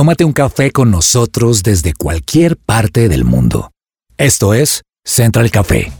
tómate 0.00 0.24
un 0.24 0.32
café 0.32 0.70
con 0.70 0.90
nosotros 0.90 1.62
desde 1.62 1.92
cualquier 1.92 2.56
parte 2.56 3.10
del 3.10 3.26
mundo. 3.26 3.70
Esto 4.16 4.54
es 4.54 4.80
Central 5.04 5.50
Café. 5.50 5.92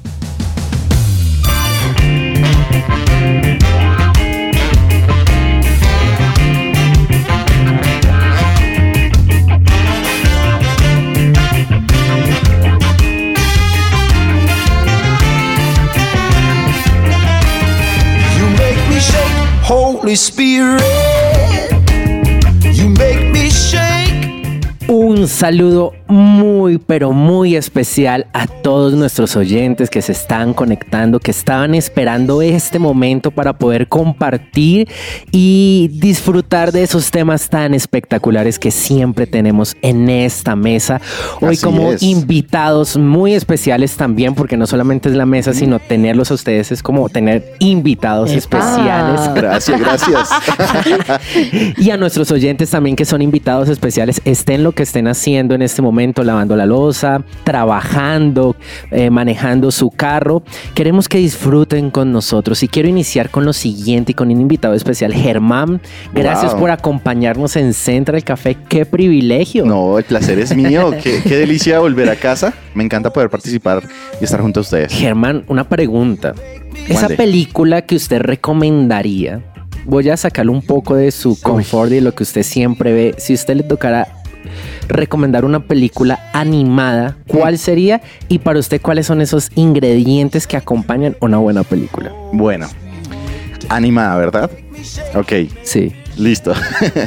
Holy 19.68 20.14
Spirit. 20.14 20.99
Un 25.20 25.28
saludo 25.28 25.92
muy, 26.08 26.78
pero 26.78 27.12
muy 27.12 27.54
especial 27.54 28.28
a 28.32 28.46
todos 28.46 28.94
nuestros 28.94 29.36
oyentes 29.36 29.90
que 29.90 30.00
se 30.00 30.12
están 30.12 30.54
conectando, 30.54 31.20
que 31.20 31.30
estaban 31.30 31.74
esperando 31.74 32.40
este 32.40 32.78
momento 32.78 33.30
para 33.30 33.52
poder 33.52 33.86
compartir 33.86 34.88
y 35.30 35.90
disfrutar 35.92 36.72
de 36.72 36.84
esos 36.84 37.10
temas 37.10 37.50
tan 37.50 37.74
espectaculares 37.74 38.58
que 38.58 38.70
siempre 38.70 39.26
tenemos 39.26 39.76
en 39.82 40.08
esta 40.08 40.56
mesa. 40.56 41.02
Hoy 41.42 41.52
Así 41.52 41.66
como 41.66 41.92
es. 41.92 42.02
invitados 42.02 42.96
muy 42.96 43.34
especiales 43.34 43.96
también, 43.96 44.34
porque 44.34 44.56
no 44.56 44.66
solamente 44.66 45.10
es 45.10 45.14
la 45.14 45.26
mesa, 45.26 45.52
sino 45.52 45.80
tenerlos 45.80 46.30
a 46.30 46.34
ustedes 46.34 46.72
es 46.72 46.82
como 46.82 47.10
tener 47.10 47.56
invitados 47.58 48.30
especiales. 48.30 49.20
Gracias, 49.34 49.78
gracias. 49.78 50.30
Y 51.76 51.90
a 51.90 51.96
nuestros 51.96 52.30
oyentes 52.30 52.70
también 52.70 52.96
que 52.96 53.04
son 53.04 53.20
invitados 53.20 53.68
especiales, 53.68 54.22
estén 54.24 54.62
lo 54.62 54.72
que 54.72 54.82
estén 54.82 55.09
haciendo 55.10 55.54
en 55.54 55.62
este 55.62 55.82
momento, 55.82 56.22
lavando 56.24 56.56
la 56.56 56.66
losa, 56.66 57.22
trabajando, 57.44 58.56
eh, 58.90 59.10
manejando 59.10 59.70
su 59.70 59.90
carro. 59.90 60.42
Queremos 60.74 61.08
que 61.08 61.18
disfruten 61.18 61.90
con 61.90 62.12
nosotros 62.12 62.62
y 62.62 62.68
quiero 62.68 62.88
iniciar 62.88 63.30
con 63.30 63.44
lo 63.44 63.52
siguiente 63.52 64.12
y 64.12 64.14
con 64.14 64.30
un 64.30 64.40
invitado 64.40 64.74
especial, 64.74 65.12
Germán. 65.12 65.80
Gracias 66.14 66.52
Wow. 66.52 66.60
por 66.60 66.70
acompañarnos 66.70 67.56
en 67.56 67.74
Central 67.74 68.24
Café. 68.24 68.56
¡Qué 68.68 68.86
privilegio! 68.86 69.64
No, 69.66 69.98
el 69.98 70.04
placer 70.04 70.38
es 70.38 70.54
mío. 70.56 70.90
Qué, 71.02 71.20
qué 71.22 71.36
delicia 71.36 71.78
volver 71.80 72.08
a 72.10 72.16
casa. 72.16 72.54
Me 72.74 72.84
encanta 72.84 73.12
poder 73.12 73.28
participar 73.30 73.82
y 74.20 74.24
estar 74.24 74.40
junto 74.40 74.60
a 74.60 74.62
ustedes. 74.62 74.92
Germán, 74.92 75.44
una 75.48 75.64
pregunta. 75.68 76.34
Esa 76.88 77.08
película 77.08 77.82
que 77.82 77.96
usted 77.96 78.20
recomendaría, 78.20 79.42
voy 79.86 80.08
a 80.08 80.16
sacarle 80.16 80.52
un 80.52 80.62
poco 80.62 80.94
de 80.94 81.10
su 81.10 81.40
confort 81.40 81.90
y 81.90 81.96
de 81.96 82.00
lo 82.00 82.14
que 82.14 82.22
usted 82.22 82.42
siempre 82.42 82.92
ve. 82.92 83.14
Si 83.18 83.34
usted 83.34 83.56
le 83.56 83.62
tocara 83.62 84.08
recomendar 84.88 85.44
una 85.44 85.60
película 85.60 86.30
animada, 86.32 87.16
¿cuál 87.26 87.58
sería? 87.58 88.00
Y 88.28 88.38
para 88.40 88.58
usted, 88.58 88.80
¿cuáles 88.80 89.06
son 89.06 89.20
esos 89.20 89.50
ingredientes 89.54 90.46
que 90.46 90.56
acompañan 90.56 91.16
una 91.20 91.38
buena 91.38 91.62
película? 91.62 92.12
Bueno, 92.32 92.66
animada, 93.68 94.16
¿verdad? 94.16 94.50
Ok, 95.14 95.32
Sí. 95.62 95.92
listo. 96.16 96.52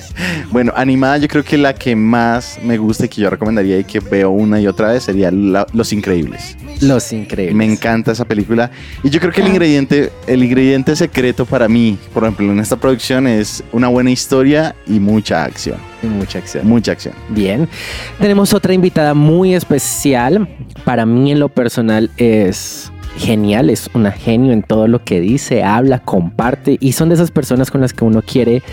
bueno, 0.51 0.71
animada 0.75 1.17
yo 1.17 1.27
creo 1.27 1.43
que 1.43 1.57
la 1.57 1.73
que 1.73 1.95
más 1.95 2.59
me 2.63 2.77
gusta 2.77 3.05
y 3.05 3.09
que 3.09 3.21
yo 3.21 3.29
recomendaría 3.29 3.79
y 3.79 3.83
que 3.83 3.99
veo 3.99 4.29
una 4.29 4.59
y 4.61 4.67
otra 4.67 4.91
vez 4.93 5.03
sería 5.03 5.31
la- 5.31 5.65
Los 5.73 5.91
Increíbles. 5.93 6.55
Los 6.81 7.13
increíbles. 7.13 7.55
Me 7.55 7.65
encanta 7.65 8.11
esa 8.11 8.25
película. 8.25 8.69
Y 9.03 9.09
yo 9.09 9.19
creo 9.19 9.31
que 9.31 9.41
el 9.41 9.47
ingrediente, 9.47 10.11
el 10.27 10.43
ingrediente 10.43 10.95
secreto 10.95 11.45
para 11.45 11.67
mí, 11.69 11.97
por 12.13 12.23
ejemplo, 12.23 12.51
en 12.51 12.59
esta 12.59 12.75
producción 12.75 13.25
es 13.27 13.63
una 13.71 13.87
buena 13.87 14.11
historia 14.11 14.75
y 14.87 14.99
mucha 14.99 15.43
acción. 15.43 15.77
Mucha 16.03 16.39
acción. 16.39 16.67
Mucha 16.67 16.91
acción. 16.93 17.13
Bien. 17.29 17.67
Tenemos 18.19 18.53
otra 18.53 18.73
invitada 18.73 19.13
muy 19.13 19.53
especial. 19.55 20.47
Para 20.83 21.05
mí 21.05 21.31
en 21.31 21.39
lo 21.39 21.49
personal 21.49 22.09
es 22.17 22.91
genial, 23.17 23.69
es 23.69 23.89
una 23.93 24.11
genio 24.11 24.53
en 24.53 24.63
todo 24.63 24.87
lo 24.87 25.03
que 25.03 25.19
dice, 25.19 25.63
habla, 25.63 25.99
comparte 25.99 26.77
y 26.79 26.93
son 26.93 27.09
de 27.09 27.15
esas 27.15 27.31
personas 27.31 27.69
con 27.69 27.81
las 27.81 27.93
que 27.93 28.03
uno 28.05 28.21
quiere 28.21 28.63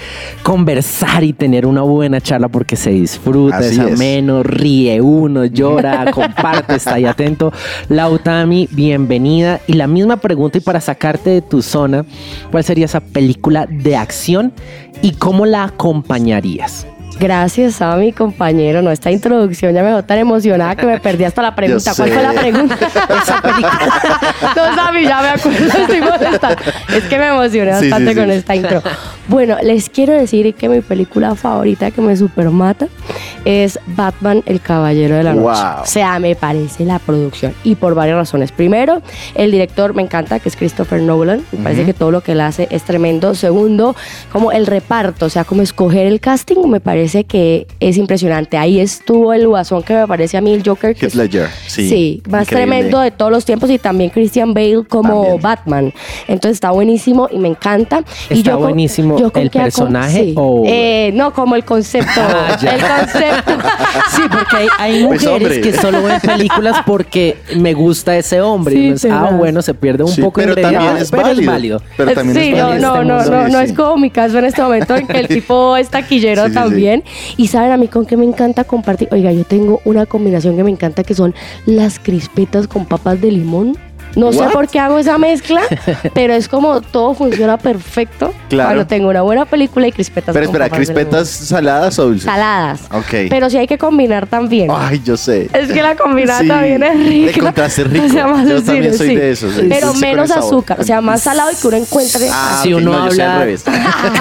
conversar 0.43 1.25
y 1.25 1.33
tener 1.33 1.67
una 1.67 1.83
buena 1.83 2.21
charla 2.21 2.49
porque 2.49 2.77
se 2.77 2.91
disfruta, 2.91 3.59
Así 3.59 3.79
es 3.81 3.87
es. 3.87 3.93
ameno, 3.95 4.43
ríe 4.43 5.01
uno, 5.01 5.45
llora, 5.45 6.11
comparte, 6.13 6.77
está 6.77 6.95
ahí 6.95 7.05
atento. 7.05 7.53
Lautami, 7.89 8.69
bienvenida. 8.71 9.61
Y 9.67 9.75
la 9.75 9.87
misma 9.87 10.17
pregunta 10.17 10.59
y 10.59 10.63
para 10.63 10.81
sacarte 10.81 11.31
de 11.31 11.43
tu 11.43 11.63
zona, 11.63 12.05
¿cuál 12.51 12.65
sería 12.65 12.87
esa 12.87 13.01
película 13.01 13.67
de 13.67 13.97
acción 13.97 14.53
y 15.03 15.13
cómo 15.13 15.45
la 15.47 15.65
acompañarías? 15.65 16.87
Gracias 17.21 17.83
a 17.83 17.95
mi 17.97 18.13
compañero. 18.15 18.81
No, 18.81 18.91
esta 18.91 19.11
introducción 19.11 19.75
ya 19.75 19.83
me 19.83 19.89
dejó 19.91 20.03
tan 20.03 20.17
emocionada 20.19 20.75
que 20.75 20.87
me 20.87 20.99
perdí 21.01 21.25
hasta 21.25 21.43
la 21.43 21.55
pregunta. 21.55 21.93
¿Cuál 21.95 22.11
fue 22.11 22.23
la 22.23 22.33
pregunta? 22.33 22.79
Esa 23.23 23.43
película. 23.43 23.89
No, 24.57 24.75
Sammy, 24.75 25.03
ya 25.05 25.21
me 25.21 25.29
acuerdo. 25.29 25.67
Estoy 25.81 26.01
molesta. 26.01 26.57
Es 26.97 27.05
que 27.05 27.19
me 27.19 27.27
emocioné 27.29 27.75
Sí, 27.79 27.91
bastante 27.91 28.15
sí. 28.15 28.19
con 28.21 28.31
esta 28.31 28.57
intro. 28.57 28.83
Bueno, 29.29 29.59
les 29.63 29.91
quiero 29.91 30.15
decir 30.15 30.55
que 30.55 30.71
mi 30.71 30.81
película 30.81 31.35
favorita 31.35 31.91
que 31.91 32.01
me 32.01 32.17
super 32.17 32.49
mata 32.49 32.89
es 33.45 33.79
Batman, 33.89 34.43
el 34.47 34.61
Caballero 34.63 35.17
de 35.17 35.23
la 35.23 35.35
Noche. 35.35 35.63
Wow. 35.63 35.83
O 35.83 35.87
sea, 35.87 36.19
me 36.21 36.35
parece 36.37 36.87
la 36.87 36.99
producción. 36.99 37.53
Y 37.65 37.75
por 37.75 37.95
varias 37.95 38.17
razones. 38.17 38.51
Primero, 38.51 39.03
el 39.35 39.51
director 39.51 39.95
me 39.95 40.01
encanta, 40.03 40.39
que 40.41 40.49
es 40.49 40.57
Christopher 40.57 41.03
Nolan. 41.03 41.43
Me 41.53 41.59
parece 41.65 41.85
que 41.85 41.93
todo 41.93 42.11
lo 42.11 42.23
que 42.23 42.33
él 42.33 42.41
hace 42.41 42.67
es 42.71 42.83
tremendo. 42.83 43.35
Segundo, 43.35 43.95
como 44.33 44.53
el 44.53 44.67
reparto, 44.67 45.27
o 45.27 45.31
sea, 45.31 45.45
como 45.45 45.61
escoger 45.61 46.07
el 46.07 46.19
casting, 46.21 46.67
me 46.69 46.81
parece 46.81 47.10
que 47.25 47.67
es 47.81 47.97
impresionante. 47.97 48.57
Ahí 48.57 48.81
estuvo 48.81 49.33
el 49.33 49.47
guasón 49.49 49.83
que 49.83 49.95
me 49.95 50.07
parece 50.07 50.37
a 50.37 50.41
mí 50.41 50.53
el 50.53 50.63
Joker. 50.65 50.95
que 50.95 51.07
Heath 51.07 51.09
es- 51.11 51.15
Ledger. 51.15 51.49
Sí, 51.67 51.89
Sí, 51.89 52.23
más 52.29 52.43
increíble. 52.45 52.67
tremendo 52.77 53.01
de 53.01 53.11
todos 53.11 53.31
los 53.31 53.45
tiempos 53.45 53.71
y 53.71 53.79
también 53.79 54.11
Christian 54.11 54.55
Bale 54.55 54.85
como 54.89 55.23
También. 55.23 55.41
Batman. 55.43 55.93
Entonces 56.29 56.53
está 56.57 56.71
buenísimo 56.71 57.29
y 57.31 57.39
me 57.39 57.49
encanta. 57.49 58.03
y 58.31 58.35
¿Está 58.39 58.53
con- 58.53 58.63
buenísimo 58.63 59.17
con 59.31 59.43
el 59.43 59.51
qué 59.51 59.59
hago- 59.59 59.65
personaje 59.67 60.25
sí. 60.25 60.35
o- 60.37 60.65
Eh, 60.67 61.11
no, 61.15 61.33
como 61.33 61.57
el 61.57 61.65
concepto. 61.65 62.11
Ah, 62.21 62.57
el 62.61 62.81
concepto. 62.81 63.53
Sí, 64.17 64.23
porque 64.31 64.57
hay, 64.57 64.69
hay 64.79 65.05
Pues, 65.05 65.23
mujeres 65.23 65.43
hombre. 65.49 65.61
que 65.61 65.73
solo 65.75 66.03
ven 66.03 66.21
películas 66.21 66.77
porque 66.87 67.37
me 67.57 67.75
gusta 67.75 68.17
ese 68.17 68.41
hombre. 68.41 68.75
Sí, 68.75 68.81
Y 68.81 68.85
entonces, 68.87 69.13
ah, 69.13 69.31
bueno, 69.37 69.63
se 69.63 69.75
pierde 69.75 70.05
un 70.05 70.11
Sí, 70.11 70.21
poco 70.21 70.41
pero 70.41 70.55
también 70.55 70.97
es 70.97 71.11
pero 71.11 71.23
válido. 71.23 71.41
es 71.41 71.47
válido. 71.47 71.83
Pero 71.97 72.13
también 72.13 72.37
sí, 72.45 72.51
es 72.53 72.59
no, 72.59 72.69
válido. 72.69 72.91
no, 72.97 73.05
no, 73.05 73.25
Sí, 73.25 73.31
no, 73.31 73.49
no 73.49 73.59
sí. 73.59 73.65
es 73.65 73.73
como 73.73 73.97
mi 73.97 74.11
caso 74.11 74.39
en 74.39 74.45
este 74.47 74.63
momento 74.63 74.97
en 74.97 75.07
que 75.07 75.19
el 75.19 75.29
tipo 75.29 75.77
es 75.77 75.89
taquillero 75.89 76.47
Sí, 76.49 76.53
Y 77.37 77.49
saben 77.49 77.73
a 77.73 77.77
mí 77.77 77.89
con 77.89 78.07
qué 78.07 78.17
me 78.17 78.25
encanta 78.25 78.65
compartir. 78.65 79.09
Oiga, 79.13 79.33
yo 79.33 79.45
tengo 79.45 79.81
una 79.85 80.07
combinación 80.07 80.57
que 80.57 80.65
me 80.65 80.71
encanta 80.71 81.03
que 81.03 81.15
son 81.15 81.35
las 81.67 81.99
crispetas 81.99 82.67
con 82.67 82.87
papas 82.87 83.21
de 83.21 83.31
limón. 83.31 83.77
No 84.17 84.33
sé 84.33 84.45
por 84.53 84.69
qué 84.69 84.79
hago 84.81 84.99
esa 84.99 85.19
mezcla, 85.19 85.61
pero 86.15 86.35
es 86.35 86.49
como 86.49 86.81
todo 86.81 87.15
funciona 87.15 87.57
perfecto 87.59 88.33
Claro. 88.49 88.71
cuando 88.71 88.87
tengo 88.87 89.09
una 89.09 89.23
buena 89.23 89.45
película 89.45 89.87
y 89.87 89.93
crispetas 89.93 90.33
Pero 90.33 90.47
espera, 90.47 90.69
¿crispetas 90.69 91.29
saladas 91.29 91.99
o 91.99 92.07
dulces? 92.07 92.25
saladas. 92.25 92.81
Ok. 92.93 93.29
Pero 93.31 93.49
sí 93.51 93.57
hay 93.59 93.67
que 93.67 93.79
combinar 93.79 94.27
también. 94.27 94.71
Ay, 94.75 95.01
yo 95.05 95.17
sé. 95.17 95.49
Es 95.53 95.71
que 95.73 95.83
la 95.83 95.95
combinada 95.97 96.41
Sí, 96.41 96.49
también 96.49 96.83
es 96.83 96.99
rica. 97.07 97.41
contraste 97.41 97.85
rico. 97.85 98.07
O 98.07 98.09
sea, 98.09 98.27
más 98.27 98.49
Yo 98.49 98.63
también 98.63 98.97
soy 98.97 99.09
sí. 99.11 99.17
de 99.17 99.31
esos, 99.31 99.55
sí. 99.55 99.67
Pero 99.69 99.95
menos 99.95 100.31
el 100.31 100.39
azúcar. 100.39 100.81
O 100.81 100.85
sea, 100.85 101.01
más 101.01 101.23
salado 101.23 101.51
y 101.53 101.55
que 101.55 101.69
uno 101.69 101.77
encuentre. 101.77 102.29
Ah, 102.33 102.61
Si 102.63 102.73
ok, 102.75 102.81
uno 102.81 102.93
no, 102.93 103.03
habla- 103.05 103.39
revés. 103.39 103.65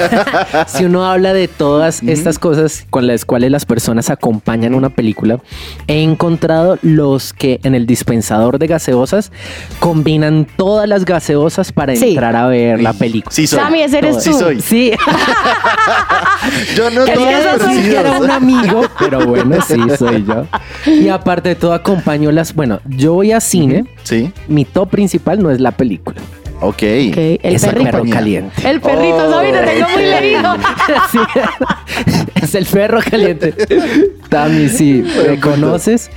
si 0.67 0.85
uno 0.85 1.05
habla 1.05 1.33
de 1.33 1.47
todas 1.47 2.03
estas 2.03 2.39
cosas 2.39 2.85
con 2.89 3.07
las 3.07 3.25
cuales 3.25 3.51
las 3.51 3.65
personas 3.65 4.09
acompañan 4.09 4.73
una 4.75 4.89
película, 4.89 5.39
he 5.87 6.03
encontrado 6.03 6.77
los 6.81 7.33
que 7.33 7.59
en 7.63 7.75
el 7.75 7.85
dispensador 7.85 8.59
de 8.59 8.67
gaseosas 8.67 9.31
combinan 9.79 10.45
todas 10.57 10.87
las 10.89 11.05
gaseosas 11.05 11.71
para 11.71 11.95
Sí. 11.95 12.09
entrar 12.09 12.35
a 12.35 12.47
ver 12.47 12.81
la 12.81 12.93
película. 12.93 13.31
Sí 13.33 13.47
soy. 13.47 13.59
Sammy, 13.59 13.81
ese 13.81 13.97
eres 13.99 14.11
Todas. 14.11 14.23
Sí 14.23 14.31
tú. 14.31 14.39
soy. 14.39 14.61
Sí, 14.61 14.91
Yo 16.75 16.89
no 16.89 17.05
quería 17.05 17.57
decir 17.57 17.89
que 17.91 17.97
era 17.97 18.19
un 18.19 18.29
amigo, 18.31 18.81
pero 18.99 19.25
bueno, 19.25 19.57
sí, 19.61 19.75
soy 19.97 20.25
yo. 20.25 20.45
Y 20.85 21.09
aparte 21.09 21.49
de 21.49 21.55
todo, 21.55 21.73
acompaño 21.73 22.31
las. 22.31 22.53
Bueno, 22.55 22.79
yo 22.87 23.13
voy 23.13 23.31
a 23.31 23.39
cine. 23.39 23.85
Sí. 24.03 24.31
Mi 24.47 24.65
top 24.65 24.89
principal 24.89 25.41
no 25.41 25.51
es 25.51 25.59
la 25.59 25.71
película. 25.71 26.17
Ok. 26.61 26.75
Ok, 26.75 26.83
el 26.83 27.39
es 27.43 27.63
el 27.63 27.69
perrito. 27.71 27.91
perro 27.91 28.03
caliente. 28.11 28.69
El 28.69 28.81
perrito, 28.81 29.15
Oh. 29.17 29.31
Sammy, 29.31 29.51
lo 29.53 29.59
tengo 29.61 29.87
muy 29.93 30.01
leído. 30.03 30.55
Sí, 31.11 31.19
es 32.35 32.55
el 32.55 32.65
perro 32.65 32.99
caliente. 33.09 33.53
Tami, 34.29 34.69
sí, 34.69 35.03
me 35.27 35.39
conoces. 35.39 36.09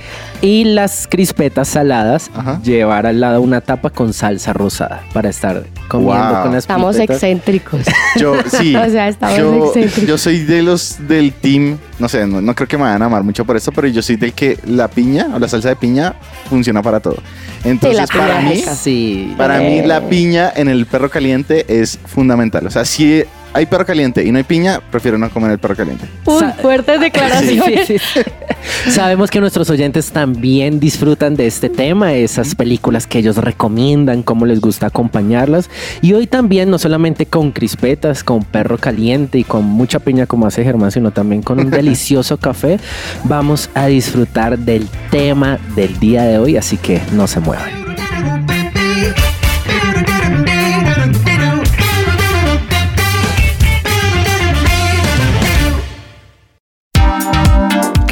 Y 0.45 0.65
las 0.65 1.07
crispetas 1.09 1.69
saladas, 1.69 2.29
Ajá. 2.35 2.59
llevar 2.61 3.05
al 3.05 3.21
lado 3.21 3.39
una 3.39 3.61
tapa 3.61 3.89
con 3.91 4.11
salsa 4.11 4.51
rosada 4.51 5.01
para 5.13 5.29
estar 5.29 5.63
comiendo 5.87 6.21
Wow. 6.33 6.43
con 6.43 6.51
las 6.51 6.63
Estamos 6.65 6.95
crispetas. 6.97 7.15
excéntricos. 7.23 7.81
Yo, 8.17 8.35
sí. 8.51 8.75
O 8.75 8.89
sea, 8.89 9.07
estamos 9.07 9.37
yo, 9.37 9.65
excéntricos. 9.67 10.05
yo 10.09 10.17
soy 10.17 10.39
de 10.39 10.61
los 10.61 10.97
del 11.07 11.31
team, 11.31 11.77
no 11.97 12.09
sé, 12.09 12.27
no, 12.27 12.41
no 12.41 12.53
creo 12.55 12.67
que 12.67 12.75
me 12.77 12.83
vayan 12.83 13.01
a 13.03 13.05
amar 13.05 13.23
mucho 13.23 13.45
por 13.45 13.55
esto, 13.55 13.71
pero 13.71 13.87
yo 13.87 14.01
soy 14.01 14.17
del 14.17 14.33
que 14.33 14.59
la 14.67 14.89
piña 14.89 15.27
o 15.33 15.39
la 15.39 15.47
salsa 15.47 15.69
de 15.69 15.77
piña 15.77 16.13
funciona 16.49 16.81
para 16.81 16.99
todo. 16.99 17.15
Entonces, 17.63 18.09
para 18.13 18.41
mí. 18.41 18.61
Sí. 18.75 19.33
para 19.37 19.59
mí 19.59 19.79
Eh. 19.79 19.87
la 19.87 20.01
piña 20.09 20.51
en 20.53 20.67
el 20.67 20.85
perro 20.87 21.09
caliente 21.09 21.65
es 21.69 21.97
fundamental. 22.05 22.67
O 22.67 22.69
sea, 22.69 22.83
si 22.83 23.23
hay 23.53 23.65
perro 23.65 23.85
caliente 23.85 24.23
y 24.25 24.31
no 24.31 24.37
hay 24.37 24.43
piña, 24.43 24.81
prefiero 24.91 25.17
no 25.17 25.29
comer 25.29 25.51
el 25.51 25.59
perro 25.59 25.75
caliente. 25.75 26.05
Uy, 26.25 26.39
Sa- 26.39 26.53
fuertes 26.53 26.99
declaraciones. 26.99 27.87
Sí, 27.87 27.97
sí, 27.99 28.05
sí. 28.13 28.91
Sabemos 28.91 29.29
que 29.29 29.39
nuestros 29.39 29.69
oyentes 29.69 30.11
también 30.11 30.79
disfrutan 30.79 31.35
de 31.35 31.47
este 31.47 31.69
tema, 31.69 32.13
esas 32.13 32.55
películas 32.55 33.07
que 33.07 33.19
ellos 33.19 33.37
recomiendan, 33.37 34.23
cómo 34.23 34.45
les 34.45 34.59
gusta 34.61 34.87
acompañarlas. 34.87 35.69
Y 36.01 36.13
hoy 36.13 36.27
también, 36.27 36.69
no 36.69 36.77
solamente 36.79 37.25
con 37.25 37.51
crispetas, 37.51 38.23
con 38.23 38.43
perro 38.43 38.77
caliente 38.77 39.37
y 39.37 39.43
con 39.43 39.65
mucha 39.65 39.99
piña 39.99 40.25
como 40.25 40.45
hace 40.47 40.63
Germán, 40.63 40.91
sino 40.91 41.11
también 41.11 41.41
con 41.41 41.59
un 41.59 41.69
delicioso 41.71 42.37
café, 42.37 42.79
vamos 43.25 43.69
a 43.73 43.87
disfrutar 43.87 44.57
del 44.57 44.87
tema 45.11 45.59
del 45.75 45.99
día 45.99 46.23
de 46.23 46.37
hoy, 46.39 46.57
así 46.57 46.77
que 46.77 47.01
no 47.11 47.27
se 47.27 47.39
muevan. 47.39 47.83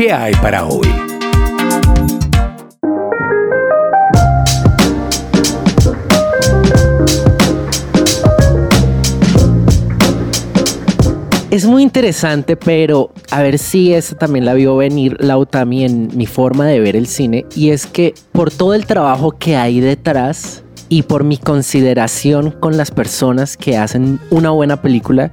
¿Qué 0.01 0.12
hay 0.12 0.33
para 0.42 0.65
hoy? 0.65 0.88
Es 11.51 11.68
muy 11.68 11.83
interesante, 11.83 12.57
pero 12.57 13.12
a 13.30 13.44
ver 13.44 13.59
si 13.59 13.94
esa 13.94 14.18
también 14.18 14.45
la 14.45 14.56
vio 14.56 14.75
venir 14.75 15.18
Lautami 15.19 15.86
en 15.86 16.09
mi 16.18 16.25
forma 16.25 16.65
de 16.65 16.80
ver 16.80 16.95
el 16.95 17.06
cine. 17.06 17.45
Y 17.56 17.69
es 17.69 17.86
que 17.86 18.15
por 18.31 18.50
todo 18.50 18.74
el 18.74 18.88
trabajo 18.88 19.33
que 19.33 19.56
hay 19.56 19.81
detrás 19.81 20.63
y 20.89 21.04
por 21.04 21.24
mi 21.24 21.38
consideración 21.38 22.50
con 22.50 22.75
las 22.75 22.89
personas 22.89 23.56
que 23.56 23.77
hacen 23.77 24.19
una 24.31 24.50
buena 24.50 24.81
película, 24.81 25.30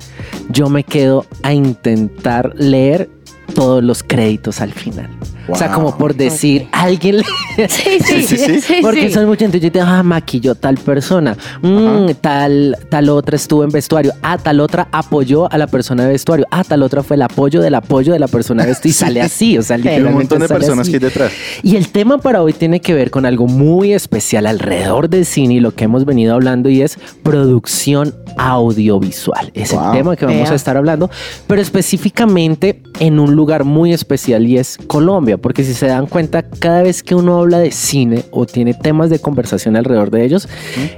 yo 0.51 0.69
me 0.69 0.85
quedo 0.85 1.25
a 1.43 1.55
intentar 1.55 2.53
leer 2.55 3.09
todos 3.55 3.83
los 3.83 4.03
créditos 4.03 4.61
al 4.61 4.73
final. 4.73 5.11
O 5.49 5.57
sea, 5.57 5.71
como 5.73 5.97
por 5.97 6.15
decir, 6.15 6.69
alguien 6.73 7.19
le... 7.19 7.25
Sí, 7.69 7.99
sí, 8.01 8.23
Sí, 8.23 8.23
sí, 8.23 8.37
sí. 8.39 8.61
sí. 8.61 8.75
Porque 8.83 9.09
sí. 9.09 9.15
son 9.15 9.27
mucha 9.27 9.41
gente. 9.41 9.59
Yo 9.61 9.71
digo, 9.71 9.85
ah, 9.87 10.03
maquilló 10.03 10.55
tal 10.55 10.77
persona. 10.77 11.37
Mm, 11.63 12.11
tal, 12.21 12.77
tal 12.91 13.09
otra 13.09 13.35
estuvo 13.37 13.65
en 13.65 13.71
vestuario. 13.71 14.13
Ah, 14.23 14.39
tal 14.39 14.61
otra 14.61 14.89
apoyó 14.93 15.51
a 15.51 15.59
la 15.59 15.67
persona 15.67 16.05
de 16.05 16.11
vestuario. 16.13 16.47
Ah, 16.51 16.63
tal 16.65 16.83
otra 16.83 17.03
fue 17.03 17.17
el 17.17 17.23
apoyo 17.23 17.61
del 17.61 17.75
apoyo 17.75 18.13
de 18.13 18.19
la 18.21 18.29
persona 18.29 18.63
de 18.63 18.69
vestuario. 18.69 18.91
Y 18.91 18.93
sale 18.95 19.21
así, 19.23 19.59
o 19.59 19.63
sea, 19.63 19.75
Hay 19.77 19.83
un 19.83 19.89
literalmente 19.89 20.19
montón 20.35 20.41
de 20.41 20.49
personas 20.49 20.83
así. 20.83 20.91
que 20.93 20.97
hay 20.99 21.01
detrás. 21.11 21.33
Y 21.63 21.77
el 21.77 21.89
tema 21.89 22.19
para 22.19 22.43
hoy 22.43 22.53
tiene 22.53 22.81
que 22.81 22.95
ver 22.95 23.11
con 23.11 23.27
algo 23.27 23.47
muy 23.47 23.93
especial 23.93 24.47
alrededor 24.47 25.09
del 25.09 25.25
cine 25.27 25.55
y 25.55 25.61
lo 25.61 25.75
que 25.75 25.85
hemos 25.85 26.05
venido 26.05 26.35
hablando 26.35 26.69
y 26.69 26.83
es 26.83 26.99
producción 27.23 28.15
audiovisual. 28.37 29.51
Es 29.55 29.73
Wow. 29.73 29.85
el 29.87 29.93
tema 29.99 30.17
que 30.17 30.25
vamos 30.27 30.43
Vea. 30.43 30.53
a 30.53 30.55
estar 30.57 30.77
hablando, 30.77 31.11
pero 31.47 31.61
específicamente 31.61 32.83
en 33.01 33.19
un 33.19 33.35
lugar 33.35 33.65
muy 33.65 33.93
especial 33.93 34.47
y 34.47 34.59
es 34.59 34.79
Colombia, 34.87 35.38
porque 35.39 35.65
si 35.65 35.75
se 35.75 35.87
dan 35.87 36.07
cuenta, 36.07 36.43
cada 36.43 36.83
vez 36.83 37.03
que 37.03 37.15
uno 37.15 37.39
habla 37.39 37.59
de 37.59 37.71
cine 37.71 38.25
o 38.31 38.47
tiene 38.47 38.75
temas 38.75 39.11
de 39.11 39.19
conversación 39.19 39.77
alrededor 39.77 40.11
de 40.11 40.25
ellos, 40.25 40.49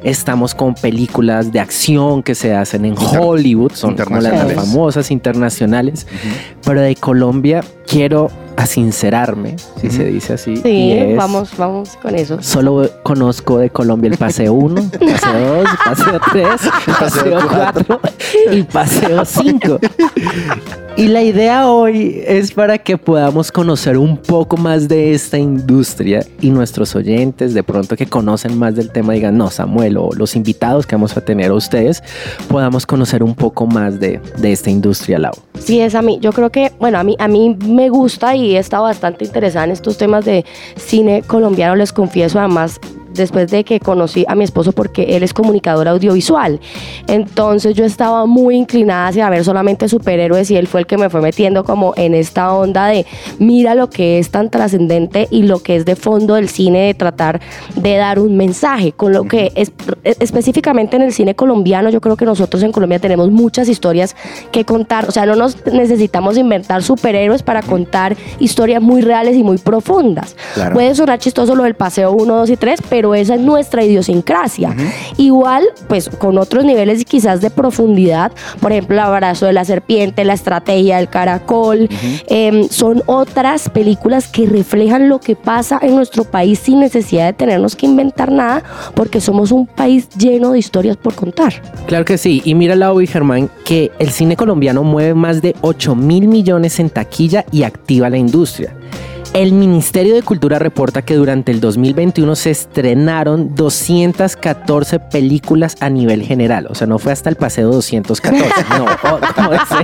estamos 0.03 0.55
con 0.55 0.75
películas 0.75 1.53
de 1.53 1.61
acción 1.61 2.23
que 2.23 2.35
se 2.35 2.55
hacen 2.55 2.85
en 2.85 2.93
Inter- 2.93 3.21
Hollywood, 3.21 3.73
son 3.73 3.95
como 3.97 4.17
las 4.17 4.25
más 4.25 4.33
internacionales. 4.33 4.57
famosas 4.71 5.11
internacionales, 5.11 6.07
pero 6.65 6.81
de 6.81 6.95
Colombia 6.97 7.63
quiero 7.87 8.31
asincerarme, 8.57 9.57
si 9.81 9.91
se 9.91 10.05
dice 10.05 10.35
así. 10.35 10.53
y 10.53 10.57
Sí, 10.59 10.93
es- 10.93 11.17
vamos, 11.17 11.51
vamos 11.57 11.91
con 12.03 12.15
eso. 12.15 12.43
Solo 12.43 12.89
conozco 13.03 13.59
de 13.59 13.71
Colombia 13.71 14.11
el 14.11 14.19
paseo 14.19 14.53
1, 14.53 14.75
paseo 15.01 15.55
2, 15.57 15.69
paseo 15.85 16.21
3, 16.33 16.47
paseo 16.99 17.39
4 17.49 18.01
y 18.53 18.63
paseo 18.65 19.25
5. 19.25 19.79
Y 21.01 21.09
la 21.09 21.23
idea 21.23 21.67
hoy 21.67 22.23
es 22.27 22.53
para 22.53 22.77
que 22.77 22.99
podamos 22.99 23.51
conocer 23.51 23.97
un 23.97 24.19
poco 24.19 24.59
más 24.59 24.87
de 24.87 25.15
esta 25.15 25.39
industria 25.39 26.23
y 26.43 26.51
nuestros 26.51 26.95
oyentes 26.95 27.55
de 27.55 27.63
pronto 27.63 27.97
que 27.97 28.05
conocen 28.05 28.59
más 28.59 28.75
del 28.75 28.93
tema 28.93 29.15
digan, 29.15 29.39
no, 29.39 29.49
Samuel, 29.49 29.97
o 29.97 30.11
los 30.15 30.37
invitados 30.37 30.87
que 30.87 30.97
vamos 30.97 31.17
a 31.17 31.23
tener 31.23 31.53
a 31.53 31.55
ustedes, 31.55 32.03
podamos 32.49 32.85
conocer 32.85 33.23
un 33.23 33.35
poco 33.35 33.67
más 33.67 33.99
de, 33.99 34.21
de 34.37 34.53
esta 34.53 34.69
industria, 34.69 35.19
Lau. 35.19 35.33
Sí, 35.59 35.81
es 35.81 35.95
a 35.95 36.03
mí. 36.03 36.19
Yo 36.21 36.35
creo 36.35 36.51
que, 36.51 36.71
bueno, 36.79 36.99
a 36.99 37.03
mí, 37.03 37.17
a 37.19 37.29
mí 37.29 37.57
me 37.67 37.89
gusta 37.89 38.37
y 38.37 38.57
he 38.57 38.59
estado 38.59 38.83
bastante 38.83 39.25
interesada 39.25 39.65
en 39.65 39.71
estos 39.71 39.97
temas 39.97 40.27
de 40.27 40.45
cine 40.77 41.23
colombiano, 41.27 41.77
les 41.77 41.95
confieso, 41.95 42.39
además 42.39 42.79
después 43.21 43.51
de 43.51 43.65
que 43.65 43.81
conocí 43.81 44.25
a 44.29 44.35
mi 44.35 44.45
esposo 44.45 44.73
porque 44.73 45.17
él 45.17 45.23
es 45.23 45.33
comunicador 45.33 45.89
audiovisual. 45.89 46.61
Entonces 47.07 47.75
yo 47.75 47.85
estaba 47.85 48.27
muy 48.27 48.57
inclinada 48.57 49.09
hacia 49.09 49.31
ver 49.31 49.45
solamente 49.45 49.89
superhéroes 49.89 50.51
y 50.51 50.57
él 50.57 50.67
fue 50.67 50.81
el 50.81 50.87
que 50.87 50.99
me 50.99 51.11
fue 51.11 51.21
metiendo 51.21 51.65
como 51.65 51.95
en 51.97 52.15
esta 52.15 52.53
onda 52.53 52.87
de 52.87 53.07
mira 53.39 53.75
lo 53.75 53.91
que 53.91 54.19
es 54.19 54.31
tan 54.31 54.51
trascendente 54.51 55.29
y 55.31 55.43
lo 55.43 55.63
que 55.63 55.77
es 55.77 55.85
de 55.85 55.97
fondo 55.97 56.35
del 56.35 56.49
cine 56.49 56.87
de 56.87 56.95
tratar 56.95 57.41
de 57.77 57.97
dar 57.97 58.19
un 58.19 58.37
mensaje, 58.37 58.93
con 58.93 59.13
lo 59.13 59.25
que 59.25 59.53
es, 59.55 59.73
específicamente 60.03 60.97
en 60.97 61.03
el 61.03 61.13
cine 61.13 61.35
colombiano, 61.35 61.91
yo 61.91 62.01
creo 62.01 62.17
que 62.17 62.25
nosotros 62.25 62.63
en 62.63 62.73
Colombia 62.73 62.99
tenemos 62.99 63.31
muchas 63.31 63.69
historias 63.69 64.17
que 64.51 64.65
contar, 64.65 65.09
o 65.09 65.13
sea, 65.13 65.27
no 65.27 65.37
nos 65.37 65.65
necesitamos 65.67 66.37
inventar 66.37 66.83
superhéroes 66.83 67.43
para 67.43 67.63
contar 67.63 68.17
historias 68.39 68.83
muy 68.83 69.03
reales 69.03 69.37
y 69.37 69.43
muy 69.43 69.59
profundas. 69.59 70.37
Claro. 70.55 70.75
Puede 70.75 70.95
sonar 70.95 71.19
chistoso 71.19 71.55
lo 71.55 71.65
del 71.65 71.75
paseo 71.75 72.13
1, 72.13 72.35
2 72.35 72.51
y 72.51 72.57
3, 72.57 72.81
pero 72.89 73.10
esa 73.15 73.35
es 73.35 73.41
nuestra 73.41 73.85
idiosincrasia. 73.85 74.75
Igual, 75.17 75.65
pues 75.89 76.09
con 76.09 76.39
otros 76.39 76.65
niveles 76.65 77.05
quizás 77.05 77.41
de 77.41 77.51
profundidad, 77.51 78.33
por 78.61 78.73
ejemplo, 78.73 78.97
el 78.97 79.01
abrazo 79.01 79.47
de 79.47 79.53
la 79.53 79.65
serpiente, 79.65 80.25
la 80.25 80.35
estrategia 80.35 80.97
del 80.99 81.09
caracol, 81.09 81.89
em, 82.27 82.69
son 82.69 83.03
otras 83.07 83.69
películas 83.69 84.29
que 84.29 84.47
reflejan 84.47 85.09
lo 85.09 85.21
que 85.21 85.37
pasa 85.37 85.79
en 85.83 85.95
nuestro 85.95 86.25
país 86.25 86.59
sin 86.59 86.81
necesidad 86.81 87.27
de 87.27 87.33
tenernos 87.33 87.77
que 87.77 87.87
inventar 87.87 88.31
nada, 88.31 88.63
porque 88.95 89.21
somos 89.21 89.53
un 89.53 89.67
país 89.67 90.09
lleno 90.11 90.53
de 90.53 90.59
historias 90.59 90.97
por 90.97 91.15
contar. 91.15 91.63
Claro 91.87 92.05
que 92.05 92.19
sí. 92.19 92.43
Y 92.45 92.55
mira, 92.55 92.75
Lau 92.77 93.01
y 93.01 93.07
Germán, 93.07 93.51
que 93.65 93.91
el 93.99 94.11
cine 94.11 94.37
colombiano 94.37 94.83
mueve 94.83 95.15
más 95.15 95.43
de 95.43 95.55
8 95.61 95.95
mil 95.95 96.29
millones 96.29 96.81
en 96.81 96.91
taquilla 96.91 97.45
y 97.51 97.63
activa 97.63 98.11
la 98.11 98.19
industria. 98.19 98.75
El 99.33 99.53
Ministerio 99.53 100.17
de 100.17 100.23
Cultura 100.23 100.59
reporta 100.59 101.03
que 101.03 101.15
durante 101.15 101.53
el 101.53 101.61
2021 101.61 102.35
se 102.35 102.51
estrenaron 102.51 103.55
214 103.55 104.99
películas 104.99 105.77
a 105.79 105.89
nivel 105.89 106.25
general. 106.25 106.67
O 106.69 106.75
sea, 106.75 106.89
no 106.89 106.99
fue 106.99 107.13
hasta 107.13 107.31
el 107.31 107.37
paseo 107.37 107.71
214. 107.71 108.53
No, 108.71 108.87
como 109.37 109.53
dice, 109.53 109.77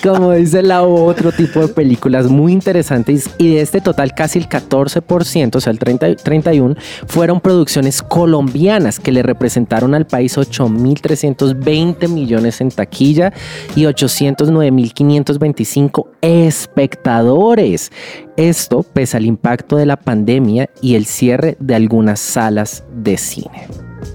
como 0.00 0.30
dice 0.30 0.62
la 0.62 0.84
otro 0.84 1.32
tipo 1.32 1.58
de 1.58 1.66
películas 1.66 2.28
muy 2.28 2.52
interesantes. 2.52 3.30
Y 3.36 3.56
de 3.56 3.62
este 3.62 3.80
total, 3.80 4.14
casi 4.14 4.38
el 4.38 4.48
14%, 4.48 5.56
o 5.56 5.60
sea, 5.60 5.72
el 5.72 5.80
30 5.80 6.14
31, 6.14 6.76
fueron 7.08 7.40
producciones 7.40 8.04
colombianas 8.04 9.00
que 9.00 9.10
le 9.10 9.24
representaron 9.24 9.96
al 9.96 10.06
país 10.06 10.38
8.320 10.38 12.08
millones 12.08 12.60
en 12.60 12.70
taquilla 12.70 13.32
y 13.74 13.86
809.525 13.86 16.06
espectadores. 16.20 17.87
Esto 18.36 18.82
pese 18.82 19.16
al 19.16 19.26
impacto 19.26 19.76
de 19.76 19.86
la 19.86 19.96
pandemia 19.96 20.68
y 20.80 20.94
el 20.94 21.06
cierre 21.06 21.56
de 21.60 21.74
algunas 21.74 22.20
salas 22.20 22.84
de 22.94 23.16
cine. 23.16 23.66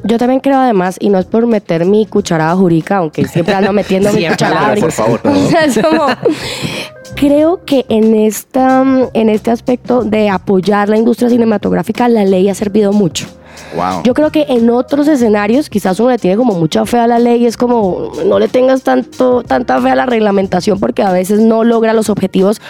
Yo 0.05 0.17
también 0.17 0.39
creo 0.39 0.59
además, 0.59 0.97
y 0.99 1.09
no 1.09 1.19
es 1.19 1.25
por 1.25 1.45
meter 1.47 1.85
mi 1.85 2.05
cucharada 2.05 2.55
jurica, 2.55 2.97
aunque 2.97 3.25
siempre 3.27 3.53
ando 3.53 3.71
metiendo 3.73 4.11
mi 4.13 4.25
cucharada 4.29 4.75
por 4.75 4.91
favor. 4.91 5.21
Como- 5.81 6.07
creo 7.15 7.63
que 7.65 7.85
en, 7.89 8.15
esta, 8.15 8.83
en 9.13 9.29
este 9.29 9.51
aspecto 9.51 10.03
de 10.03 10.29
apoyar 10.29 10.89
la 10.89 10.97
industria 10.97 11.29
cinematográfica, 11.29 12.07
la 12.09 12.25
ley 12.25 12.49
ha 12.49 12.55
servido 12.55 12.91
mucho. 12.91 13.27
Wow. 13.75 14.03
Yo 14.03 14.13
creo 14.13 14.29
que 14.31 14.45
en 14.49 14.69
otros 14.69 15.07
escenarios 15.07 15.69
quizás 15.69 15.99
uno 15.99 16.09
le 16.11 16.17
tiene 16.17 16.37
como 16.37 16.53
mucha 16.53 16.85
fe 16.85 16.99
a 16.99 17.07
la 17.07 17.19
ley, 17.19 17.45
es 17.45 17.57
como 17.57 18.11
no 18.25 18.39
le 18.39 18.47
tengas 18.47 18.83
tanto, 18.83 19.43
tanta 19.43 19.81
fe 19.81 19.89
a 19.89 19.95
la 19.95 20.05
reglamentación 20.05 20.79
porque 20.79 21.01
a 21.03 21.11
veces 21.11 21.39
no 21.39 21.63
logra 21.63 21.93
los 21.93 22.09
objetivos 22.09 22.61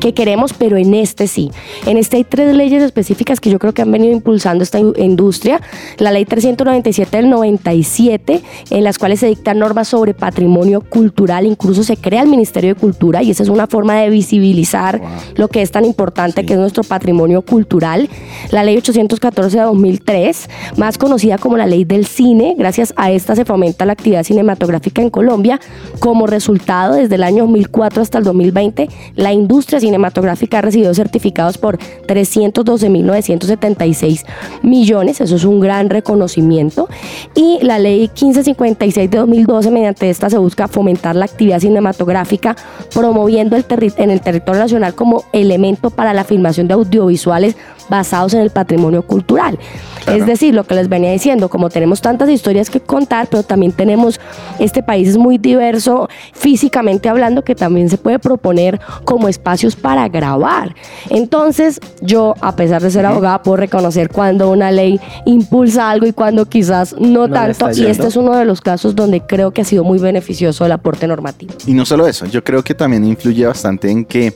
que 0.00 0.14
queremos, 0.14 0.52
pero 0.54 0.76
en 0.76 0.94
este 0.94 1.26
sí. 1.26 1.50
En 1.86 1.96
este 1.98 2.16
hay 2.18 2.24
tres 2.24 2.54
leyes 2.54 2.82
específicas 2.82 3.40
que 3.40 3.50
yo 3.50 3.58
creo 3.58 3.72
que 3.74 3.82
han 3.82 3.90
venido 3.92 4.12
impulsando 4.12 4.62
esta 4.64 4.78
in- 4.78 4.94
industria. 4.96 5.60
La 5.98 6.10
ley 6.12 6.24
397 6.24 7.16
del 7.18 7.30
97, 7.30 8.42
en 8.70 8.84
las 8.84 8.98
cuales 8.98 9.20
se 9.20 9.26
dictan 9.26 9.58
normas 9.58 9.88
sobre 9.88 10.14
patrimonio 10.14 10.80
cultural, 10.80 11.46
incluso 11.46 11.82
se 11.82 11.96
crea 11.96 12.22
el 12.22 12.28
Ministerio 12.28 12.74
de 12.74 12.80
Cultura 12.80 13.22
y 13.22 13.30
esa 13.30 13.42
es 13.42 13.48
una 13.48 13.66
forma 13.66 13.94
de 13.96 14.10
visibilizar 14.10 15.00
Wow. 15.00 15.08
lo 15.36 15.48
que 15.48 15.62
es 15.62 15.70
tan 15.70 15.84
importante 15.84 16.40
Sí. 16.42 16.46
que 16.46 16.54
es 16.54 16.58
nuestro 16.58 16.82
patrimonio 16.82 17.42
cultural. 17.42 18.08
La 18.50 18.64
ley 18.64 18.76
814 18.76 19.58
de 19.58 19.62
2003 19.64 20.25
3, 20.26 20.50
más 20.76 20.98
conocida 20.98 21.38
como 21.38 21.56
la 21.56 21.66
ley 21.66 21.84
del 21.84 22.04
cine. 22.06 22.56
Gracias 22.58 22.92
a 22.96 23.12
esta 23.12 23.36
se 23.36 23.44
fomenta 23.44 23.86
la 23.86 23.92
actividad 23.92 24.24
cinematográfica 24.24 25.00
en 25.02 25.10
Colombia. 25.10 25.60
Como 26.00 26.26
resultado, 26.26 26.94
desde 26.94 27.14
el 27.14 27.22
año 27.22 27.44
2004 27.44 28.02
hasta 28.02 28.18
el 28.18 28.24
2020, 28.24 28.88
la 29.14 29.32
industria 29.32 29.78
cinematográfica 29.78 30.58
ha 30.58 30.62
recibido 30.62 30.92
certificados 30.94 31.58
por 31.58 31.78
312.976 31.78 34.24
millones. 34.62 35.20
Eso 35.20 35.36
es 35.36 35.44
un 35.44 35.60
gran 35.60 35.90
reconocimiento. 35.90 36.88
Y 37.34 37.60
la 37.62 37.78
ley 37.78 38.00
1556 38.00 39.10
de 39.10 39.18
2012, 39.18 39.70
mediante 39.70 40.10
esta 40.10 40.28
se 40.28 40.38
busca 40.38 40.66
fomentar 40.66 41.14
la 41.14 41.26
actividad 41.26 41.60
cinematográfica, 41.60 42.56
promoviendo 42.92 43.54
el 43.56 43.64
en 43.98 44.10
el 44.10 44.22
territorio 44.22 44.62
nacional 44.62 44.94
como 44.94 45.24
elemento 45.32 45.90
para 45.90 46.14
la 46.14 46.24
filmación 46.24 46.66
de 46.66 46.74
audiovisuales 46.74 47.56
basados 47.88 48.34
en 48.34 48.40
el 48.40 48.50
patrimonio 48.50 49.02
cultural. 49.02 49.58
Es 50.06 50.24
decir, 50.24 50.54
lo 50.54 50.64
que 50.64 50.74
les 50.74 50.88
venía 50.88 51.10
diciendo, 51.10 51.48
como 51.48 51.68
tenemos 51.68 52.00
tantas 52.00 52.28
historias 52.28 52.70
que 52.70 52.80
contar, 52.80 53.26
pero 53.28 53.42
también 53.42 53.72
tenemos, 53.72 54.20
este 54.60 54.82
país 54.82 55.08
es 55.08 55.16
muy 55.16 55.36
diverso 55.36 56.08
físicamente 56.32 57.08
hablando, 57.08 57.42
que 57.42 57.54
también 57.54 57.88
se 57.88 57.98
puede 57.98 58.18
proponer 58.18 58.80
como 59.04 59.28
espacios 59.28 59.74
para 59.74 60.08
grabar. 60.08 60.74
Entonces, 61.10 61.80
yo, 62.02 62.34
a 62.40 62.54
pesar 62.54 62.82
de 62.82 62.90
ser 62.90 63.04
abogada, 63.04 63.42
puedo 63.42 63.56
reconocer 63.56 64.10
cuando 64.10 64.50
una 64.50 64.70
ley 64.70 65.00
impulsa 65.24 65.90
algo 65.90 66.06
y 66.06 66.12
cuando 66.12 66.46
quizás 66.46 66.94
no, 66.98 67.28
tanto. 67.28 67.70
Y 67.74 67.86
este 67.86 68.06
es 68.06 68.16
uno 68.16 68.36
de 68.36 68.44
los 68.44 68.60
casos 68.60 68.94
donde 68.94 69.20
creo 69.20 69.50
que 69.50 69.62
ha 69.62 69.64
sido 69.64 69.82
muy 69.82 69.98
beneficioso 69.98 70.64
el 70.64 70.72
aporte 70.72 71.06
normativo. 71.06 71.52
Y 71.66 71.72
no 71.72 71.84
solo 71.84 72.06
eso, 72.06 72.26
yo 72.26 72.44
creo 72.44 72.62
que 72.62 72.74
también 72.74 73.04
influye 73.04 73.46
bastante 73.46 73.90
en 73.90 74.04
que, 74.04 74.34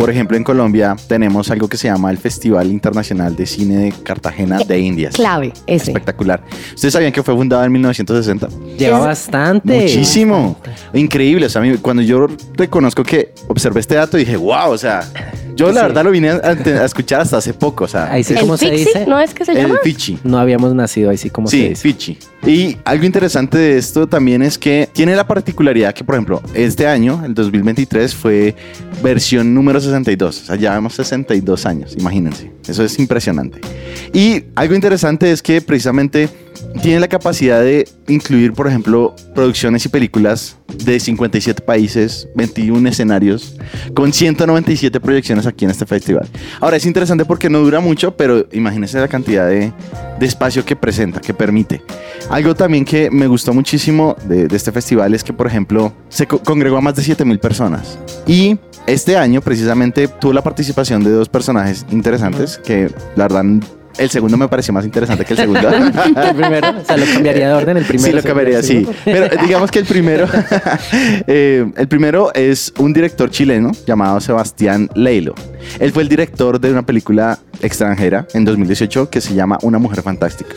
por 0.00 0.08
ejemplo, 0.08 0.34
en 0.34 0.44
Colombia 0.44 0.96
tenemos 1.08 1.50
algo 1.50 1.68
que 1.68 1.76
se 1.76 1.88
llama 1.88 2.10
el 2.10 2.16
Festival 2.16 2.68
Internacional 2.68 3.36
de 3.36 3.44
Cine 3.44 3.76
de 3.76 3.92
Cartagena 3.92 4.58
de 4.60 4.80
India 4.80 5.10
clave 5.10 5.52
ese. 5.66 5.90
Espectacular. 5.90 6.42
¿Ustedes 6.74 6.94
sabían 6.94 7.12
que 7.12 7.22
fue 7.22 7.36
fundado 7.36 7.62
en 7.64 7.72
1960? 7.72 8.48
Lleva 8.78 8.98
bastante. 9.00 9.82
Muchísimo. 9.82 10.56
Increíble. 10.94 11.44
O 11.44 11.48
sea, 11.50 11.62
cuando 11.82 12.02
yo 12.02 12.28
reconozco 12.54 13.02
que 13.02 13.34
observé 13.46 13.80
este 13.80 13.96
dato, 13.96 14.16
dije, 14.16 14.38
wow, 14.38 14.70
o 14.70 14.78
sea, 14.78 15.02
yo 15.56 15.72
la 15.72 15.82
verdad 15.82 16.04
lo 16.04 16.10
vine 16.10 16.30
a, 16.30 16.52
escuchar 16.84 17.20
hasta 17.20 17.38
hace 17.38 17.54
poco. 17.54 17.84
O 17.84 17.88
sea, 17.88 18.12
ahí 18.12 18.24
sí, 18.24 18.34
¿cómo 18.34 18.56
se 18.56 18.70
dice? 18.70 19.06
¿No 19.06 19.18
es 19.20 19.34
que 19.34 19.44
se 19.44 19.54
llama? 19.54 19.74
El 19.74 19.80
Fichi. 19.80 20.18
No 20.24 20.38
habíamos 20.38 20.74
nacido 20.74 21.10
ahí 21.10 21.16
sí, 21.16 21.30
como 21.30 21.48
se 21.48 21.56
dice? 21.56 21.76
Sí, 21.76 21.92
Fichi. 21.92 22.18
Y 22.46 22.76
algo 22.84 23.04
interesante 23.04 23.58
de 23.58 23.78
esto 23.78 24.06
también 24.06 24.42
es 24.42 24.58
que 24.58 24.88
tiene 24.92 25.14
la 25.14 25.26
particularidad 25.26 25.94
que, 25.94 26.04
por 26.04 26.14
ejemplo, 26.14 26.42
este 26.54 26.86
año, 26.86 27.22
el 27.24 27.34
2023, 27.34 28.14
fue 28.14 28.54
versión 29.02 29.52
número 29.54 29.80
62. 29.80 30.42
O 30.42 30.44
sea, 30.46 30.56
llevamos 30.56 30.94
62 30.94 31.66
años, 31.66 31.94
imagínense. 31.98 32.50
Eso 32.66 32.84
es 32.84 32.98
impresionante. 32.98 33.60
Y 34.12 34.44
algo 34.54 34.74
interesante 34.74 35.30
es 35.30 35.42
que 35.42 35.60
precisamente 35.60 36.28
tiene 36.82 37.00
la 37.00 37.08
capacidad 37.08 37.60
de 37.60 37.86
incluir, 38.08 38.52
por 38.52 38.66
ejemplo, 38.66 39.14
producciones 39.34 39.84
y 39.84 39.88
películas 39.88 40.56
de 40.84 40.98
57 40.98 41.62
países, 41.62 42.28
21 42.34 42.88
escenarios, 42.88 43.56
con 43.94 44.12
197 44.12 45.00
proyecciones 45.00 45.46
aquí 45.46 45.64
en 45.64 45.70
este 45.70 45.86
festival. 45.86 46.28
Ahora, 46.60 46.76
es 46.76 46.86
interesante 46.86 47.24
porque 47.24 47.50
no 47.50 47.60
dura 47.60 47.80
mucho, 47.80 48.16
pero 48.16 48.46
imagínense 48.52 48.98
la 48.98 49.08
cantidad 49.08 49.48
de, 49.48 49.72
espacio 50.20 50.64
que 50.64 50.76
presenta, 50.76 51.20
que 51.20 51.34
permite. 51.34 51.82
Algo 52.28 52.54
también 52.54 52.84
que 52.84 53.10
me 53.10 53.26
gustó 53.26 53.52
muchísimo 53.52 54.16
de, 54.24 54.48
este 54.54 54.72
festival 54.72 55.14
es 55.14 55.24
que, 55.24 55.32
por 55.32 55.46
ejemplo, 55.46 55.92
se 56.08 56.26
congregó 56.26 56.76
a 56.76 56.80
más 56.80 56.94
de 56.94 57.02
7 57.02 57.24
mil 57.24 57.38
personas. 57.38 57.98
Y 58.26 58.58
este 58.86 59.16
año, 59.16 59.40
precisamente, 59.40 60.08
tuvo 60.08 60.32
la 60.32 60.42
participación 60.42 61.02
de 61.02 61.10
dos 61.10 61.28
personajes 61.28 61.84
interesantes 61.90 62.58
que, 62.58 62.90
la 63.16 63.24
verdad, 63.24 63.44
el 64.00 64.08
segundo 64.08 64.36
me 64.38 64.48
pareció 64.48 64.72
más 64.72 64.84
interesante 64.84 65.24
que 65.24 65.34
el 65.34 65.38
segundo. 65.40 65.68
el 65.70 66.34
primero, 66.34 66.70
o 66.70 66.84
sea, 66.84 66.96
lo 66.96 67.04
cambiaría 67.12 67.48
de 67.48 67.54
orden 67.54 67.76
el 67.76 67.84
primero. 67.84 68.08
Sí, 68.08 68.16
lo 68.16 68.22
cambiaría, 68.22 68.62
sí. 68.62 68.86
Pero 69.04 69.28
digamos 69.46 69.70
que 69.70 69.80
el 69.80 69.84
primero, 69.84 70.26
eh, 71.26 71.70
el 71.76 71.88
primero 71.88 72.32
es 72.32 72.72
un 72.78 72.92
director 72.94 73.30
chileno 73.30 73.72
llamado 73.86 74.20
Sebastián 74.20 74.88
Leilo. 74.94 75.34
Él 75.78 75.92
fue 75.92 76.02
el 76.02 76.08
director 76.08 76.60
de 76.60 76.70
una 76.70 76.84
película 76.84 77.38
extranjera 77.62 78.26
en 78.34 78.44
2018 78.44 79.10
que 79.10 79.20
se 79.20 79.34
llama 79.34 79.58
Una 79.62 79.78
Mujer 79.78 80.02
Fantástica. 80.02 80.54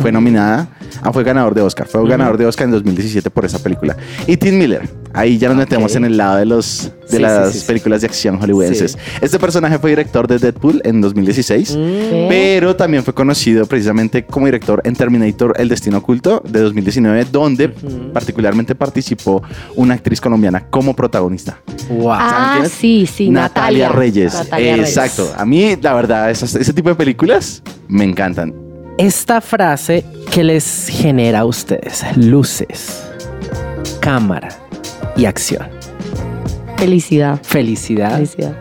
Fue 0.00 0.10
nominada 0.10 0.68
Ah, 1.02 1.12
fue 1.12 1.24
ganador 1.24 1.54
de 1.54 1.62
Oscar. 1.62 1.86
Fue 1.86 2.06
ganador 2.08 2.36
de 2.36 2.46
Oscar 2.46 2.66
en 2.66 2.72
2017 2.72 3.30
por 3.30 3.44
esa 3.44 3.58
película. 3.58 3.96
Y 4.26 4.36
Tim 4.36 4.58
Miller. 4.58 4.88
Ahí 5.14 5.38
ya 5.38 5.48
nos 5.48 5.56
metemos 5.56 5.96
en 5.96 6.04
el 6.04 6.16
lado 6.16 6.36
de 6.36 6.44
los 6.44 6.92
de 7.10 7.18
las 7.18 7.64
películas 7.64 8.02
de 8.02 8.06
acción 8.06 8.38
hollywoodenses. 8.38 8.98
Este 9.22 9.38
personaje 9.38 9.78
fue 9.78 9.90
director 9.90 10.28
de 10.28 10.38
Deadpool 10.38 10.82
en 10.84 11.00
2016, 11.00 11.76
mm. 11.76 12.28
pero 12.28 12.76
también 12.76 13.02
fue 13.02 13.14
conocido 13.14 13.64
precisamente 13.64 14.26
como 14.26 14.44
director 14.44 14.82
en 14.84 14.94
Terminator 14.94 15.54
El 15.58 15.70
Destino 15.70 15.98
Oculto 15.98 16.42
de 16.46 16.60
2019, 16.60 17.26
donde 17.32 17.70
particularmente 18.12 18.74
participó 18.74 19.42
una 19.76 19.94
actriz 19.94 20.20
colombiana 20.20 20.66
como 20.68 20.94
protagonista. 20.94 21.58
Wow. 21.88 22.12
Ah, 22.12 22.64
sí, 22.70 23.06
sí, 23.06 23.30
Natalia, 23.30 23.87
Reyes. 23.92 24.34
Exacto. 24.56 25.32
A 25.36 25.44
mí, 25.44 25.76
la 25.80 25.94
verdad, 25.94 26.30
ese 26.30 26.72
tipo 26.72 26.88
de 26.88 26.94
películas 26.94 27.62
me 27.88 28.04
encantan 28.04 28.68
esta 28.98 29.40
frase 29.40 30.04
que 30.32 30.42
les 30.42 30.88
genera 30.88 31.40
a 31.40 31.44
ustedes 31.44 32.04
luces, 32.16 33.04
cámara 34.00 34.48
y 35.16 35.24
acción. 35.24 35.68
Felicidad. 36.76 37.40
Felicidad. 37.42 38.14
Felicidad. 38.14 38.56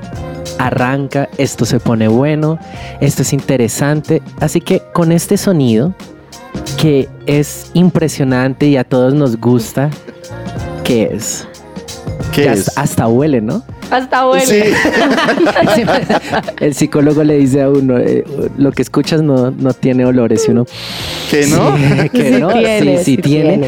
Arranca, 0.60 1.28
esto 1.38 1.66
se 1.66 1.80
pone 1.80 2.08
bueno, 2.08 2.60
esto 3.02 3.24
es 3.24 3.34
interesante. 3.34 4.22
Así 4.40 4.62
que 4.62 4.82
con 4.94 5.12
este 5.12 5.38
sonido, 5.38 5.94
que 6.80 7.10
es 7.26 7.72
impresionante 7.74 8.68
y 8.68 8.78
a 8.78 8.84
todos 8.84 9.16
nos 9.16 9.38
gusta, 9.38 9.90
¿qué 10.84 11.10
es? 11.14 11.48
¿Qué 12.32 12.52
es? 12.52 12.78
hasta 12.78 13.08
huele, 13.08 13.42
¿no? 13.42 13.64
Hasta 13.90 14.26
bueno. 14.26 14.46
Sí. 14.46 14.64
El 16.60 16.74
psicólogo 16.74 17.24
le 17.24 17.38
dice 17.38 17.62
a 17.62 17.70
uno, 17.70 17.98
eh, 17.98 18.24
lo 18.58 18.72
que 18.72 18.82
escuchas 18.82 19.22
no, 19.22 19.52
no 19.52 19.74
tiene 19.74 20.06
olores 20.06 20.48
y 20.48 20.52
uno... 20.52 20.66
¿Que 21.30 21.48
no? 21.48 21.76
que 22.12 22.34
sí 22.34 22.40
no, 22.40 22.50
tiene, 22.50 22.98
sí, 23.00 23.04
sí, 23.04 23.18
tiene. 23.18 23.68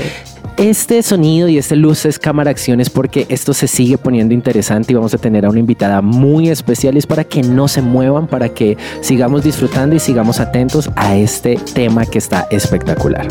Este 0.58 1.02
sonido 1.04 1.48
y 1.48 1.58
este 1.58 1.78
luces, 1.78 2.20
cámara, 2.20 2.52
acciones, 2.52 2.90
porque 2.90 3.26
esto 3.30 3.54
se 3.54 3.68
sigue 3.68 3.98
poniendo 3.98 4.34
interesante 4.34 4.92
y 4.92 4.96
vamos 4.96 5.14
a 5.14 5.18
tener 5.18 5.46
a 5.46 5.50
una 5.50 5.60
invitada 5.60 6.02
muy 6.02 6.50
especial 6.50 6.96
y 6.96 6.98
es 7.00 7.08
para 7.08 7.24
que 7.24 7.42
no 7.42 7.70
se 7.70 7.82
muevan, 7.82 8.28
para 8.28 8.50
que 8.50 8.78
sigamos 9.00 9.44
disfrutando 9.44 9.96
y 9.96 10.00
sigamos 10.00 10.42
atentos 10.42 10.90
a 10.98 11.16
este 11.16 11.58
tema 11.74 12.06
que 12.06 12.18
está 12.18 12.48
espectacular. 12.52 13.28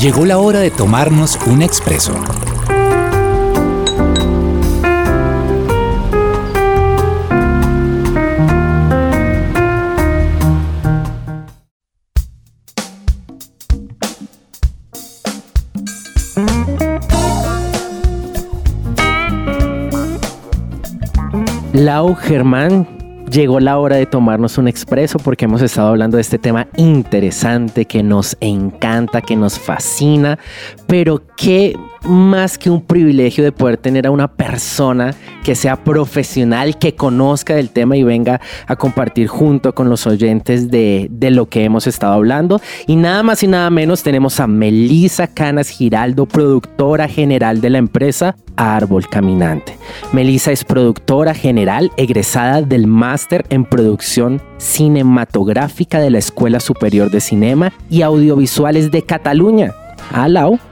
Llegó 0.00 0.24
la 0.24 0.38
hora 0.38 0.60
de 0.60 0.70
tomarnos 0.70 1.38
un 1.46 1.60
expreso. 1.60 2.14
Lau 21.74 22.14
Germán 22.14 22.99
llegó 23.30 23.60
la 23.60 23.78
hora 23.78 23.96
de 23.96 24.06
tomarnos 24.06 24.58
un 24.58 24.68
expreso 24.68 25.18
porque 25.18 25.44
hemos 25.44 25.62
estado 25.62 25.88
hablando 25.88 26.16
de 26.16 26.22
este 26.22 26.38
tema 26.38 26.66
interesante 26.76 27.84
que 27.84 28.02
nos 28.02 28.36
encanta, 28.40 29.22
que 29.22 29.36
nos 29.36 29.58
fascina, 29.58 30.38
pero 30.86 31.22
que 31.36 31.76
más 32.04 32.58
que 32.58 32.70
un 32.70 32.80
privilegio 32.82 33.44
de 33.44 33.52
poder 33.52 33.76
tener 33.76 34.06
a 34.06 34.10
una 34.10 34.28
persona 34.28 35.14
que 35.44 35.54
sea 35.54 35.76
profesional, 35.82 36.78
que 36.78 36.94
conozca 36.94 37.54
del 37.54 37.70
tema 37.70 37.96
y 37.96 38.02
venga 38.02 38.40
a 38.66 38.76
compartir 38.76 39.28
junto 39.28 39.74
con 39.74 39.88
los 39.88 40.06
oyentes 40.06 40.70
de, 40.70 41.08
de 41.10 41.30
lo 41.30 41.46
que 41.46 41.64
hemos 41.64 41.86
estado 41.86 42.14
hablando. 42.14 42.60
Y 42.86 42.96
nada 42.96 43.22
más 43.22 43.42
y 43.42 43.46
nada 43.46 43.70
menos 43.70 44.02
tenemos 44.02 44.40
a 44.40 44.46
Melisa 44.46 45.26
Canas 45.26 45.68
Giraldo, 45.68 46.26
productora 46.26 47.08
general 47.08 47.60
de 47.60 47.70
la 47.70 47.78
empresa 47.78 48.36
Árbol 48.56 49.08
Caminante. 49.08 49.76
Melisa 50.12 50.52
es 50.52 50.64
productora 50.64 51.34
general 51.34 51.90
egresada 51.96 52.62
del 52.62 52.86
máster 52.86 53.46
en 53.50 53.64
producción 53.64 54.42
cinematográfica 54.58 56.00
de 56.00 56.10
la 56.10 56.18
Escuela 56.18 56.60
Superior 56.60 57.10
de 57.10 57.20
Cinema 57.20 57.72
y 57.88 58.02
Audiovisuales 58.02 58.90
de 58.90 59.02
Cataluña. 59.02 59.72
Ah, 60.12 60.28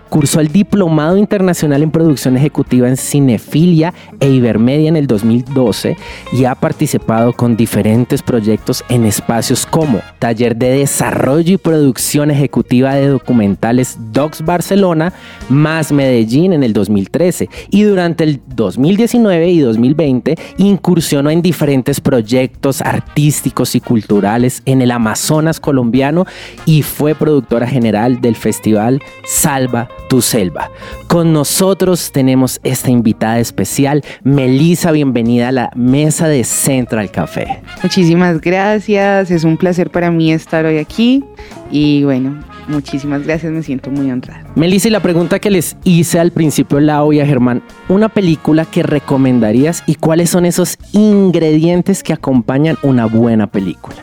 Cursó 0.08 0.40
el 0.40 0.48
Diplomado 0.48 1.16
Internacional 1.16 1.82
en 1.82 1.90
Producción 1.90 2.36
Ejecutiva 2.36 2.88
en 2.88 2.96
Cinefilia 2.96 3.92
e 4.20 4.28
Ibermedia 4.28 4.88
en 4.88 4.96
el 4.96 5.06
2012 5.06 5.96
y 6.32 6.44
ha 6.44 6.54
participado 6.54 7.32
con 7.32 7.56
diferentes 7.56 8.22
proyectos 8.22 8.84
en 8.88 9.04
espacios 9.04 9.66
como 9.66 10.00
Taller 10.18 10.56
de 10.56 10.70
Desarrollo 10.78 11.54
y 11.54 11.56
Producción 11.58 12.30
Ejecutiva 12.30 12.94
de 12.94 13.08
Documentales 13.08 13.98
Docs 14.12 14.44
Barcelona, 14.44 15.12
más 15.48 15.92
Medellín 15.92 16.52
en 16.52 16.62
el 16.62 16.72
2013 16.72 17.48
y 17.70 17.82
durante 17.82 18.24
el 18.24 18.40
2019 18.54 19.50
y 19.50 19.60
2020 19.60 20.36
incursionó 20.58 21.30
en 21.30 21.42
diferentes 21.42 22.00
proyectos 22.00 22.80
artísticos 22.80 23.74
y 23.74 23.80
culturales 23.80 24.62
en 24.64 24.82
el 24.82 24.90
Amazonas 24.90 25.60
colombiano 25.60 26.26
y 26.66 26.82
fue 26.82 27.14
productora 27.14 27.66
general 27.66 28.20
del 28.20 28.36
festival 28.36 29.00
Salva 29.24 29.88
tu 30.08 30.22
Selva. 30.22 30.70
Con 31.06 31.32
nosotros 31.32 32.12
tenemos 32.12 32.60
esta 32.64 32.90
invitada 32.90 33.38
especial, 33.38 34.04
Melisa, 34.24 34.90
bienvenida 34.90 35.48
a 35.48 35.52
la 35.52 35.70
mesa 35.74 36.28
de 36.28 36.44
Central 36.44 37.10
Café. 37.10 37.62
Muchísimas 37.82 38.40
gracias, 38.40 39.30
es 39.30 39.44
un 39.44 39.56
placer 39.56 39.90
para 39.90 40.10
mí 40.10 40.32
estar 40.32 40.64
hoy 40.64 40.78
aquí 40.78 41.24
y 41.70 42.04
bueno, 42.04 42.42
muchísimas 42.68 43.24
gracias, 43.24 43.52
me 43.52 43.62
siento 43.62 43.90
muy 43.90 44.10
honrada. 44.10 44.44
Melissa, 44.54 44.88
y 44.88 44.90
la 44.90 45.00
pregunta 45.00 45.38
que 45.38 45.50
les 45.50 45.76
hice 45.84 46.18
al 46.18 46.32
principio, 46.32 46.80
Lau 46.80 47.12
y 47.12 47.20
a 47.20 47.26
Germán, 47.26 47.62
una 47.88 48.08
película 48.08 48.64
que 48.64 48.82
recomendarías 48.82 49.82
y 49.86 49.94
cuáles 49.96 50.30
son 50.30 50.46
esos 50.46 50.78
ingredientes 50.92 52.02
que 52.02 52.12
acompañan 52.12 52.76
una 52.82 53.06
buena 53.06 53.46
película. 53.46 53.96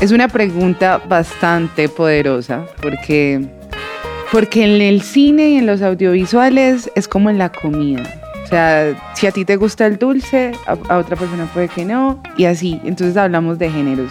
Es 0.00 0.10
una 0.10 0.28
pregunta 0.28 1.00
bastante 1.08 1.88
poderosa 1.88 2.66
porque, 2.82 3.48
porque 4.34 4.64
en 4.64 4.82
el 4.82 5.00
cine 5.02 5.50
y 5.50 5.58
en 5.58 5.66
los 5.66 5.80
audiovisuales 5.80 6.90
es 6.96 7.06
como 7.06 7.30
en 7.30 7.38
la 7.38 7.52
comida. 7.52 8.02
O 8.42 8.46
sea, 8.48 9.12
si 9.14 9.28
a 9.28 9.30
ti 9.30 9.44
te 9.44 9.54
gusta 9.54 9.86
el 9.86 9.96
dulce, 9.96 10.50
a, 10.66 10.72
a 10.92 10.98
otra 10.98 11.14
persona 11.14 11.48
puede 11.54 11.68
que 11.68 11.84
no, 11.84 12.20
y 12.36 12.46
así. 12.46 12.80
Entonces 12.82 13.16
hablamos 13.16 13.60
de 13.60 13.70
géneros. 13.70 14.10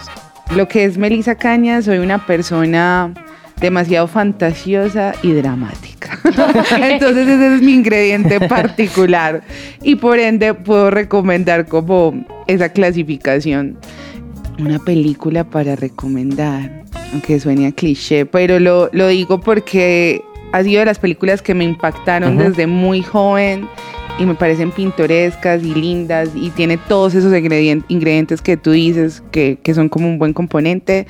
Lo 0.56 0.66
que 0.66 0.84
es 0.84 0.96
Melissa 0.96 1.34
Cañas, 1.34 1.84
soy 1.84 1.98
una 1.98 2.24
persona 2.24 3.12
demasiado 3.60 4.06
fantasiosa 4.06 5.12
y 5.22 5.32
dramática. 5.32 6.18
Entonces 6.70 7.28
ese 7.28 7.56
es 7.56 7.60
mi 7.60 7.74
ingrediente 7.74 8.40
particular 8.48 9.42
y 9.82 9.96
por 9.96 10.18
ende 10.18 10.54
puedo 10.54 10.90
recomendar 10.90 11.66
como 11.66 12.24
esa 12.46 12.70
clasificación. 12.70 13.76
Una 14.58 14.78
película 14.78 15.44
para 15.44 15.76
recomendar, 15.76 16.84
aunque 17.14 17.38
suene 17.40 17.68
a 17.68 17.72
cliché, 17.72 18.26
pero 18.26 18.58
lo, 18.58 18.90
lo 18.92 19.06
digo 19.08 19.40
porque 19.40 20.20
ha 20.52 20.62
sido 20.64 20.80
de 20.80 20.86
las 20.86 20.98
películas 20.98 21.40
que 21.42 21.54
me 21.54 21.64
impactaron 21.64 22.36
desde 22.36 22.66
muy 22.66 23.02
joven 23.02 23.68
y 24.18 24.26
me 24.26 24.34
parecen 24.34 24.70
pintorescas 24.72 25.62
y 25.62 25.74
lindas 25.74 26.30
y 26.34 26.50
tiene 26.50 26.76
todos 26.76 27.14
esos 27.14 27.32
ingredien- 27.32 27.84
ingredientes 27.88 28.42
que 28.42 28.56
tú 28.56 28.72
dices 28.72 29.22
que, 29.30 29.58
que 29.62 29.74
son 29.74 29.88
como 29.88 30.08
un 30.08 30.18
buen 30.18 30.32
componente. 30.32 31.06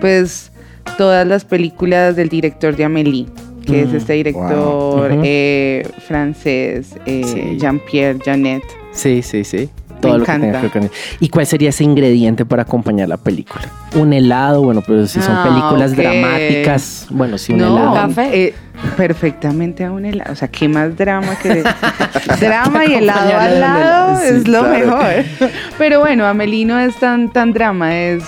Pues 0.00 0.50
todas 0.98 1.26
las 1.26 1.44
películas 1.44 2.14
del 2.16 2.28
director 2.28 2.74
de 2.76 2.84
Amélie, 2.84 3.26
que 3.66 3.82
es 3.82 3.88
Mm, 3.92 3.96
este 3.96 4.12
director 4.14 5.10
wow. 5.12 5.20
Eh, 5.24 5.86
francés, 6.06 6.96
eh, 7.06 7.22
Sí. 7.24 7.58
Jean-Pierre 7.58 8.18
Janet. 8.24 8.62
Sí, 8.92 9.22
sí, 9.22 9.42
sí. 9.44 9.68
Todo 10.08 10.18
lo 10.18 10.24
que 10.24 10.32
tenga 10.32 10.52
que 10.52 10.62
ver 10.62 10.70
con 10.70 10.82
eso. 10.84 10.92
¿Y 11.20 11.28
cuál 11.28 11.46
sería 11.46 11.68
ese 11.70 11.84
ingrediente 11.84 12.44
para 12.46 12.62
acompañar 12.62 13.08
la 13.08 13.16
película? 13.16 13.62
Un 13.96 14.12
helado, 14.12 14.62
bueno, 14.62 14.82
pero 14.86 15.06
si 15.06 15.20
son 15.20 15.36
Ah, 15.36 15.44
películas 15.48 15.94
dramáticas, 15.96 17.06
bueno, 17.10 17.38
sí, 17.38 17.52
un 17.52 17.58
No, 17.58 17.78
helado. 17.78 17.94
Café. 18.08 18.44
eh, 18.46 18.54
perfectamente 18.96 19.84
a 19.84 19.92
un 19.92 20.04
helado. 20.04 20.32
O 20.32 20.36
sea, 20.36 20.48
¿qué 20.48 20.68
más 20.68 20.96
drama 20.96 21.36
que 21.40 21.62
drama 22.40 22.84
y 22.86 22.94
helado 22.94 23.38
al 23.38 23.60
lado? 23.60 24.20
sí, 24.20 24.26
es 24.34 24.48
lo 24.48 24.60
claro. 24.60 24.78
mejor. 24.78 25.24
Pero 25.78 26.00
bueno, 26.00 26.26
Amelie 26.26 26.64
no 26.64 26.78
es 26.78 26.94
tan, 26.96 27.30
tan 27.32 27.52
drama, 27.52 27.96
es, 27.98 28.24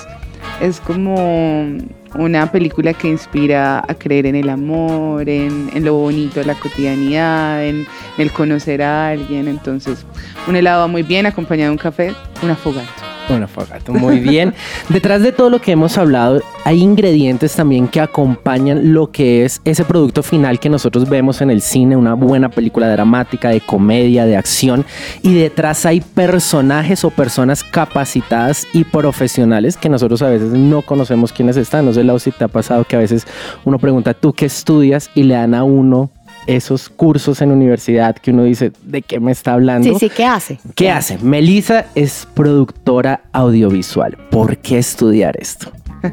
es 0.60 0.80
como 0.80 1.76
una 2.18 2.50
película 2.50 2.92
que 2.94 3.08
inspira 3.08 3.78
a 3.78 3.94
creer 3.94 4.26
en 4.26 4.36
el 4.36 4.48
amor, 4.48 5.28
en, 5.28 5.84
lo 5.84 5.94
bonito 5.94 6.40
de 6.40 6.46
la 6.46 6.54
cotidianidad, 6.54 7.64
en, 7.64 7.80
en 7.80 7.86
el 8.18 8.32
conocer 8.32 8.82
a 8.82 9.08
alguien. 9.08 9.48
Entonces, 9.48 10.04
un 10.46 10.56
helado 10.56 10.80
va 10.80 10.86
muy 10.86 11.02
bien 11.02 11.26
acompañado 11.26 11.70
de 11.70 11.72
un 11.72 11.78
café, 11.78 12.12
una 12.42 12.56
fogata. 12.56 13.15
Bueno, 13.28 13.48
Fogato, 13.48 13.92
muy 13.92 14.20
bien. 14.20 14.54
Detrás 14.88 15.20
de 15.20 15.32
todo 15.32 15.50
lo 15.50 15.60
que 15.60 15.72
hemos 15.72 15.98
hablado, 15.98 16.40
hay 16.64 16.80
ingredientes 16.80 17.54
también 17.56 17.88
que 17.88 18.00
acompañan 18.00 18.92
lo 18.92 19.10
que 19.10 19.44
es 19.44 19.60
ese 19.64 19.84
producto 19.84 20.22
final 20.22 20.60
que 20.60 20.68
nosotros 20.68 21.08
vemos 21.08 21.40
en 21.40 21.50
el 21.50 21.60
cine, 21.60 21.96
una 21.96 22.14
buena 22.14 22.48
película 22.48 22.88
dramática, 22.88 23.48
de 23.48 23.60
comedia, 23.60 24.26
de 24.26 24.36
acción. 24.36 24.84
Y 25.22 25.34
detrás 25.34 25.86
hay 25.86 26.00
personajes 26.00 27.04
o 27.04 27.10
personas 27.10 27.64
capacitadas 27.64 28.66
y 28.72 28.84
profesionales 28.84 29.76
que 29.76 29.88
nosotros 29.88 30.22
a 30.22 30.28
veces 30.28 30.50
no 30.50 30.82
conocemos 30.82 31.32
quiénes 31.32 31.56
están. 31.56 31.84
No 31.84 31.92
sé, 31.92 32.04
Lau, 32.04 32.20
si 32.20 32.30
te 32.30 32.44
ha 32.44 32.48
pasado 32.48 32.84
que 32.84 32.94
a 32.94 33.00
veces 33.00 33.26
uno 33.64 33.78
pregunta, 33.78 34.14
¿tú 34.14 34.32
qué 34.32 34.46
estudias? 34.46 35.10
Y 35.14 35.24
le 35.24 35.34
dan 35.34 35.54
a 35.54 35.64
uno 35.64 36.10
esos 36.46 36.88
cursos 36.88 37.42
en 37.42 37.50
universidad 37.50 38.16
que 38.16 38.30
uno 38.30 38.44
dice, 38.44 38.72
¿de 38.82 39.02
qué 39.02 39.20
me 39.20 39.32
está 39.32 39.54
hablando? 39.54 39.88
Sí, 39.88 39.96
sí, 39.98 40.10
¿qué 40.14 40.24
hace? 40.24 40.58
¿Qué 40.74 40.90
hace? 40.90 41.18
Melissa 41.18 41.86
es 41.94 42.26
productora 42.34 43.22
audiovisual. 43.32 44.16
¿Por 44.30 44.58
qué 44.58 44.78
estudiar 44.78 45.36
esto? 45.40 45.70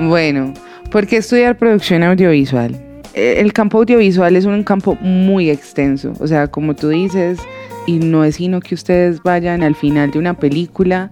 Bueno, 0.00 0.54
¿por 0.90 1.06
qué 1.06 1.18
estudiar 1.18 1.58
producción 1.58 2.02
audiovisual? 2.02 2.74
Eh, 3.14 3.36
El 3.38 3.52
campo 3.52 3.78
audiovisual 3.78 4.34
es 4.36 4.44
un 4.46 4.62
campo 4.62 4.96
muy 5.00 5.50
extenso, 5.50 6.14
o 6.20 6.26
sea, 6.26 6.46
como 6.46 6.74
tú 6.74 6.88
dices, 6.88 7.38
y 7.86 7.98
no 7.98 8.24
es 8.24 8.36
sino 8.36 8.60
que 8.60 8.74
ustedes 8.74 9.22
vayan 9.22 9.62
al 9.62 9.74
final 9.74 10.10
de 10.10 10.18
una 10.18 10.34
película 10.34 11.10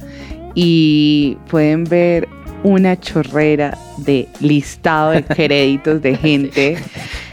y 0.55 1.37
pueden 1.51 1.85
ver 1.85 2.29
una 2.63 2.99
chorrera 2.99 3.77
de 3.99 4.29
listado 4.41 5.11
de 5.11 5.23
créditos 5.37 6.01
de 6.03 6.17
gente. 6.17 6.77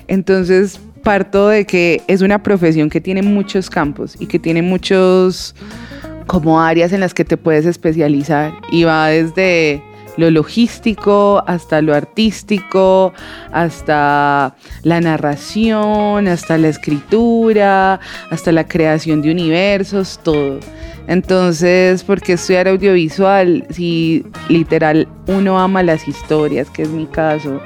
Entonces, 0.07 0.79
parto 1.05 1.49
de 1.49 1.65
que 1.67 2.01
es 2.07 2.23
una 2.23 2.41
profesión 2.41 2.89
que 2.89 2.99
tiene 2.99 3.21
muchos 3.21 3.69
campos 3.69 4.17
y 4.19 4.25
que 4.25 4.39
tiene 4.39 4.63
muchos 4.63 5.53
como 6.25 6.59
áreas 6.59 6.91
en 6.93 6.99
las 6.99 7.13
que 7.13 7.23
te 7.23 7.37
puedes 7.37 7.67
especializar 7.67 8.51
y 8.71 8.85
va 8.85 9.09
desde 9.09 9.83
lo 10.17 10.31
logístico 10.31 11.43
hasta 11.45 11.83
lo 11.83 11.93
artístico, 11.93 13.13
hasta 13.51 14.55
la 14.81 14.99
narración, 14.99 16.27
hasta 16.27 16.57
la 16.57 16.69
escritura, 16.69 17.99
hasta 18.31 18.51
la 18.51 18.67
creación 18.67 19.21
de 19.21 19.29
universos, 19.29 20.19
todo. 20.23 20.59
Entonces, 21.05 22.03
¿por 22.03 22.19
qué 22.19 22.33
estudiar 22.33 22.67
audiovisual? 22.67 23.67
Si 23.69 24.25
literal 24.49 25.07
uno 25.27 25.59
ama 25.59 25.83
las 25.83 26.07
historias, 26.07 26.67
que 26.71 26.81
es 26.81 26.89
mi 26.89 27.05
caso, 27.05 27.61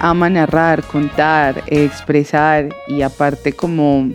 ama 0.00 0.28
narrar, 0.30 0.82
contar, 0.82 1.62
expresar 1.66 2.68
y 2.88 3.02
aparte 3.02 3.52
como, 3.52 4.10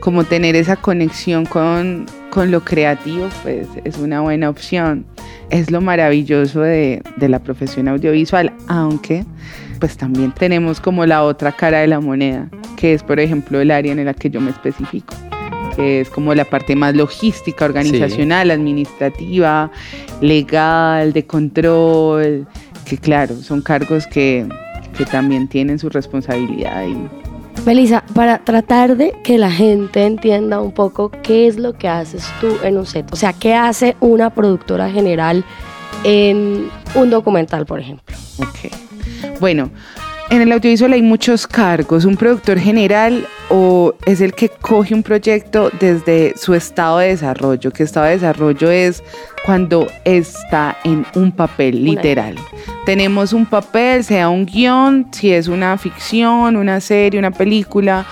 como 0.00 0.24
tener 0.24 0.56
esa 0.56 0.76
conexión 0.76 1.46
con, 1.46 2.06
con 2.30 2.50
lo 2.50 2.64
creativo, 2.64 3.28
pues 3.42 3.68
es 3.84 3.98
una 3.98 4.20
buena 4.20 4.48
opción. 4.48 5.06
Es 5.50 5.70
lo 5.70 5.80
maravilloso 5.80 6.60
de, 6.60 7.02
de 7.16 7.28
la 7.28 7.38
profesión 7.38 7.88
audiovisual, 7.88 8.52
aunque 8.68 9.24
pues 9.78 9.96
también 9.96 10.32
tenemos 10.32 10.80
como 10.80 11.04
la 11.06 11.24
otra 11.24 11.52
cara 11.52 11.78
de 11.80 11.88
la 11.88 12.00
moneda, 12.00 12.48
que 12.76 12.94
es 12.94 13.02
por 13.02 13.18
ejemplo 13.20 13.60
el 13.60 13.70
área 13.70 13.92
en 13.92 14.04
la 14.04 14.14
que 14.14 14.30
yo 14.30 14.40
me 14.40 14.50
especifico 14.50 15.14
que 15.74 16.02
es 16.02 16.10
como 16.10 16.34
la 16.34 16.44
parte 16.44 16.76
más 16.76 16.94
logística, 16.94 17.64
organizacional, 17.64 18.50
administrativa, 18.50 19.70
legal, 20.20 21.12
de 21.12 21.26
control, 21.26 22.46
que 22.84 22.98
claro, 22.98 23.36
son 23.36 23.62
cargos 23.62 24.06
que, 24.06 24.46
que 24.96 25.04
también 25.04 25.48
tienen 25.48 25.78
su 25.78 25.88
responsabilidad 25.88 26.86
y 26.86 26.96
Melissa, 27.66 28.02
para 28.14 28.38
tratar 28.38 28.96
de 28.96 29.14
que 29.22 29.38
la 29.38 29.50
gente 29.50 30.04
entienda 30.04 30.60
un 30.60 30.72
poco 30.72 31.10
qué 31.22 31.46
es 31.46 31.58
lo 31.58 31.74
que 31.74 31.88
haces 31.88 32.24
tú 32.40 32.56
en 32.64 32.76
un 32.76 32.86
set, 32.86 33.12
o 33.12 33.16
sea, 33.16 33.32
qué 33.32 33.54
hace 33.54 33.96
una 34.00 34.30
productora 34.30 34.90
general 34.90 35.44
en 36.02 36.68
un 36.94 37.10
documental, 37.10 37.64
por 37.66 37.78
ejemplo. 37.78 38.16
Ok. 38.38 39.38
Bueno, 39.38 39.70
en 40.30 40.42
el 40.42 40.52
audiovisual 40.52 40.92
hay 40.92 41.02
muchos 41.02 41.46
cargos. 41.46 42.04
Un 42.04 42.16
productor 42.16 42.58
general 42.58 43.26
o 43.50 43.94
es 44.06 44.20
el 44.20 44.32
que 44.34 44.48
coge 44.48 44.94
un 44.94 45.02
proyecto 45.02 45.70
desde 45.78 46.34
su 46.36 46.54
estado 46.54 46.98
de 46.98 47.08
desarrollo, 47.08 47.70
que 47.70 47.82
estado 47.82 48.06
de 48.06 48.12
desarrollo 48.12 48.70
es 48.70 49.02
cuando 49.44 49.86
está 50.04 50.76
en 50.84 51.04
un 51.14 51.32
papel 51.32 51.84
literal. 51.84 52.36
Tenemos 52.86 53.32
un 53.32 53.46
papel, 53.46 54.04
sea 54.04 54.28
un 54.28 54.46
guion, 54.46 55.08
si 55.12 55.32
es 55.32 55.48
una 55.48 55.76
ficción, 55.76 56.56
una 56.56 56.80
serie, 56.80 57.18
una 57.18 57.30
película, 57.30 58.06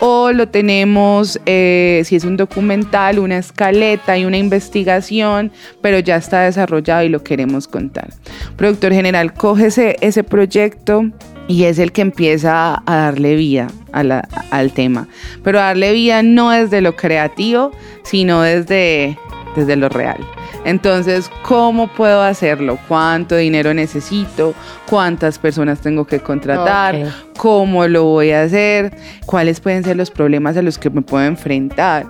o 0.00 0.32
lo 0.32 0.48
tenemos, 0.48 1.40
eh, 1.46 2.02
si 2.04 2.16
es 2.16 2.24
un 2.24 2.36
documental, 2.36 3.18
una 3.18 3.38
escaleta 3.38 4.16
y 4.18 4.24
una 4.24 4.36
investigación, 4.36 5.52
pero 5.80 5.98
ya 5.98 6.16
está 6.16 6.42
desarrollado 6.42 7.04
y 7.04 7.08
lo 7.08 7.22
queremos 7.22 7.66
contar. 7.66 8.10
Productor 8.56 8.92
general 8.92 9.32
coge 9.32 9.66
ese, 9.66 9.96
ese 10.00 10.22
proyecto 10.22 11.10
y 11.48 11.64
es 11.64 11.78
el 11.78 11.92
que 11.92 12.02
empieza 12.02 12.82
a 12.86 12.96
darle 12.96 13.36
vida 13.36 13.68
a 13.92 14.02
la- 14.02 14.28
al 14.50 14.72
tema. 14.72 15.08
Pero 15.42 15.58
darle 15.58 15.92
vida 15.92 16.22
no 16.22 16.50
desde 16.50 16.80
lo 16.80 16.96
creativo, 16.96 17.70
sino 18.02 18.42
desde, 18.42 19.16
desde 19.54 19.76
lo 19.76 19.88
real. 19.88 20.18
Entonces, 20.64 21.30
¿cómo 21.42 21.86
puedo 21.86 22.22
hacerlo? 22.22 22.76
¿Cuánto 22.88 23.36
dinero 23.36 23.72
necesito? 23.72 24.52
¿Cuántas 24.88 25.38
personas 25.38 25.80
tengo 25.80 26.04
que 26.06 26.18
contratar? 26.18 26.94
¿Cómo 27.38 27.86
lo 27.86 28.02
voy 28.04 28.32
a 28.32 28.42
hacer? 28.42 28.92
¿Cuáles 29.26 29.60
pueden 29.60 29.84
ser 29.84 29.96
los 29.96 30.10
problemas 30.10 30.56
a 30.56 30.62
los 30.62 30.76
que 30.78 30.90
me 30.90 31.02
puedo 31.02 31.24
enfrentar? 31.24 32.06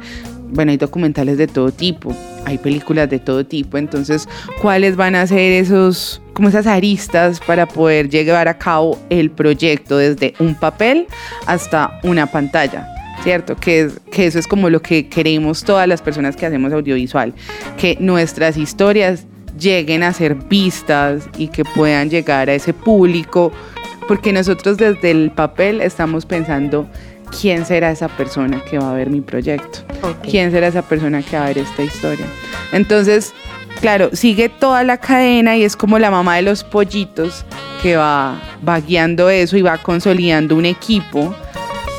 Bueno, 0.49 0.71
hay 0.71 0.77
documentales 0.77 1.39
de 1.39 1.47
todo 1.47 1.73
tipo, 1.73 2.15
hay 2.45 2.59
películas 2.59 3.11
de 3.11 3.19
todo 3.19 3.45
tipo, 3.45 3.79
entonces, 3.79 4.29
¿cuáles 4.63 4.97
van 4.97 5.17
a 5.17 5.27
ser 5.27 5.53
esos, 5.53 6.23
como 6.33 6.49
esas 6.49 6.67
aristas 6.67 7.41
para 7.41 7.67
poder 7.67 8.09
llevar 8.09 8.49
a 8.49 8.57
cabo 8.57 8.99
el 9.11 9.31
proyecto 9.31 9.99
desde 9.99 10.35
un 10.39 10.55
papel 10.55 11.07
hasta 11.47 11.99
una 12.03 12.27
pantalla? 12.27 12.89
¿Cierto? 13.23 13.57
Que, 13.57 13.91
que 14.13 14.27
eso 14.27 14.39
es 14.39 14.47
como 14.47 14.71
lo 14.71 14.83
que 14.83 15.09
queremos 15.09 15.65
todas 15.65 15.89
las 15.89 16.01
personas 16.01 16.37
que 16.37 16.47
hacemos 16.47 16.73
audiovisual, 16.73 17.35
que 17.77 17.97
nuestras 17.99 18.57
historias 18.57 19.27
lleguen 19.59 20.03
a 20.03 20.13
ser 20.13 20.35
vistas 20.35 21.29
y 21.37 21.49
que 21.49 21.65
puedan 21.65 22.11
llegar 22.11 22.51
a 22.51 22.55
ese 22.55 22.73
público, 22.73 23.53
porque 24.07 24.33
nosotros 24.33 24.77
desde 24.77 25.11
el 25.11 25.31
papel 25.31 25.81
estamos 25.81 26.27
pensando 26.27 26.89
quién 27.41 27.65
será 27.67 27.91
esa 27.91 28.09
persona 28.09 28.63
que 28.65 28.79
va 28.79 28.91
a 28.91 28.95
ver 28.95 29.11
mi 29.11 29.21
proyecto, 29.21 29.81
Ok. 30.03 30.29
quién 30.31 30.51
será 30.51 30.69
esa 30.69 30.83
persona 30.83 31.23
que 31.23 31.37
va 31.37 31.45
a 31.45 31.49
ver 31.49 31.59
esta 31.59 31.83
historia. 31.83 32.27
Entonces, 32.73 33.33
claro, 33.81 34.11
sigue 34.13 34.49
toda 34.49 34.85
la 34.85 34.99
cadena 34.99 35.57
y 35.57 35.65
es 35.65 35.77
como 35.77 35.99
la 35.99 36.11
mamá 36.11 36.37
de 36.37 36.43
los 36.43 36.65
pollitos 36.65 37.45
que 37.83 37.97
va, 37.97 38.41
va 38.67 38.81
guiando 38.81 39.29
eso 39.31 39.57
y 39.57 39.63
va 39.63 39.79
consolidando 39.79 40.57
un 40.57 40.67
equipo 40.67 41.35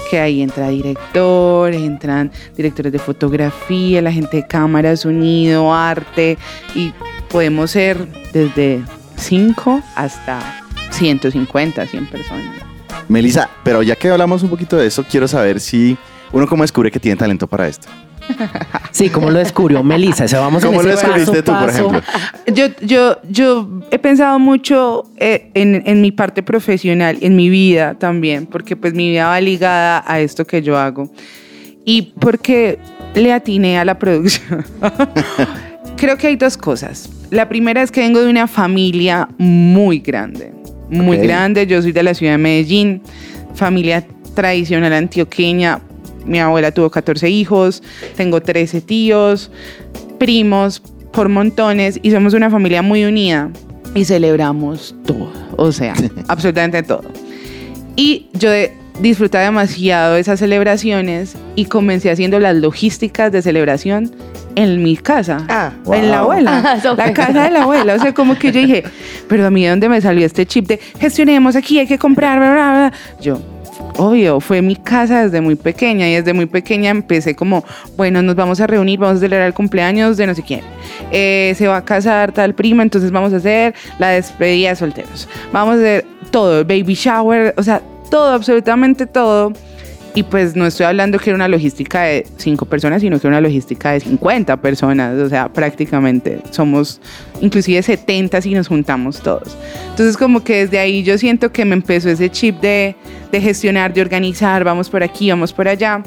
que 0.09 0.19
ahí 0.19 0.41
entra 0.41 0.69
director, 0.69 1.73
entran 1.73 2.31
directores 2.55 2.93
de 2.93 2.99
fotografía, 2.99 4.01
la 4.01 4.11
gente 4.11 4.37
de 4.37 4.47
cámara, 4.47 4.95
sonido, 4.95 5.73
arte 5.73 6.37
y 6.73 6.93
podemos 7.29 7.71
ser 7.71 7.97
desde 8.31 8.81
5 9.17 9.81
hasta 9.95 10.61
150, 10.91 11.85
100 11.85 12.05
personas. 12.07 12.66
Melissa, 13.07 13.49
pero 13.63 13.83
ya 13.83 13.95
que 13.95 14.09
hablamos 14.09 14.43
un 14.43 14.49
poquito 14.49 14.77
de 14.77 14.87
eso, 14.87 15.03
quiero 15.03 15.27
saber 15.27 15.59
si 15.59 15.97
uno 16.31 16.47
cómo 16.47 16.63
descubre 16.63 16.91
que 16.91 16.99
tiene 16.99 17.17
talento 17.17 17.47
para 17.47 17.67
esto. 17.67 17.87
Sí, 18.91 19.11
¿cómo 19.11 19.29
lo 19.29 19.37
descubrió 19.37 19.83
Melissa? 19.83 20.23
O 20.23 20.27
sea, 20.27 20.39
vamos 20.39 20.63
en 20.63 20.69
¿Cómo 20.69 20.81
lo 20.81 20.89
ese 20.89 21.05
paso, 21.05 21.13
descubriste 21.13 21.43
tú, 21.43 21.51
por 21.59 21.69
ejemplo? 21.69 22.01
Yo, 22.47 22.65
yo, 22.81 23.17
yo 23.29 23.69
he 23.91 23.99
pensado 23.99 24.39
mucho 24.39 25.03
eh, 25.17 25.51
en, 25.53 25.83
en 25.85 26.01
mi 26.01 26.11
parte 26.11 26.41
profesional, 26.41 27.19
en 27.21 27.35
mi 27.35 27.49
vida 27.49 27.93
también, 27.93 28.47
porque 28.47 28.75
pues 28.75 28.95
mi 28.95 29.09
vida 29.09 29.27
va 29.27 29.39
ligada 29.39 30.03
a 30.07 30.19
esto 30.19 30.47
que 30.47 30.63
yo 30.63 30.79
hago. 30.79 31.11
Y 31.85 32.13
porque 32.19 32.79
le 33.13 33.33
atiné 33.33 33.77
a 33.77 33.85
la 33.85 33.99
producción. 33.99 34.65
Creo 35.97 36.17
que 36.17 36.27
hay 36.27 36.35
dos 36.35 36.57
cosas. 36.57 37.09
La 37.29 37.49
primera 37.49 37.83
es 37.83 37.91
que 37.91 38.01
vengo 38.01 38.21
de 38.21 38.29
una 38.29 38.47
familia 38.47 39.27
muy 39.37 39.99
grande, 39.99 40.53
muy 40.89 41.17
grande. 41.17 41.67
Yo 41.67 41.81
soy 41.81 41.91
de 41.91 42.03
la 42.03 42.13
ciudad 42.13 42.33
de 42.33 42.37
Medellín, 42.37 43.01
familia 43.55 44.05
tradicional 44.35 44.93
antioqueña. 44.93 45.81
Mi 46.25 46.39
abuela 46.39 46.71
tuvo 46.71 46.89
14 46.89 47.29
hijos, 47.29 47.81
tengo 48.15 48.41
13 48.41 48.81
tíos, 48.81 49.49
primos 50.17 50.81
por 51.11 51.29
montones 51.29 51.99
y 52.03 52.11
somos 52.11 52.33
una 52.33 52.49
familia 52.49 52.81
muy 52.81 53.05
unida 53.05 53.49
y 53.95 54.05
celebramos 54.05 54.93
todo, 55.05 55.31
o 55.55 55.71
sea, 55.71 55.93
absolutamente 56.27 56.83
todo. 56.83 57.03
Y 57.95 58.27
yo 58.33 58.51
disfrutaba 59.01 59.45
demasiado 59.45 60.15
de 60.15 60.19
esas 60.19 60.39
celebraciones 60.39 61.35
y 61.55 61.65
comencé 61.65 62.11
haciendo 62.11 62.39
las 62.39 62.55
logísticas 62.55 63.31
de 63.31 63.41
celebración 63.41 64.11
en 64.57 64.81
mi 64.83 64.97
casa, 64.97 65.37
Ah. 65.49 65.71
en 65.93 66.09
la 66.11 66.21
Wow. 66.21 66.31
abuela, 66.31 66.79
Ah, 66.83 66.93
la 66.97 67.13
casa 67.13 67.43
de 67.43 67.51
la 67.51 67.63
abuela. 67.63 67.93
O 67.95 67.99
sea, 67.99 68.13
como 68.13 68.35
que 68.37 68.51
yo 68.51 68.59
dije, 68.59 68.83
pero 69.29 69.45
a 69.45 69.49
mí 69.51 69.63
de 69.63 69.69
dónde 69.69 69.87
me 69.87 70.01
salió 70.01 70.25
este 70.25 70.45
chip 70.45 70.67
de 70.67 70.79
gestionemos 70.99 71.55
aquí, 71.55 71.79
hay 71.79 71.87
que 71.87 71.97
comprar, 71.99 72.39
bla, 72.39 72.51
bla, 72.51 72.71
bla. 72.89 72.93
Yo, 73.21 73.39
obvio, 73.97 74.39
fue 74.39 74.61
mi 74.63 74.75
casa 74.75 75.23
desde 75.23 75.41
muy 75.41 75.55
pequeña 75.55 76.07
y 76.09 76.15
desde 76.15 76.33
muy 76.33 76.47
pequeña 76.47 76.89
empecé 76.89 77.35
como, 77.35 77.63
bueno, 77.95 78.21
nos 78.23 78.35
vamos 78.35 78.59
a 78.59 78.65
reunir, 78.67 78.99
vamos 78.99 79.17
a 79.17 79.19
celebrar 79.19 79.47
el 79.47 79.53
cumpleaños 79.53 80.17
de 80.17 80.25
no 80.27 80.33
sé 80.33 80.41
quién. 80.41 80.61
Eh, 81.11 81.53
se 81.57 81.67
va 81.67 81.77
a 81.77 81.85
casar 81.85 82.31
tal 82.31 82.53
prima, 82.55 82.81
entonces 82.83 83.11
vamos 83.11 83.33
a 83.33 83.37
hacer 83.37 83.75
la 83.99 84.09
despedida 84.09 84.69
de 84.69 84.75
solteros. 84.75 85.29
Vamos 85.53 85.75
a 85.75 85.77
hacer 85.77 86.05
todo, 86.31 86.63
baby 86.65 86.95
shower, 86.95 87.53
o 87.57 87.63
sea, 87.63 87.81
todo, 88.09 88.33
absolutamente 88.33 89.05
todo. 89.05 89.53
Y 90.15 90.23
pues 90.23 90.55
no 90.55 90.65
estoy 90.65 90.87
hablando 90.87 91.19
que 91.19 91.29
era 91.29 91.35
una 91.35 91.47
logística 91.47 92.01
de 92.03 92.25
cinco 92.37 92.65
personas, 92.65 93.01
sino 93.01 93.19
que 93.19 93.27
era 93.27 93.37
una 93.37 93.41
logística 93.47 93.91
de 93.91 93.99
50 93.99 94.57
personas. 94.61 95.15
O 95.19 95.29
sea, 95.29 95.47
prácticamente 95.53 96.39
somos 96.49 96.99
inclusive 97.39 97.83
70 97.83 98.41
si 98.41 98.53
nos 98.55 98.67
juntamos 98.67 99.21
todos. 99.21 99.55
Entonces 99.91 100.17
como 100.17 100.43
que 100.43 100.65
desde 100.65 100.79
ahí 100.79 101.03
yo 101.03 101.19
siento 101.19 101.51
que 101.51 101.65
me 101.65 101.75
empezó 101.75 102.09
ese 102.09 102.31
chip 102.31 102.59
de, 102.61 102.95
de 103.31 103.41
gestionar, 103.41 103.93
de 103.93 104.01
organizar, 104.01 104.63
vamos 104.63 104.89
por 104.89 105.03
aquí, 105.03 105.29
vamos 105.29 105.53
por 105.53 105.67
allá. 105.67 106.01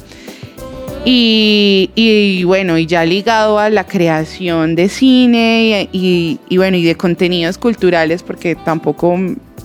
Y, 1.05 1.91
y 1.95 2.45
bueno, 2.45 2.77
y 2.77 2.87
ya 2.87 3.05
ligado 3.07 3.59
a 3.59 3.71
la 3.71 3.85
creación 3.87 4.75
de 4.75 4.89
cine 4.89 5.89
y, 5.93 6.39
y- 6.49 6.57
bueno, 6.59 6.77
y 6.77 6.85
de 6.85 6.95
contenidos 6.95 7.57
culturales, 7.57 8.23
porque 8.23 8.55
tampoco 8.55 9.19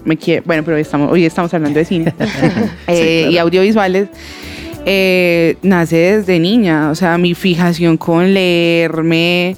me 0.06 0.18
quiero, 0.18 0.44
bueno, 0.46 0.64
pero 0.64 0.76
hoy 0.76 0.82
estamos, 0.82 1.12
hoy 1.12 1.26
estamos 1.26 1.54
hablando 1.54 1.80
de 1.80 1.86
cine. 1.86 2.14
Eh, 2.88 3.30
y 3.32 3.38
audiovisuales, 3.38 4.10
eh, 4.86 5.58
nace 5.64 5.98
desde 5.98 6.40
niña, 6.40 6.92
o 6.92 6.96
sea, 6.96 7.18
mi 7.18 7.34
fijación 7.34 7.98
con 7.98 8.34
leerme 8.34 9.58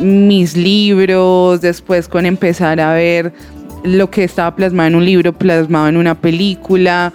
mis 0.00 0.56
libros, 0.56 1.60
después 1.60 2.08
con 2.08 2.26
empezar 2.26 2.80
a 2.80 2.92
ver 2.94 3.32
lo 3.84 4.10
que 4.10 4.24
estaba 4.24 4.54
plasmado 4.54 4.88
en 4.88 4.94
un 4.96 5.04
libro, 5.04 5.32
plasmado 5.32 5.88
en 5.88 5.96
una 5.96 6.14
película, 6.14 7.12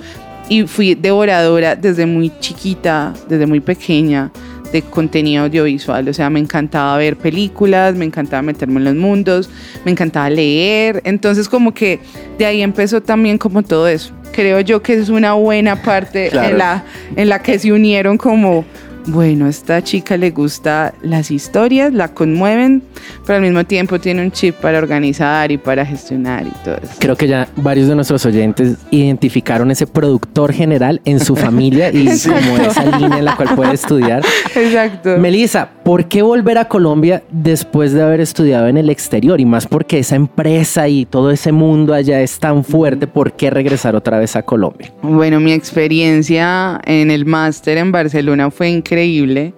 y 0.50 0.64
fui 0.64 0.96
devoradora 0.96 1.76
desde 1.76 2.06
muy 2.06 2.32
chiquita, 2.40 3.14
desde 3.28 3.46
muy 3.46 3.60
pequeña, 3.60 4.32
de 4.72 4.82
contenido 4.82 5.44
audiovisual. 5.44 6.08
O 6.10 6.14
sea, 6.14 6.30
me 6.30 6.40
encantaba 6.40 6.98
ver 6.98 7.16
películas, 7.18 7.96
me 7.96 8.06
encantaba 8.06 8.42
meterme 8.42 8.78
en 8.80 8.84
los 8.86 8.96
mundos, 8.96 9.50
me 9.86 9.92
encantaba 9.92 10.30
leer. 10.30 11.02
Entonces, 11.06 11.48
como 11.50 11.74
que 11.74 12.00
de 12.38 12.46
ahí 12.46 12.62
empezó 12.62 13.02
también 13.02 13.38
como 13.38 13.64
todo 13.64 13.88
eso. 13.88 14.12
Creo 14.34 14.60
yo 14.60 14.82
que 14.82 14.94
es 14.94 15.10
una 15.10 15.34
buena 15.34 15.82
parte 15.82 16.30
Claro. 16.30 16.50
en, 16.50 16.58
la, 16.58 16.84
en 17.16 17.30
la 17.30 17.42
que 17.42 17.58
se 17.60 17.72
unieron 17.72 18.18
como, 18.18 18.66
bueno, 19.08 19.46
a 19.46 19.50
esta 19.50 19.84
chica 19.84 20.18
le 20.18 20.32
gusta 20.32 20.94
las 21.02 21.32
historias, 21.32 21.94
la 21.94 22.10
conmueven, 22.10 22.84
pero 23.26 23.38
al 23.38 23.42
mismo 23.42 23.66
tiempo 23.66 24.00
tiene 24.00 24.22
un 24.22 24.32
chip 24.32 24.56
para 24.56 24.78
organizar 24.78 25.52
y 25.52 25.58
para 25.58 25.86
gestionar 25.86 26.46
y 26.46 26.52
todo 26.64 26.76
eso. 26.76 26.94
Creo 27.00 27.16
que 27.16 27.28
ya 27.28 27.48
varios 27.56 27.88
de 27.88 27.96
nuestros 27.96 28.26
oyentes 28.26 28.78
identificaron 28.92 29.72
ese 29.72 29.88
productor 29.88 30.54
general 30.54 31.02
en 31.06 31.20
su 31.20 31.36
familia 31.36 31.90
y 31.92 32.06
como 32.26 32.58
esa 32.58 32.98
línea 32.98 33.20
en 33.20 33.26
la 33.26 33.36
cual 33.36 33.56
puede 33.56 33.74
estudiar. 33.74 34.24
Exacto. 34.56 35.18
Melissa, 35.18 35.70
¿por 35.88 36.10
qué 36.10 36.22
volver 36.22 36.58
a 36.58 36.68
Colombia 36.68 37.24
después 37.30 37.94
de 37.94 38.04
haber 38.04 38.20
estudiado 38.20 38.68
en 38.68 38.76
el 38.76 38.90
exterior? 38.90 39.40
Y 39.40 39.46
más 39.46 39.66
porque 39.66 40.00
esa 40.00 40.18
empresa 40.18 40.90
y 40.90 41.06
todo 41.06 41.32
ese 41.32 41.54
mundo 41.54 41.94
allá 41.94 42.20
es 42.20 42.40
tan 42.40 42.66
fuerte, 42.66 43.08
¿por 43.08 43.32
qué 43.32 43.50
regresar 43.50 43.96
otra 43.96 44.20
vez 44.20 44.36
a 44.36 44.44
Colombia? 44.44 44.92
Bueno, 45.02 45.40
mi 45.40 45.54
experiencia 45.54 46.82
en 46.84 47.10
el 47.10 47.26
máster 47.26 47.78
en 47.78 47.94
Barcelona 47.94 48.52
fue 48.52 48.68
increíble. 48.68 49.54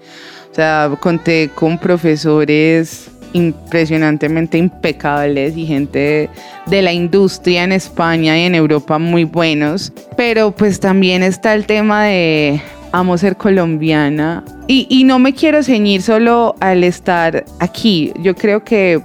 O 0.51 0.53
sea, 0.53 0.95
conté 0.99 1.49
con 1.55 1.79
profesores 1.79 3.09
impresionantemente 3.33 4.59
impecables 4.59 5.57
y 5.57 5.65
gente 5.65 6.29
de 6.67 6.81
la 6.83 6.93
industria 6.93 7.63
en 7.63 7.71
España 7.71 8.37
y 8.37 8.43
en 8.43 8.53
Europa 8.53 8.99
muy 8.99 9.23
buenos. 9.23 9.91
Pero 10.15 10.51
pues 10.51 10.79
también 10.79 11.23
está 11.23 11.55
el 11.55 11.65
tema 11.65 12.03
de 12.03 12.61
amo 12.91 13.17
ser 13.17 13.37
colombiana 13.37 14.43
y, 14.67 14.87
y 14.89 15.03
no 15.03 15.19
me 15.19 15.33
quiero 15.33 15.63
ceñir 15.63 16.01
solo 16.01 16.55
al 16.59 16.83
estar 16.83 17.45
aquí. 17.59 18.11
Yo 18.21 18.35
creo 18.35 18.63
que 18.63 19.01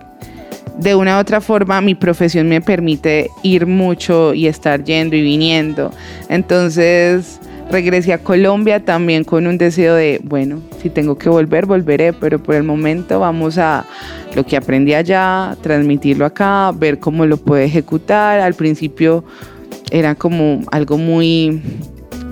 de 0.79 0.95
una 0.95 1.17
u 1.17 1.21
otra 1.21 1.41
forma 1.41 1.81
mi 1.81 1.95
profesión 1.95 2.49
me 2.49 2.61
permite 2.61 3.31
ir 3.43 3.67
mucho 3.67 4.35
y 4.35 4.47
estar 4.47 4.83
yendo 4.85 5.17
y 5.17 5.23
viniendo. 5.23 5.93
Entonces 6.29 7.41
regresé 7.71 8.13
a 8.13 8.19
Colombia 8.19 8.85
también 8.85 9.25
con 9.25 9.47
un 9.47 9.59
deseo 9.59 9.95
de, 9.95 10.21
bueno, 10.23 10.61
si 10.81 10.91
tengo 10.91 11.17
que 11.17 11.29
volver, 11.29 11.67
volveré, 11.67 12.13
pero 12.13 12.43
por 12.43 12.55
el 12.55 12.63
momento 12.63 13.21
vamos 13.21 13.59
a 13.59 13.85
lo 14.35 14.45
que 14.45 14.57
aprendí 14.57 14.95
allá, 14.95 15.57
transmitirlo 15.63 16.27
acá, 16.27 16.73
ver 16.73 16.99
cómo 16.99 17.27
lo 17.27 17.37
puedo 17.37 17.63
ejecutar. 17.63 18.41
Al 18.41 18.55
principio 18.55 19.25
era 19.91 20.15
como 20.15 20.63
algo 20.71 20.99
muy, 20.99 21.63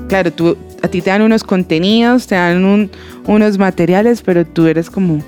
claro, 0.09 0.33
tú, 0.33 0.57
a 0.83 0.89
ti 0.89 1.01
te 1.01 1.11
dan 1.11 1.23
unos 1.23 1.45
contenidos, 1.45 2.27
te 2.27 2.35
dan 2.35 2.65
un- 2.65 2.91
unos 3.27 3.59
materiales, 3.59 4.23
pero 4.23 4.45
tú 4.45 4.67
eres 4.67 4.91
como, 4.91 5.19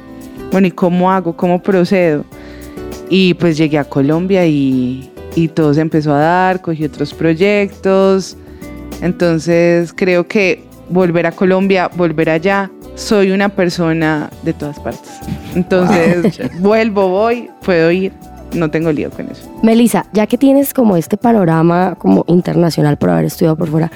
bueno, 0.53 0.67
¿y 0.67 0.71
cómo 0.73 1.11
hago? 1.12 1.37
¿Cómo 1.37 1.62
procedo? 1.62 2.25
Y 3.09 3.35
pues 3.35 3.57
llegué 3.57 3.79
a 3.79 3.85
Colombia 3.85 4.47
y, 4.47 5.11
y 5.37 5.49
todo 5.49 5.73
se 5.75 5.81
empezó 5.81 6.12
a 6.14 6.19
dar, 6.19 6.61
cogí 6.61 6.85
otros 6.85 7.14
proyectos. 7.14 8.37
Entonces 9.03 9.93
creo 9.95 10.27
que 10.27 10.64
volver 10.88 11.27
a 11.27 11.33
Colombia, 11.33 11.90
volver 11.95 12.31
allá, 12.31 12.71
soy 12.95 13.31
una 13.31 13.49
persona 13.49 14.31
de 14.43 14.53
todas 14.53 14.79
partes. 14.81 15.11
Entonces 15.55 16.40
vuelvo, 16.61 17.09
voy, 17.09 17.51
puedo 17.64 17.90
ir, 17.90 18.12
no 18.55 18.71
tengo 18.71 18.90
lío 18.93 19.11
con 19.11 19.29
eso. 19.31 19.43
Melissa, 19.62 20.07
ya 20.12 20.27
que 20.27 20.38
tienes 20.38 20.73
como 20.75 20.97
este 20.97 21.17
panorama 21.17 21.97
como 21.99 22.25
internacional 22.29 22.97
por 22.97 23.11
haber 23.11 23.27
estudiado 23.27 23.57
por 23.57 23.69
fuera, 23.69 23.90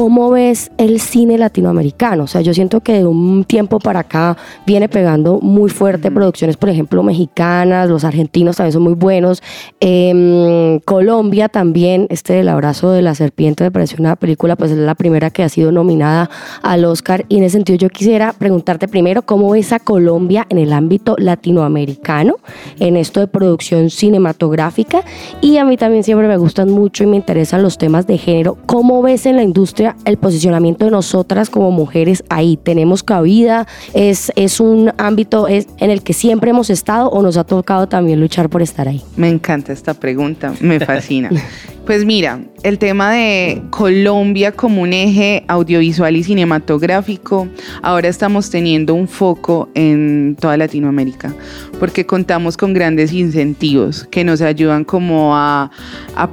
¿Cómo 0.00 0.30
ves 0.30 0.70
el 0.78 1.00
cine 1.00 1.38
latinoamericano? 1.38 2.22
O 2.22 2.26
sea, 2.28 2.40
yo 2.40 2.54
siento 2.54 2.82
que 2.82 2.92
de 2.92 3.04
un 3.04 3.42
tiempo 3.42 3.80
para 3.80 3.98
acá 3.98 4.36
viene 4.64 4.88
pegando 4.88 5.40
muy 5.40 5.70
fuerte 5.70 6.12
producciones, 6.12 6.56
por 6.56 6.68
ejemplo, 6.68 7.02
mexicanas, 7.02 7.88
los 7.88 8.04
argentinos 8.04 8.56
también 8.56 8.74
son 8.74 8.82
muy 8.82 8.94
buenos. 8.94 9.42
Em, 9.80 10.78
Colombia 10.84 11.48
también, 11.48 12.06
este 12.10 12.38
El 12.38 12.48
abrazo 12.48 12.92
de 12.92 13.02
la 13.02 13.16
serpiente 13.16 13.64
me 13.64 13.72
pareció 13.72 13.96
una 13.98 14.14
película, 14.14 14.54
pues 14.54 14.70
es 14.70 14.78
la 14.78 14.94
primera 14.94 15.30
que 15.30 15.42
ha 15.42 15.48
sido 15.48 15.72
nominada 15.72 16.30
al 16.62 16.84
Oscar. 16.84 17.26
Y 17.28 17.38
en 17.38 17.42
ese 17.42 17.54
sentido 17.54 17.76
yo 17.76 17.88
quisiera 17.88 18.32
preguntarte 18.32 18.86
primero, 18.86 19.22
¿cómo 19.22 19.50
ves 19.50 19.72
a 19.72 19.80
Colombia 19.80 20.46
en 20.48 20.58
el 20.58 20.72
ámbito 20.72 21.16
latinoamericano, 21.18 22.36
en 22.78 22.96
esto 22.96 23.18
de 23.18 23.26
producción 23.26 23.90
cinematográfica? 23.90 25.02
Y 25.40 25.56
a 25.56 25.64
mí 25.64 25.76
también 25.76 26.04
siempre 26.04 26.28
me 26.28 26.36
gustan 26.36 26.70
mucho 26.70 27.02
y 27.02 27.08
me 27.08 27.16
interesan 27.16 27.62
los 27.62 27.78
temas 27.78 28.06
de 28.06 28.16
género. 28.16 28.56
¿Cómo 28.66 29.02
ves 29.02 29.26
en 29.26 29.34
la 29.34 29.42
industria? 29.42 29.87
El 30.04 30.16
posicionamiento 30.16 30.84
de 30.84 30.90
nosotras 30.90 31.50
como 31.50 31.70
mujeres 31.70 32.24
ahí. 32.28 32.56
¿Tenemos 32.56 33.02
cabida? 33.02 33.66
¿Es, 33.94 34.32
es 34.36 34.60
un 34.60 34.92
ámbito 34.98 35.48
es, 35.48 35.66
en 35.78 35.90
el 35.90 36.02
que 36.02 36.12
siempre 36.12 36.50
hemos 36.50 36.70
estado 36.70 37.08
o 37.10 37.22
nos 37.22 37.36
ha 37.36 37.44
tocado 37.44 37.88
también 37.88 38.20
luchar 38.20 38.48
por 38.48 38.62
estar 38.62 38.88
ahí? 38.88 39.02
Me 39.16 39.28
encanta 39.28 39.72
esta 39.72 39.94
pregunta, 39.94 40.52
me 40.60 40.80
fascina. 40.80 41.30
Pues 41.88 42.04
mira, 42.04 42.42
el 42.62 42.78
tema 42.78 43.12
de 43.12 43.62
Colombia 43.70 44.52
como 44.52 44.82
un 44.82 44.92
eje 44.92 45.44
audiovisual 45.46 46.16
y 46.16 46.24
cinematográfico, 46.24 47.48
ahora 47.82 48.08
estamos 48.08 48.50
teniendo 48.50 48.94
un 48.94 49.06
foco 49.06 49.68
en 49.74 50.36
toda 50.40 50.56
Latinoamérica, 50.56 51.32
porque 51.78 52.04
contamos 52.04 52.56
con 52.56 52.74
grandes 52.74 53.12
incentivos 53.12 54.04
que 54.10 54.24
nos 54.24 54.40
ayudan 54.40 54.84
como 54.84 55.36
a, 55.36 55.70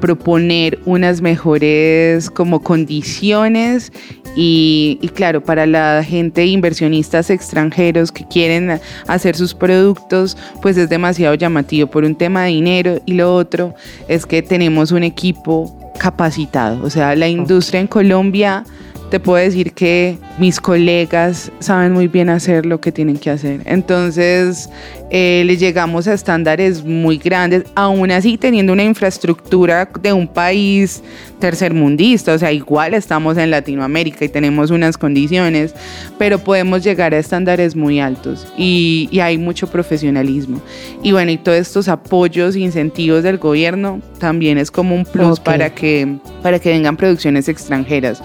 proponer 0.01 0.79
unas 0.85 1.21
mejores 1.21 2.29
como 2.29 2.61
condiciones 2.61 3.91
y, 4.35 4.99
claro, 5.13 5.43
para 5.43 5.65
la 5.65 6.03
gente, 6.03 6.45
inversionistas 6.45 7.29
extranjeros 7.29 8.11
que 8.11 8.27
quieren 8.27 8.81
hacer 9.07 9.35
sus 9.35 9.53
productos, 9.53 10.35
pues 10.61 10.75
es 10.77 10.89
demasiado 10.89 11.35
llamativo 11.35 11.87
por 11.87 12.03
un 12.03 12.15
tema 12.15 12.43
de 12.43 12.49
dinero 12.49 13.01
y 13.05 13.13
lo 13.13 13.33
otro 13.33 13.75
es 14.07 14.25
que 14.25 14.41
tenemos 14.41 14.91
un 14.91 15.03
equipo 15.03 15.84
capacitado. 15.97 16.83
O 16.83 16.89
sea, 16.89 17.15
la 17.15 17.27
industria 17.27 17.79
en 17.79 17.87
Colombia 17.87 18.63
te 19.09 19.19
puedo 19.19 19.43
decir 19.43 19.73
que 19.73 20.17
mis 20.37 20.59
colegas 20.59 21.51
saben 21.59 21.93
muy 21.93 22.07
bien 22.07 22.29
hacer 22.29 22.65
lo 22.65 22.81
que 22.81 22.91
tienen 22.91 23.17
que 23.17 23.29
hacer. 23.29 23.61
Entonces, 23.65 24.69
eh, 25.11 25.43
les 25.45 25.59
llegamos 25.59 26.07
a 26.07 26.13
estándares 26.13 26.83
muy 26.83 27.17
grandes, 27.17 27.63
aún 27.75 28.11
así 28.11 28.37
teniendo 28.37 28.73
una 28.73 28.83
infraestructura 28.83 29.87
de 30.01 30.11
un 30.11 30.27
país 30.27 31.03
tercermundista, 31.39 32.33
o 32.33 32.37
sea, 32.39 32.51
igual 32.51 32.93
estamos 32.93 33.37
en 33.37 33.51
Latinoamérica 33.51 34.25
y 34.25 34.29
tenemos 34.29 34.71
unas 34.71 34.97
condiciones, 34.97 35.75
pero 36.17 36.39
podemos 36.39 36.83
llegar 36.83 37.13
a 37.13 37.19
estándares 37.19 37.75
muy 37.75 37.99
altos 37.99 38.47
y, 38.57 39.09
hay 39.25 39.37
mucho 39.37 39.65
profesionalismo. 39.67 40.61
Y 41.01 41.11
bueno, 41.11 41.31
y 41.31 41.37
todos 41.37 41.57
estos 41.57 41.87
apoyos, 41.87 42.55
incentivos 42.55 43.23
del 43.23 43.37
gobierno 43.37 44.01
también 44.19 44.57
es 44.57 44.69
como 44.69 44.93
un 44.93 45.03
plus 45.03 45.39
para, 45.39 45.73
que, 45.73 46.17
para 46.43 46.59
que 46.59 46.69
vengan 46.69 46.95
producciones 46.95 47.47
extranjeras 47.47 48.21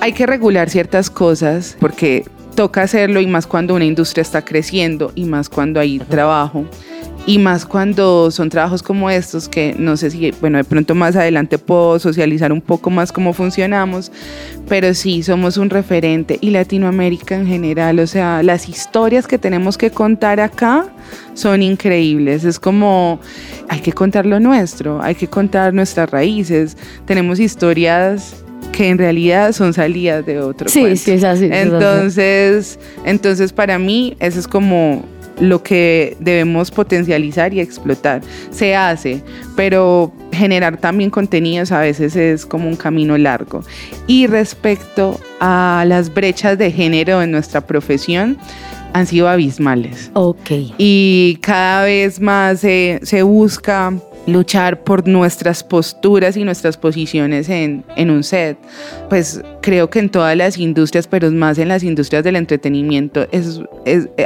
hay 0.00 0.12
que 0.12 0.26
regular 0.26 0.68
ciertas 0.68 1.10
cosas 1.10 1.76
porque 1.78 2.24
toca 2.54 2.82
hacerlo 2.82 3.20
y 3.20 3.26
más 3.26 3.46
cuando 3.46 3.74
una 3.74 3.84
industria 3.84 4.22
está 4.22 4.44
creciendo 4.44 5.12
y 5.14 5.24
más 5.24 5.48
cuando 5.48 5.80
hay 5.80 5.98
trabajo. 5.98 6.64
Y 7.24 7.38
más 7.38 7.64
cuando 7.64 8.32
son 8.32 8.48
trabajos 8.48 8.82
como 8.82 9.08
estos 9.08 9.48
que 9.48 9.76
no 9.78 9.96
sé 9.96 10.10
si, 10.10 10.32
bueno, 10.40 10.58
de 10.58 10.64
pronto 10.64 10.96
más 10.96 11.14
adelante 11.14 11.56
puedo 11.56 12.00
socializar 12.00 12.52
un 12.52 12.60
poco 12.60 12.90
más 12.90 13.12
cómo 13.12 13.32
funcionamos, 13.32 14.10
pero 14.68 14.92
sí, 14.92 15.22
somos 15.22 15.56
un 15.56 15.70
referente. 15.70 16.38
Y 16.40 16.50
Latinoamérica 16.50 17.36
en 17.36 17.46
general, 17.46 18.00
o 18.00 18.08
sea, 18.08 18.42
las 18.42 18.68
historias 18.68 19.28
que 19.28 19.38
tenemos 19.38 19.78
que 19.78 19.92
contar 19.92 20.40
acá 20.40 20.92
son 21.34 21.62
increíbles, 21.62 22.42
es 22.42 22.58
como 22.58 23.20
hay 23.68 23.80
que 23.80 23.92
contar 23.92 24.26
lo 24.26 24.40
nuestro, 24.40 25.00
hay 25.00 25.14
que 25.14 25.28
contar 25.28 25.72
nuestras 25.72 26.10
raíces, 26.10 26.76
tenemos 27.06 27.38
historias 27.38 28.41
que 28.70 28.88
en 28.88 28.98
realidad 28.98 29.52
son 29.52 29.72
salidas 29.72 30.24
de 30.24 30.40
otro 30.40 30.68
sí, 30.68 30.96
Sí, 30.96 31.12
es 31.12 31.24
así. 31.24 31.48
Entonces, 31.50 32.78
entonces 33.04 33.52
para 33.52 33.78
mí 33.78 34.16
eso 34.20 34.38
es 34.38 34.46
como 34.46 35.04
lo 35.40 35.62
que 35.62 36.16
debemos 36.20 36.70
potencializar 36.70 37.52
y 37.52 37.60
explotar. 37.60 38.22
Se 38.50 38.76
hace, 38.76 39.22
pero 39.56 40.12
generar 40.32 40.76
también 40.76 41.10
contenidos 41.10 41.72
a 41.72 41.80
veces 41.80 42.16
es 42.16 42.46
como 42.46 42.68
un 42.68 42.76
camino 42.76 43.18
largo. 43.18 43.62
Y 44.06 44.26
respecto 44.26 45.18
a 45.40 45.84
las 45.86 46.12
brechas 46.12 46.58
de 46.58 46.70
género 46.70 47.22
en 47.22 47.30
nuestra 47.30 47.60
profesión, 47.62 48.38
han 48.92 49.06
sido 49.06 49.28
abismales. 49.28 50.10
Ok. 50.14 50.50
Y 50.78 51.38
cada 51.40 51.84
vez 51.84 52.20
más 52.20 52.60
se, 52.60 53.00
se 53.02 53.22
busca 53.22 53.92
luchar 54.26 54.82
por 54.82 55.06
nuestras 55.06 55.62
posturas 55.64 56.36
y 56.36 56.44
nuestras 56.44 56.76
posiciones 56.76 57.48
en, 57.48 57.84
en, 57.96 58.10
un 58.10 58.22
set. 58.22 58.56
Pues 59.08 59.42
creo 59.62 59.88
que 59.88 60.00
en 60.00 60.10
todas 60.10 60.36
las 60.36 60.58
industrias, 60.58 61.06
pero 61.06 61.30
más 61.30 61.56
en 61.56 61.68
las 61.68 61.82
industrias 61.82 62.24
del 62.24 62.36
entretenimiento, 62.36 63.26
es, 63.30 63.60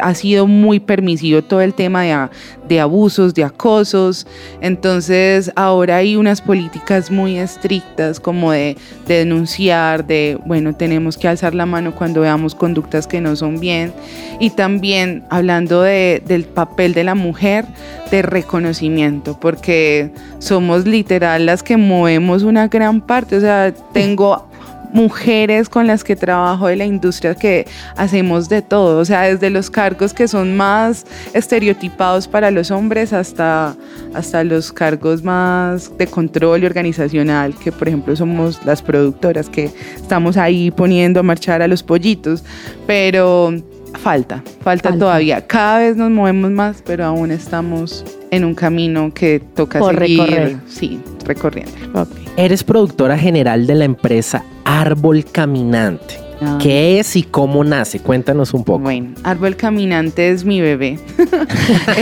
ha 0.02 0.14
sido 0.14 0.46
muy 0.46 0.80
permisivo 0.80 1.42
todo 1.42 1.60
el 1.60 1.74
tema 1.74 2.02
de, 2.02 2.28
de 2.68 2.80
abusos, 2.80 3.34
de 3.34 3.44
acosos. 3.44 4.26
Entonces 4.60 5.52
ahora 5.54 5.96
hay 5.96 6.16
unas 6.16 6.40
políticas 6.40 7.10
muy 7.10 7.38
estrictas 7.38 8.18
como 8.18 8.50
de, 8.50 8.76
de 9.06 9.18
denunciar, 9.18 10.06
de, 10.06 10.38
bueno, 10.46 10.74
tenemos 10.74 11.16
que 11.16 11.28
alzar 11.28 11.54
la 11.54 11.66
mano 11.66 11.94
cuando 11.94 12.22
veamos 12.22 12.54
conductas 12.54 13.06
que 13.06 13.20
no 13.20 13.36
son 13.36 13.60
bien. 13.60 13.92
Y 14.40 14.50
también 14.50 15.22
hablando 15.28 15.82
de, 15.82 16.22
del 16.26 16.44
papel 16.44 16.94
de 16.94 17.04
la 17.04 17.14
mujer, 17.14 17.66
de 18.10 18.22
reconocimiento, 18.22 19.38
porque 19.38 20.10
somos 20.38 20.86
literal 20.86 21.44
las 21.44 21.62
que 21.62 21.76
movemos 21.76 22.42
una 22.42 22.68
gran 22.68 23.02
parte. 23.02 23.36
O 23.36 23.40
sea, 23.40 23.74
tengo 23.92 24.48
mujeres 24.96 25.68
con 25.68 25.86
las 25.86 26.02
que 26.02 26.16
trabajo 26.16 26.68
de 26.68 26.76
la 26.76 26.86
industria 26.86 27.34
que 27.34 27.66
hacemos 27.96 28.48
de 28.48 28.62
todo, 28.62 28.98
o 28.98 29.04
sea, 29.04 29.24
desde 29.24 29.50
los 29.50 29.68
cargos 29.68 30.14
que 30.14 30.26
son 30.26 30.56
más 30.56 31.04
estereotipados 31.34 32.26
para 32.26 32.50
los 32.50 32.70
hombres 32.70 33.12
hasta, 33.12 33.76
hasta 34.14 34.42
los 34.42 34.72
cargos 34.72 35.22
más 35.22 35.96
de 35.98 36.06
control 36.06 36.62
y 36.62 36.66
organizacional, 36.66 37.54
que 37.62 37.72
por 37.72 37.88
ejemplo 37.88 38.16
somos 38.16 38.64
las 38.64 38.80
productoras 38.80 39.50
que 39.50 39.70
estamos 39.96 40.38
ahí 40.38 40.70
poniendo 40.70 41.20
a 41.20 41.22
marchar 41.22 41.60
a 41.60 41.68
los 41.68 41.82
pollitos, 41.82 42.42
pero 42.86 43.54
falta, 43.96 44.42
falta, 44.62 44.96
todavía. 44.96 45.46
Cada 45.46 45.78
vez 45.78 45.96
nos 45.96 46.10
movemos 46.10 46.50
más, 46.50 46.82
pero 46.84 47.04
aún 47.04 47.30
estamos 47.30 48.04
en 48.30 48.44
un 48.44 48.54
camino 48.54 49.12
que 49.12 49.40
toca 49.40 49.80
seguir, 49.80 50.20
recorrer. 50.20 50.56
sí, 50.68 51.00
recorriendo. 51.24 52.06
Eres 52.36 52.64
productora 52.64 53.16
general 53.18 53.66
de 53.66 53.74
la 53.74 53.84
empresa 53.84 54.44
Árbol 54.64 55.24
Caminante. 55.24 56.25
Ah. 56.40 56.58
¿Qué 56.60 56.98
es 56.98 57.16
y 57.16 57.22
cómo 57.22 57.64
nace? 57.64 58.00
Cuéntanos 58.00 58.52
un 58.52 58.64
poco. 58.64 58.80
Bueno, 58.80 59.10
Árbol 59.22 59.56
Caminante 59.56 60.30
es 60.30 60.44
mi 60.44 60.60
bebé. 60.60 60.98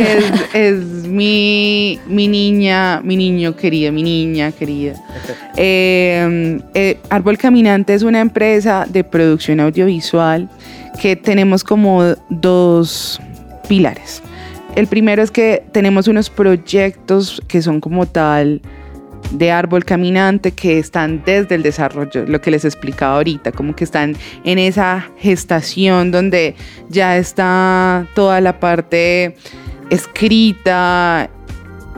es, 0.55 0.81
mi, 1.07 2.01
mi, 2.09 2.27
niña, 2.27 3.01
mi 3.05 3.17
niño 3.17 3.55
querido, 3.55 3.93
mi 3.93 4.03
niña 4.03 4.53
querida. 4.53 4.95
Eh, 5.57 6.61
eh, 6.75 6.99
Árbol 7.11 7.39
Caminante 7.39 7.95
es 7.95 8.03
una 8.03 8.21
empresa 8.21 8.87
de 8.89 9.05
producción 9.05 9.61
audiovisual 9.61 10.51
que 11.01 11.15
tenemos 11.15 11.63
como 11.63 12.03
dos 12.29 13.21
pilares. 13.69 14.21
El 14.75 14.89
primero 14.89 15.23
es 15.23 15.31
que 15.31 15.63
tenemos 15.71 16.09
unos 16.09 16.29
proyectos 16.29 17.41
que 17.47 17.63
son 17.63 17.81
como 17.81 18.07
tal 18.07 18.61
de 19.31 19.51
árbol 19.51 19.85
caminante 19.85 20.53
que 20.53 20.79
están 20.79 21.23
desde 21.25 21.55
el 21.55 21.63
desarrollo, 21.63 22.25
lo 22.27 22.41
que 22.41 22.51
les 22.51 22.65
explicaba 22.65 23.17
ahorita, 23.17 23.53
como 23.53 23.75
que 23.75 23.85
están 23.85 24.17
en 24.45 24.59
esa 24.59 25.11
gestación 25.19 26.11
donde 26.11 26.55
ya 26.89 27.17
está 27.17 28.07
toda 28.15 28.41
la 28.41 28.61
parte 28.61 29.37
escrita, 29.91 31.31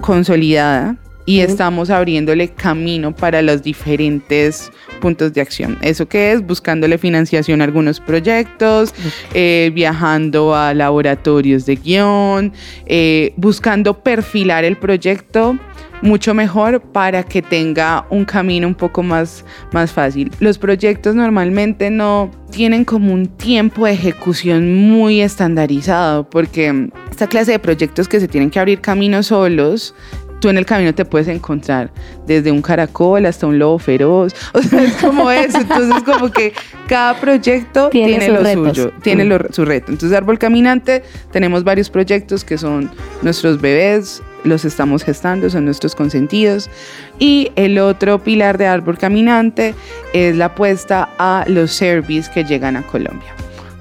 consolidada 0.01 0.97
y 1.27 1.41
estamos 1.41 1.91
abriéndole 1.91 2.49
camino 2.49 3.15
para 3.15 3.43
los 3.43 3.63
diferentes 3.63 4.71
puntos 5.01 5.35
de 5.35 5.41
acción. 5.41 5.77
¿Eso 5.83 6.07
qué 6.09 6.33
es? 6.33 6.47
Buscándole 6.47 6.97
financiación 6.99 7.61
a 7.61 7.65
algunos 7.65 8.01
proyectos, 8.01 8.95
eh, 9.35 9.71
viajando 9.75 10.55
a 10.55 10.73
laboratorios 10.73 11.67
de 11.67 11.77
guion, 11.77 12.53
eh, 12.87 13.35
buscando 13.37 14.03
perfilar 14.03 14.65
el 14.65 14.77
proyecto 14.77 15.59
mucho 16.03 16.35
mejor 16.35 16.81
para 16.81 17.23
que 17.23 17.43
tenga 17.43 18.07
un 18.11 18.25
camino 18.25 18.67
un 18.67 18.75
poco 18.75 19.03
más, 19.03 19.45
más 19.73 19.93
fácil. 19.93 20.31
Los 20.41 20.59
proyectos 20.59 21.15
normalmente 21.15 21.91
no 21.91 22.31
tienen 22.51 22.85
como 22.85 23.13
un 23.13 23.27
tiempo 23.27 23.87
de 23.87 23.93
ejecución 23.93 24.75
muy 24.75 25.21
estandarizado 25.21 26.29
porque 26.29 26.91
esta 27.11 27.27
clase 27.27 27.53
de 27.53 27.59
proyectos 27.59 28.09
que 28.09 28.21
se 28.21 28.29
tienen 28.29 28.51
que 28.51 28.61
abrir 28.61 28.81
caminos 28.81 29.29
solos 29.29 29.95
tú 30.41 30.49
en 30.49 30.59
el 30.59 30.67
camino 30.67 30.95
te 30.95 31.05
puedes 31.05 31.29
encontrar 31.29 31.91
desde 32.27 32.51
un 32.53 32.61
caracol 32.63 33.25
hasta 33.27 33.47
un 33.47 33.59
lobo 33.59 33.79
feroz. 33.79 34.35
O 34.53 34.63
sea, 34.63 34.83
es 34.83 34.95
como 34.97 35.31
eso. 35.31 35.59
Entonces, 35.59 36.03
como 36.03 36.31
que 36.31 36.53
cada 36.89 37.19
proyecto 37.21 37.89
Tiene 37.91 38.19
tiene, 38.19 38.29
lo 38.29 38.43
retos. 38.43 38.77
suyo, 38.77 38.93
tiene 39.03 39.25
Mm. 39.25 39.29
lo- 39.29 39.53
su 39.53 39.65
reto. 39.65 39.93
Entonces, 39.93 40.17
Árbol 40.17 40.39
Caminante, 40.39 41.03
tenemos 41.33 41.65
varios 41.65 41.91
proyectos 41.91 42.45
que 42.45 42.59
son 42.59 42.91
nuestros 43.23 43.61
bebés, 43.61 44.23
los 44.45 44.65
estamos 44.65 45.03
gestando, 45.05 45.51
son 45.51 45.65
nuestros 45.65 45.95
consentidos. 45.95 46.71
Y 47.19 47.51
el 47.57 47.79
otro 47.79 48.23
pilar 48.23 48.59
de 48.59 48.67
Árbol 48.67 48.99
Caminante 48.99 49.75
es 50.13 50.37
la 50.37 50.47
apuesta 50.47 51.09
a 51.19 51.45
los 51.49 51.73
service 51.73 52.31
que 52.33 52.45
llegan 52.45 52.77
a 52.77 52.83
Colombia. 52.83 53.35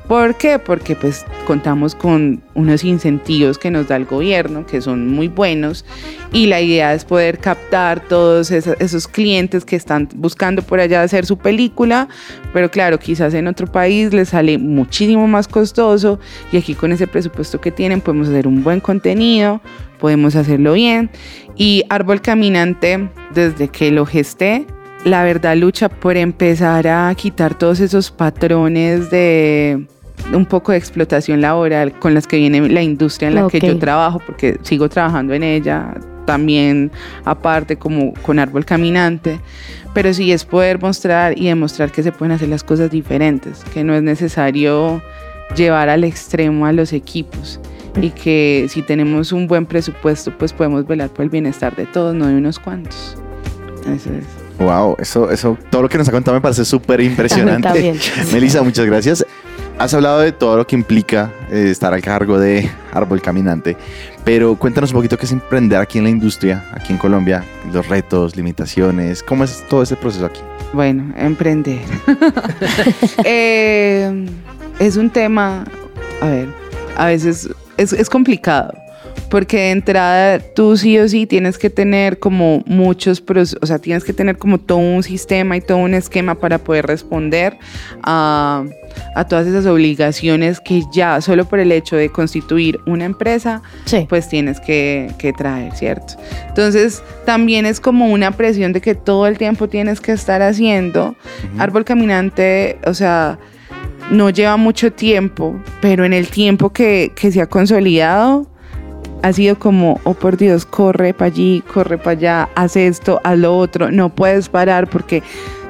¿Por 0.07 0.35
qué? 0.35 0.59
Porque 0.59 0.95
pues 0.95 1.25
contamos 1.47 1.95
con 1.95 2.43
unos 2.53 2.83
incentivos 2.83 3.57
que 3.57 3.71
nos 3.71 3.87
da 3.87 3.95
el 3.95 4.05
gobierno, 4.05 4.63
que 4.67 4.79
son 4.79 5.07
muy 5.07 5.27
buenos, 5.27 5.83
y 6.31 6.45
la 6.45 6.61
idea 6.61 6.93
es 6.93 7.03
poder 7.03 7.39
captar 7.39 8.01
todos 8.07 8.51
esos 8.51 9.07
clientes 9.07 9.65
que 9.65 9.75
están 9.75 10.07
buscando 10.15 10.61
por 10.61 10.79
allá 10.79 11.01
hacer 11.01 11.25
su 11.25 11.37
película, 11.37 12.07
pero 12.53 12.69
claro, 12.69 12.99
quizás 12.99 13.33
en 13.33 13.47
otro 13.47 13.65
país 13.65 14.13
les 14.13 14.29
sale 14.29 14.59
muchísimo 14.59 15.27
más 15.27 15.47
costoso, 15.47 16.19
y 16.51 16.57
aquí 16.57 16.75
con 16.75 16.91
ese 16.91 17.07
presupuesto 17.07 17.59
que 17.59 17.71
tienen 17.71 17.99
podemos 17.99 18.27
hacer 18.27 18.47
un 18.47 18.63
buen 18.63 18.81
contenido, 18.81 19.59
podemos 19.99 20.35
hacerlo 20.35 20.73
bien, 20.73 21.09
y 21.55 21.83
Árbol 21.89 22.21
Caminante, 22.21 23.09
desde 23.33 23.69
que 23.69 23.89
lo 23.89 24.05
gesté, 24.05 24.67
la 25.03 25.23
verdad 25.23 25.55
lucha 25.55 25.89
por 25.89 26.15
empezar 26.15 26.87
a 26.87 27.13
quitar 27.15 27.57
todos 27.57 27.79
esos 27.79 28.11
patrones 28.11 29.09
de 29.11 29.87
un 30.33 30.45
poco 30.45 30.71
de 30.71 30.77
explotación 30.77 31.41
laboral 31.41 31.91
con 31.99 32.13
las 32.13 32.27
que 32.27 32.37
viene 32.37 32.67
la 32.69 32.81
industria 32.81 33.27
en 33.29 33.35
la 33.35 33.47
que 33.47 33.57
Ok. 33.57 33.63
yo 33.65 33.77
trabajo, 33.79 34.21
porque 34.25 34.57
sigo 34.63 34.89
trabajando 34.89 35.33
en 35.33 35.43
ella 35.43 35.93
también 36.25 36.91
aparte 37.23 37.75
como 37.77 38.13
con 38.15 38.39
árbol 38.39 38.65
caminante, 38.65 39.39
pero 39.93 40.11
sí 40.13 40.31
es 40.31 40.43
poder 40.43 40.81
mostrar 40.81 41.37
y 41.37 41.45
demostrar 41.47 41.91
que 41.91 42.01
se 42.01 42.11
pueden 42.11 42.31
hacer 42.31 42.49
las 42.49 42.63
cosas 42.63 42.89
diferentes, 42.89 43.63
que 43.73 43.83
no 43.83 43.93
es 43.93 44.01
necesario 44.01 45.01
llevar 45.55 45.89
al 45.89 46.03
extremo 46.03 46.65
a 46.65 46.71
los 46.73 46.91
equipos 46.93 47.59
y 48.01 48.09
que 48.09 48.65
si 48.69 48.81
tenemos 48.81 49.31
un 49.31 49.45
buen 49.47 49.67
presupuesto 49.67 50.35
pues 50.35 50.51
podemos 50.51 50.87
velar 50.87 51.09
por 51.09 51.23
el 51.23 51.29
bienestar 51.29 51.75
de 51.75 51.85
todos, 51.85 52.15
no 52.15 52.25
de 52.25 52.33
unos 52.35 52.57
cuantos. 52.57 53.15
Eso 53.83 54.09
es. 54.11 54.25
Wow, 54.57 54.95
eso, 54.99 55.29
eso, 55.29 55.57
todo 55.69 55.83
lo 55.83 55.89
que 55.89 55.97
nos 55.99 56.07
ha 56.09 56.11
contado 56.11 56.33
me 56.35 56.41
parece 56.41 56.65
súper 56.65 57.01
impresionante. 57.01 57.93
Melissa, 58.33 58.63
muchas 58.63 58.85
gracias. 58.87 59.23
Has 59.77 59.93
hablado 59.93 60.19
de 60.19 60.31
todo 60.31 60.55
lo 60.55 60.65
que 60.65 60.75
implica 60.75 61.33
eh, 61.51 61.67
estar 61.69 61.93
al 61.93 62.01
cargo 62.01 62.39
de 62.39 62.69
Árbol 62.93 63.21
Caminante, 63.21 63.75
pero 64.23 64.55
cuéntanos 64.55 64.91
un 64.91 64.95
poquito 64.99 65.17
qué 65.17 65.25
es 65.25 65.33
emprender 65.33 65.79
aquí 65.79 65.97
en 65.97 66.05
la 66.05 66.09
industria, 66.09 66.65
aquí 66.71 66.93
en 66.93 66.97
Colombia, 66.97 67.43
los 67.73 67.85
retos, 67.89 68.37
limitaciones, 68.37 69.21
cómo 69.21 69.43
es 69.43 69.67
todo 69.67 69.83
ese 69.83 69.97
proceso 69.97 70.27
aquí. 70.27 70.39
Bueno, 70.73 71.13
emprender. 71.17 71.81
Eh, 73.25 74.25
es 74.79 74.97
un 74.97 75.09
tema, 75.09 75.65
a 76.21 76.27
ver, 76.27 76.47
a 76.95 77.07
veces 77.07 77.49
es, 77.77 78.09
complicado. 78.09 78.73
Porque 79.29 79.57
de 79.57 79.71
entrada 79.71 80.39
tú 80.39 80.77
sí 80.77 80.97
o 80.99 81.07
sí 81.09 81.25
tienes 81.25 81.57
que 81.57 81.69
tener 81.69 82.19
como 82.19 82.63
muchos, 82.65 83.23
o 83.61 83.65
sea, 83.65 83.79
tienes 83.79 84.03
que 84.03 84.13
tener 84.13 84.37
como 84.37 84.59
todo 84.59 84.77
un 84.77 85.03
sistema 85.03 85.57
y 85.57 85.61
todo 85.61 85.79
un 85.79 85.93
esquema 85.93 86.35
para 86.35 86.59
poder 86.59 86.85
responder 86.85 87.57
a, 88.03 88.63
a 89.15 89.25
todas 89.25 89.47
esas 89.47 89.65
obligaciones 89.65 90.59
que 90.59 90.83
ya 90.91 91.21
solo 91.21 91.45
por 91.45 91.59
el 91.59 91.71
hecho 91.71 91.95
de 91.95 92.09
constituir 92.09 92.79
una 92.85 93.05
empresa 93.05 93.61
Sí. 93.85 94.05
pues 94.09 94.27
tienes 94.27 94.59
que, 94.59 95.11
que 95.17 95.33
traer, 95.33 95.73
¿cierto? 95.75 96.15
Entonces 96.47 97.03
también 97.25 97.65
es 97.65 97.79
como 97.79 98.07
una 98.11 98.31
presión 98.31 98.73
de 98.73 98.81
que 98.81 98.95
todo 98.95 99.27
el 99.27 99.37
tiempo 99.37 99.67
tienes 99.67 100.01
que 100.01 100.11
estar 100.11 100.41
haciendo. 100.41 101.15
Árbol 101.57 101.85
caminante, 101.85 102.77
o 102.85 102.93
sea, 102.93 103.37
no 104.11 104.29
lleva 104.29 104.57
mucho 104.57 104.91
tiempo, 104.91 105.55
pero 105.81 106.05
en 106.05 106.13
el 106.13 106.27
tiempo 106.27 106.71
que, 106.71 107.11
que 107.15 107.31
se 107.31 107.41
ha 107.41 107.47
consolidado, 107.47 108.47
ha 109.23 109.33
sido 109.33 109.57
como, 109.57 109.99
oh 110.03 110.13
por 110.13 110.37
Dios, 110.37 110.65
corre 110.65 111.13
para 111.13 111.27
allí, 111.27 111.63
corre 111.73 111.97
para 111.97 112.11
allá, 112.11 112.49
haz 112.53 112.75
esto, 112.75 113.19
haz 113.23 113.39
lo 113.39 113.57
otro, 113.57 113.89
no 113.91 114.09
puedes 114.13 114.49
parar 114.49 114.87
porque 114.87 115.23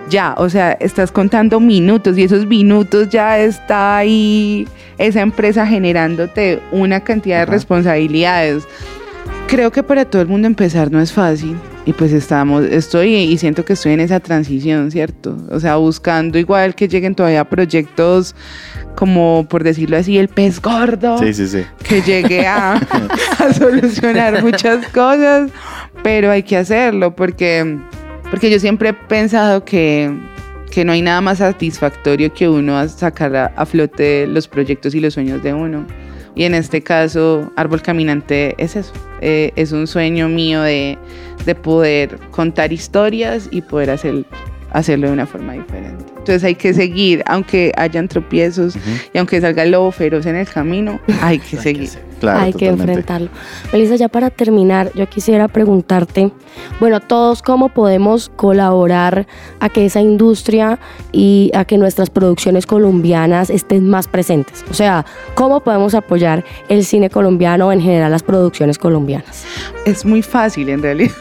ya, 0.09 0.35
o 0.37 0.49
sea, 0.49 0.73
estás 0.73 1.11
contando 1.11 1.59
minutos 1.59 2.17
y 2.17 2.23
esos 2.23 2.45
minutos 2.45 3.09
ya 3.09 3.39
está 3.39 3.97
ahí 3.97 4.67
esa 4.97 5.21
empresa 5.21 5.65
generándote 5.65 6.61
una 6.71 6.99
cantidad 7.01 7.39
de 7.39 7.45
responsabilidades. 7.45 8.67
Creo 9.47 9.71
que 9.71 9.83
para 9.83 10.05
todo 10.05 10.21
el 10.21 10.27
mundo 10.27 10.47
empezar 10.47 10.91
no 10.91 10.99
es 10.99 11.11
fácil 11.11 11.55
y 11.85 11.93
pues 11.93 12.11
estamos, 12.13 12.65
estoy 12.65 13.13
y 13.15 13.37
siento 13.37 13.63
que 13.63 13.73
estoy 13.73 13.93
en 13.93 13.99
esa 13.99 14.19
transición, 14.19 14.89
¿cierto? 14.89 15.37
O 15.51 15.59
sea, 15.59 15.75
buscando 15.75 16.39
igual 16.39 16.73
que 16.73 16.87
lleguen 16.87 17.13
todavía 17.13 17.43
proyectos 17.45 18.35
como, 18.95 19.45
por 19.47 19.63
decirlo 19.63 19.97
así, 19.97 20.17
el 20.17 20.29
pez 20.29 20.59
gordo 20.61 21.17
Sí, 21.19 21.33
sí, 21.33 21.47
sí. 21.47 21.63
que 21.87 22.01
llegue 22.01 22.47
a, 22.47 22.73
a 23.39 23.53
solucionar 23.53 24.41
muchas 24.43 24.87
cosas, 24.87 25.51
pero 26.01 26.31
hay 26.31 26.41
que 26.41 26.57
hacerlo 26.57 27.15
porque, 27.15 27.77
porque 28.29 28.49
yo 28.49 28.59
siempre 28.59 28.89
he 28.89 28.93
pensado 28.93 29.63
que, 29.63 30.11
que 30.71 30.83
no 30.85 30.91
hay 30.91 31.01
nada 31.01 31.21
más 31.21 31.39
satisfactorio 31.39 32.33
que 32.33 32.49
uno 32.49 32.87
sacar 32.87 33.35
a, 33.35 33.45
a 33.55 33.65
flote 33.65 34.27
los 34.27 34.47
proyectos 34.47 34.95
y 34.95 34.99
los 34.99 35.13
sueños 35.13 35.41
de 35.43 35.53
uno. 35.53 35.85
Y 36.35 36.43
en 36.43 36.53
este 36.53 36.81
caso, 36.81 37.51
Árbol 37.55 37.81
Caminante 37.81 38.55
es 38.57 38.75
eso, 38.75 38.91
eh, 39.21 39.53
es 39.55 39.71
un 39.71 39.87
sueño 39.87 40.27
mío 40.27 40.61
de, 40.61 40.97
de 41.45 41.55
poder 41.55 42.19
contar 42.31 42.73
historias 42.73 43.47
y 43.51 43.61
poder 43.61 43.91
hacer, 43.91 44.25
hacerlo 44.71 45.07
de 45.07 45.13
una 45.13 45.25
forma 45.25 45.53
diferente. 45.53 46.05
Entonces 46.09 46.43
hay 46.43 46.55
que 46.55 46.73
seguir, 46.73 47.23
aunque 47.27 47.71
hayan 47.77 48.07
tropiezos 48.07 48.75
y 49.13 49.17
aunque 49.17 49.39
salga 49.39 49.63
el 49.63 49.71
lobo 49.71 49.91
feroz 49.91 50.25
en 50.25 50.35
el 50.35 50.47
camino, 50.47 50.99
hay 51.21 51.39
que 51.39 51.57
seguir. 51.57 51.89
Claro, 52.19 52.39
Hay 52.39 52.53
que 52.53 52.67
enfrentarlo. 52.67 53.29
Melissa, 53.73 53.97
ya 53.97 54.07
para 54.07 54.29
terminar, 54.29 54.91
yo 54.95 55.07
quisiera 55.07 55.47
preguntarte, 55.47 56.31
bueno, 56.79 57.01
todos 57.01 57.41
cómo 57.41 57.69
podemos 57.69 58.31
colaborar 58.35 59.27
a 59.59 59.69
que 59.69 59.85
esa 59.85 60.01
industria 60.01 60.79
y 61.11 61.51
a 61.53 61.65
que 61.65 61.77
nuestras 61.77 62.09
producciones 62.09 62.65
colombianas 62.65 63.49
estén 63.49 63.89
más 63.89 64.07
presentes. 64.07 64.63
O 64.71 64.73
sea, 64.73 65.05
cómo 65.35 65.59
podemos 65.59 65.93
apoyar 65.93 66.45
el 66.69 66.85
cine 66.85 67.09
colombiano 67.09 67.67
o 67.67 67.71
en 67.71 67.81
general 67.81 68.11
las 68.11 68.23
producciones 68.23 68.77
colombianas. 68.77 69.45
Es 69.85 70.05
muy 70.05 70.21
fácil 70.21 70.69
en 70.69 70.81
realidad. 70.81 71.11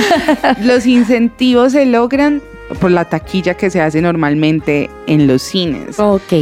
los 0.62 0.86
incentivos 0.86 1.72
se 1.72 1.86
logran 1.86 2.42
por 2.80 2.90
la 2.90 3.04
taquilla 3.04 3.54
que 3.54 3.70
se 3.70 3.80
hace 3.80 4.00
normalmente 4.00 4.88
en 5.06 5.26
los 5.26 5.42
cines. 5.42 5.98
Ok. 5.98 6.32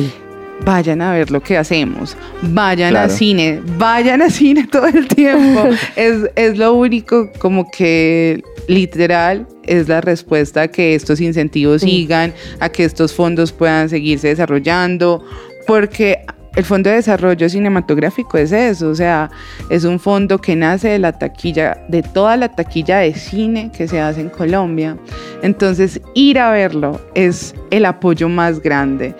Vayan 0.65 1.03
a 1.03 1.13
ver 1.13 1.33
lo 1.33 1.43
que 1.43 1.59
hacemos, 1.59 2.17
vayan 2.43 2.91
Claro. 2.91 3.13
a 3.13 3.17
cine, 3.17 3.61
vayan 3.79 4.23
a 4.23 4.31
cine 4.31 4.69
todo 4.71 4.87
el 4.87 5.09
tiempo. 5.09 5.65
es, 5.97 6.31
es 6.37 6.57
lo 6.57 6.75
único 6.75 7.33
como 7.41 7.69
que 7.69 8.43
literal 8.69 9.49
es 9.65 9.89
la 9.89 10.01
respuesta 10.01 10.63
a 10.63 10.69
que 10.69 10.95
estos 10.95 11.21
incentivos 11.21 11.81
Sí. 11.83 11.89
sigan, 11.89 12.33
a 12.61 12.69
que 12.69 12.85
estos 12.85 13.13
fondos 13.13 13.51
puedan 13.51 13.89
seguirse 13.89 14.29
desarrollando, 14.29 15.25
porque 15.67 16.19
el 16.55 16.65
Fondo 16.65 16.91
de 16.91 16.97
Desarrollo 16.97 17.49
Cinematográfico 17.49 18.37
es 18.37 18.53
eso, 18.53 18.89
o 18.89 18.95
sea, 18.95 19.31
es 19.71 19.85
un 19.85 19.99
fondo 19.99 20.39
que 20.39 20.55
nace 20.55 20.89
de 20.89 20.99
la 20.99 21.13
taquilla, 21.13 21.79
de 21.89 22.03
toda 22.03 22.37
la 22.37 22.49
taquilla 22.49 22.99
de 22.99 23.15
cine 23.15 23.71
que 23.77 23.89
se 23.89 24.01
hace 24.01 24.21
en 24.21 24.29
Colombia. 24.29 24.97
Entonces, 25.43 26.01
ir 26.15 26.39
a 26.39 26.51
verlo 26.51 27.01
es 27.15 27.55
el 27.71 27.87
apoyo 27.87 28.29
más 28.29 28.61
grande. 28.61 29.15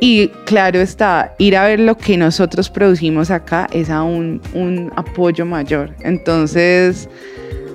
Y 0.00 0.28
claro 0.44 0.78
está, 0.78 1.34
ir 1.38 1.56
a 1.56 1.66
ver 1.66 1.80
lo 1.80 1.96
que 1.96 2.16
nosotros 2.16 2.70
producimos 2.70 3.30
acá 3.30 3.66
es 3.72 3.90
aún 3.90 4.40
un 4.54 4.92
apoyo 4.94 5.44
mayor. 5.44 5.94
Entonces, 6.00 7.08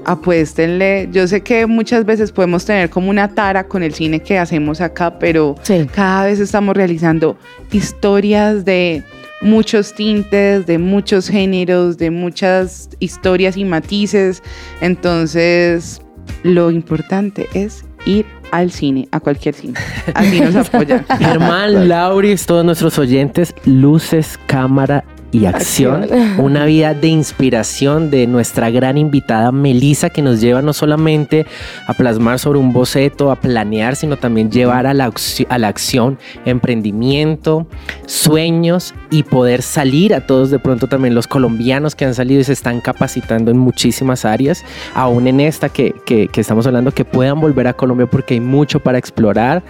apuéstenle. 0.05 1.09
Yo 1.11 1.27
sé 1.27 1.41
que 1.41 1.65
muchas 1.65 2.05
veces 2.05 2.31
podemos 2.31 2.65
tener 2.65 2.89
como 2.89 3.09
una 3.09 3.27
tara 3.33 3.65
con 3.67 3.83
el 3.83 3.93
cine 3.93 4.21
que 4.21 4.37
hacemos 4.37 4.81
acá, 4.81 5.17
pero 5.19 5.55
Sí. 5.63 5.87
cada 5.93 6.25
vez 6.25 6.39
estamos 6.39 6.75
realizando 6.75 7.37
historias 7.71 8.65
de 8.65 9.03
muchos 9.41 9.93
tintes, 9.93 10.65
de 10.65 10.77
muchos 10.77 11.27
géneros, 11.27 11.97
de 11.97 12.11
muchas 12.11 12.89
historias 12.99 13.57
y 13.57 13.65
matices. 13.65 14.41
Entonces, 14.81 16.01
lo 16.43 16.71
importante 16.71 17.47
es 17.53 17.83
ir 18.05 18.25
al 18.51 18.71
cine, 18.71 19.07
a 19.11 19.19
cualquier 19.19 19.53
cine. 19.55 19.73
Así 20.13 20.39
nos 20.39 20.55
apoyan. 20.67 21.05
Germán, 21.19 21.89
Lauris, 21.89 22.45
todos 22.45 22.63
nuestros 22.63 22.97
oyentes, 22.99 23.53
luces, 23.65 24.39
cámara, 24.45 25.03
y 25.33 25.45
acción. 25.45 26.03
Acción. 26.03 26.23
Una 26.39 26.63
vida 26.65 26.93
de 26.93 27.07
inspiración 27.09 28.09
de 28.09 28.27
nuestra 28.27 28.69
gran 28.69 28.97
invitada 28.97 29.51
Melissa, 29.51 30.09
que 30.09 30.21
nos 30.21 30.39
lleva 30.39 30.61
no 30.61 30.71
solamente 30.73 31.45
a 31.87 31.93
plasmar 31.93 32.39
sobre 32.39 32.59
un 32.59 32.71
boceto, 32.71 33.31
a 33.31 33.35
planear, 33.35 33.95
sino 33.97 34.15
también 34.17 34.49
llevar 34.51 34.87
a 34.87 34.93
la, 34.93 35.11
a 35.49 35.57
la 35.57 35.67
acción 35.67 36.17
emprendimiento, 36.45 37.67
sueños 38.05 38.93
y 39.09 39.23
poder 39.23 39.61
salir 39.61 40.13
a 40.13 40.25
todos 40.25 40.49
de 40.51 40.59
pronto 40.59 40.87
también 40.87 41.13
los 41.15 41.27
colombianos 41.27 41.95
que 41.95 42.05
han 42.05 42.13
salido 42.15 42.41
y 42.41 42.43
se 42.43 42.53
están 42.53 42.81
capacitando 42.81 43.51
en 43.51 43.57
muchísimas 43.57 44.25
áreas, 44.25 44.63
aún 44.95 45.27
en 45.27 45.39
esta 45.39 45.69
que, 45.69 45.93
que- 46.05 46.27
que 46.27 46.41
estamos 46.41 46.65
hablando, 46.67 46.91
que 46.91 47.05
puedan 47.05 47.39
volver 47.39 47.67
a 47.67 47.73
Colombia 47.73 48.05
porque 48.07 48.35
hay 48.35 48.39
mucho 48.39 48.79
para 48.79 48.97
explorar, 48.97 49.61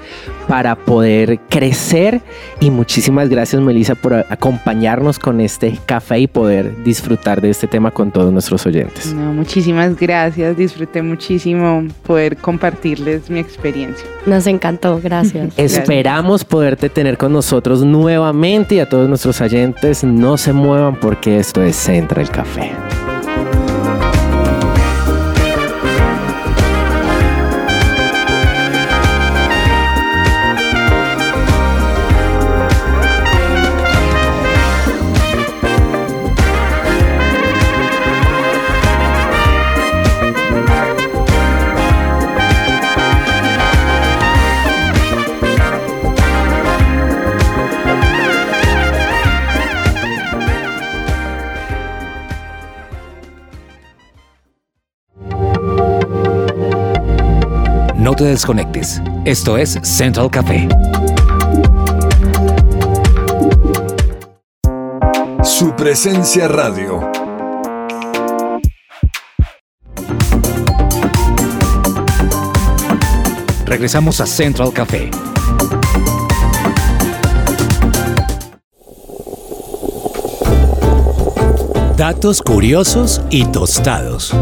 para 0.48 0.76
poder 0.76 1.40
crecer 1.50 2.22
y 2.60 2.70
muchísimas 2.70 3.30
gracias 3.30 3.62
Melissa 3.62 3.96
por 3.96 4.14
acompañarnos 4.14 5.20
con 5.20 5.42
este 5.42 5.78
café 5.86 6.20
y 6.20 6.28
poder 6.28 6.84
disfrutar 6.84 7.42
de 7.42 7.50
este 7.50 7.68
tema 7.68 7.92
con 7.92 8.12
todos 8.12 8.32
nuestros 8.32 8.66
oyentes. 8.66 9.14
No, 9.14 9.34
muchísimas 9.34 9.96
gracias. 9.96 10.56
Disfruté 10.58 11.02
muchísimo 11.02 11.86
poder 12.06 12.38
compartirles 12.38 13.30
mi 13.30 13.40
experiencia. 13.40 14.06
Nos 14.26 14.48
encantó, 14.48 15.00
gracias. 15.02 15.54
Esperamos 15.58 16.44
poderte 16.44 16.90
tener 16.90 17.18
con 17.18 17.34
nosotros 17.34 17.84
nuevamente 17.84 18.76
y 18.76 18.80
a 18.80 18.90
todos 18.90 19.08
nuestros 19.08 19.40
oyentes 19.42 20.04
no 20.04 20.38
se 20.38 20.54
muevan 20.54 21.00
porque 21.00 21.40
esto 21.40 21.62
es 21.62 21.76
Central 21.76 22.30
Café. 22.30 22.72
No 58.04 58.14
te 58.14 58.26
desconectes. 58.26 59.02
Esto 59.24 59.58
es 59.58 59.80
Central 59.82 60.30
Café. 60.30 60.68
Su 65.42 65.74
presencia 65.74 66.50
radio. 66.50 67.10
Regresamos 73.66 74.20
a 74.20 74.26
Central 74.26 74.74
Café. 74.74 75.10
Datos 81.96 82.42
curiosos 82.42 83.22
y 83.30 83.46
tostados. 83.46 84.36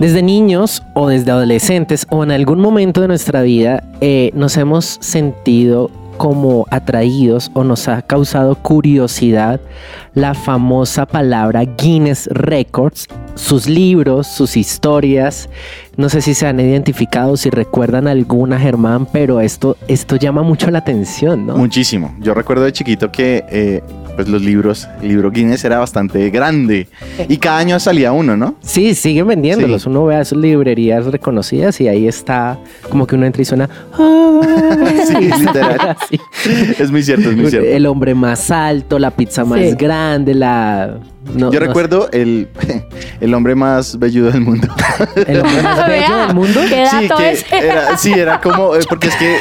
Desde 0.00 0.20
niños 0.20 0.82
o 0.96 1.06
desde 1.06 1.30
adolescentes 1.30 2.08
o 2.10 2.24
en 2.24 2.32
algún 2.32 2.58
momento 2.58 3.02
de 3.02 3.06
nuestra 3.06 3.42
vida 3.42 3.84
eh, 4.00 4.32
nos 4.34 4.56
hemos 4.56 4.98
sentido 5.00 5.92
como 6.20 6.66
atraídos 6.70 7.50
o 7.54 7.64
nos 7.64 7.88
ha 7.88 8.02
causado 8.02 8.54
curiosidad 8.56 9.58
la 10.12 10.34
famosa 10.34 11.06
palabra 11.06 11.64
Guinness 11.64 12.26
Records, 12.26 13.08
sus 13.40 13.68
libros, 13.68 14.26
sus 14.26 14.56
historias. 14.56 15.48
No 15.96 16.08
sé 16.08 16.20
si 16.20 16.34
se 16.34 16.46
han 16.46 16.60
identificado, 16.60 17.36
si 17.36 17.50
recuerdan 17.50 18.06
alguna, 18.06 18.58
Germán, 18.58 19.06
pero 19.12 19.40
esto, 19.40 19.76
esto 19.88 20.16
llama 20.16 20.42
mucho 20.42 20.70
la 20.70 20.78
atención, 20.78 21.46
¿no? 21.46 21.56
Muchísimo. 21.56 22.14
Yo 22.20 22.32
recuerdo 22.34 22.64
de 22.64 22.72
chiquito 22.72 23.10
que 23.10 23.44
eh, 23.50 23.82
pues 24.16 24.28
los 24.28 24.40
libros, 24.42 24.88
el 25.02 25.08
libro 25.08 25.30
Guinness 25.30 25.64
era 25.64 25.78
bastante 25.78 26.30
grande 26.30 26.88
y 27.28 27.36
cada 27.38 27.58
año 27.58 27.78
salía 27.80 28.12
uno, 28.12 28.36
¿no? 28.36 28.54
Sí, 28.60 28.94
siguen 28.94 29.26
vendiéndolos. 29.26 29.82
Sí. 29.82 29.88
Uno 29.88 30.04
ve 30.06 30.16
a 30.16 30.24
sus 30.24 30.38
librerías 30.38 31.06
reconocidas 31.06 31.80
y 31.80 31.88
ahí 31.88 32.06
está 32.08 32.58
como 32.88 33.06
que 33.06 33.16
uno 33.16 33.26
entra 33.26 33.42
y 33.42 33.44
suena. 33.44 33.68
"Ah", 33.92 34.40
Sí, 35.06 35.14
literal. 35.38 35.96
Sí. 36.08 36.18
Es 36.78 36.90
muy 36.90 37.02
cierto, 37.02 37.30
es 37.30 37.36
muy 37.36 37.50
cierto. 37.50 37.68
El 37.68 37.84
hombre 37.86 38.14
más 38.14 38.50
alto, 38.50 38.98
la 38.98 39.10
pizza 39.10 39.44
más 39.44 39.60
Sí. 39.60 39.74
grande, 39.78 40.34
la. 40.34 40.98
No- 41.34 41.52
Yo 41.52 41.60
no 41.60 41.66
recuerdo 41.66 42.08
el, 42.12 42.48
el 43.20 43.34
hombre 43.34 43.54
más 43.54 43.98
velludo 43.98 44.30
del 44.30 44.40
mundo. 44.42 44.68
el 45.26 45.40
hombre 45.40 45.62
más 45.62 45.86
bello 45.88 46.16
del 46.26 46.34
mundo. 46.34 46.60
¿Qué 46.68 46.86
Sí, 46.86 47.06
dato 47.08 47.16
que 47.20 47.30
es? 47.30 47.44
era, 47.52 47.96
sí, 47.96 48.12
era 48.12 48.40
como, 48.40 48.74
eh, 48.76 48.80
porque 48.88 49.08
es 49.08 49.14
que 49.16 49.36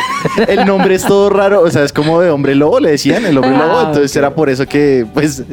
el 0.47 0.65
nombre 0.65 0.95
es 0.95 1.03
todo 1.03 1.29
raro, 1.29 1.61
o 1.61 1.69
sea, 1.71 1.83
es 1.83 1.93
como 1.93 2.19
de 2.21 2.29
hombre 2.29 2.55
lobo, 2.55 2.79
le 2.79 2.91
decían, 2.91 3.25
el 3.25 3.37
hombre 3.37 3.55
Ah, 3.55 3.65
lobo, 3.65 3.79
entonces 3.87 4.15
era 4.15 4.33
por 4.35 4.49
eso 4.49 4.65
que, 4.65 5.05
pues, 5.13 5.43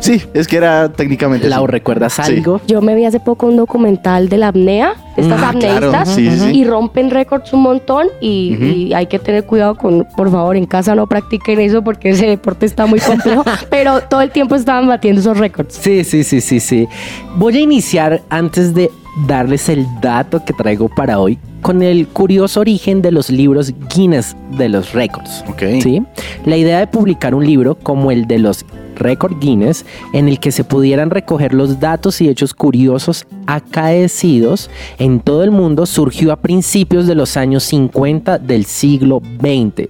sí, 0.00 0.22
es 0.34 0.46
que 0.48 0.56
era 0.56 0.90
técnicamente 0.92 1.48
Lau, 1.48 1.64
así. 1.64 1.72
¿recuerdas 1.72 2.12
Sí. 2.14 2.22
algo? 2.22 2.60
Yo 2.66 2.80
me 2.82 2.94
vi 2.94 3.04
hace 3.04 3.20
poco 3.20 3.46
un 3.46 3.56
documental 3.56 4.28
de 4.28 4.36
la 4.38 4.48
apnea, 4.48 4.94
estas 5.16 5.40
Ah, 5.42 5.52
claro, 5.58 5.88
apneístas, 5.88 6.08
sí, 6.14 6.30
sí, 6.30 6.38
sí. 6.38 6.58
y 6.58 6.64
rompen 6.64 7.10
récords 7.10 7.52
un 7.52 7.62
montón 7.62 8.06
y, 8.20 8.92
hay 8.94 9.06
que 9.06 9.18
tener 9.18 9.44
cuidado 9.44 9.76
con, 9.76 10.06
por 10.16 10.30
favor, 10.30 10.56
en 10.56 10.66
casa 10.66 10.94
no 10.94 11.06
practiquen 11.06 11.60
eso 11.60 11.82
porque 11.82 12.10
ese 12.10 12.26
deporte 12.26 12.66
está 12.66 12.86
muy 12.86 13.00
complejo, 13.00 13.44
pero 13.70 14.00
todo 14.02 14.20
el 14.20 14.30
tiempo 14.30 14.54
estaban 14.54 14.86
batiendo 14.88 15.20
esos 15.20 15.38
récords. 15.38 15.74
Sí, 15.74 16.04
sí, 16.04 16.24
sí, 16.24 16.40
sí, 16.40 16.60
sí. 16.60 16.88
Voy 17.36 17.56
a 17.56 17.60
iniciar 17.60 18.22
antes 18.30 18.74
de 18.74 18.90
darles 19.26 19.68
el 19.68 19.86
dato 20.00 20.44
que 20.44 20.52
traigo 20.52 20.88
para 20.88 21.18
hoy 21.18 21.38
con 21.62 21.82
el 21.82 22.06
curioso 22.08 22.60
origen 22.60 23.02
de 23.02 23.12
los 23.12 23.28
libros 23.28 23.74
Guinness 23.94 24.34
de 24.56 24.68
los 24.68 24.92
récords. 24.92 25.44
Ok. 25.48 25.62
¿sí? 25.82 26.02
La 26.46 26.56
idea 26.56 26.78
de 26.78 26.86
publicar 26.86 27.34
un 27.34 27.44
libro 27.44 27.74
como 27.74 28.10
el 28.10 28.26
de 28.26 28.38
los 28.38 28.64
Record 29.00 29.40
Guinness, 29.40 29.84
en 30.12 30.28
el 30.28 30.38
que 30.38 30.52
se 30.52 30.62
pudieran 30.62 31.10
recoger 31.10 31.54
los 31.54 31.80
datos 31.80 32.20
y 32.20 32.28
hechos 32.28 32.54
curiosos 32.54 33.26
acaecidos 33.46 34.70
en 34.98 35.20
todo 35.20 35.42
el 35.42 35.50
mundo, 35.50 35.86
surgió 35.86 36.32
a 36.32 36.36
principios 36.36 37.06
de 37.06 37.16
los 37.16 37.36
años 37.36 37.64
50 37.64 38.38
del 38.38 38.64
siglo 38.64 39.20
XX. 39.40 39.88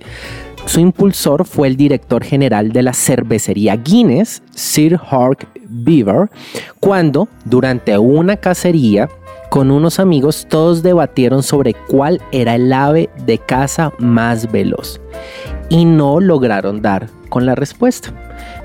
Su 0.66 0.80
impulsor 0.80 1.46
fue 1.46 1.68
el 1.68 1.76
director 1.76 2.22
general 2.22 2.72
de 2.72 2.82
la 2.82 2.92
cervecería 2.92 3.76
Guinness, 3.76 4.42
Sir 4.54 4.98
Hawk 4.98 5.46
Beaver, 5.68 6.30
cuando, 6.78 7.28
durante 7.44 7.96
una 7.98 8.36
cacería, 8.36 9.08
con 9.50 9.72
unos 9.72 9.98
amigos 9.98 10.46
todos 10.48 10.82
debatieron 10.82 11.42
sobre 11.42 11.74
cuál 11.74 12.22
era 12.30 12.54
el 12.54 12.72
ave 12.72 13.10
de 13.26 13.38
caza 13.38 13.92
más 13.98 14.52
veloz 14.52 15.00
y 15.68 15.84
no 15.84 16.20
lograron 16.20 16.82
dar 16.82 17.08
con 17.28 17.46
la 17.46 17.56
respuesta. 17.56 18.14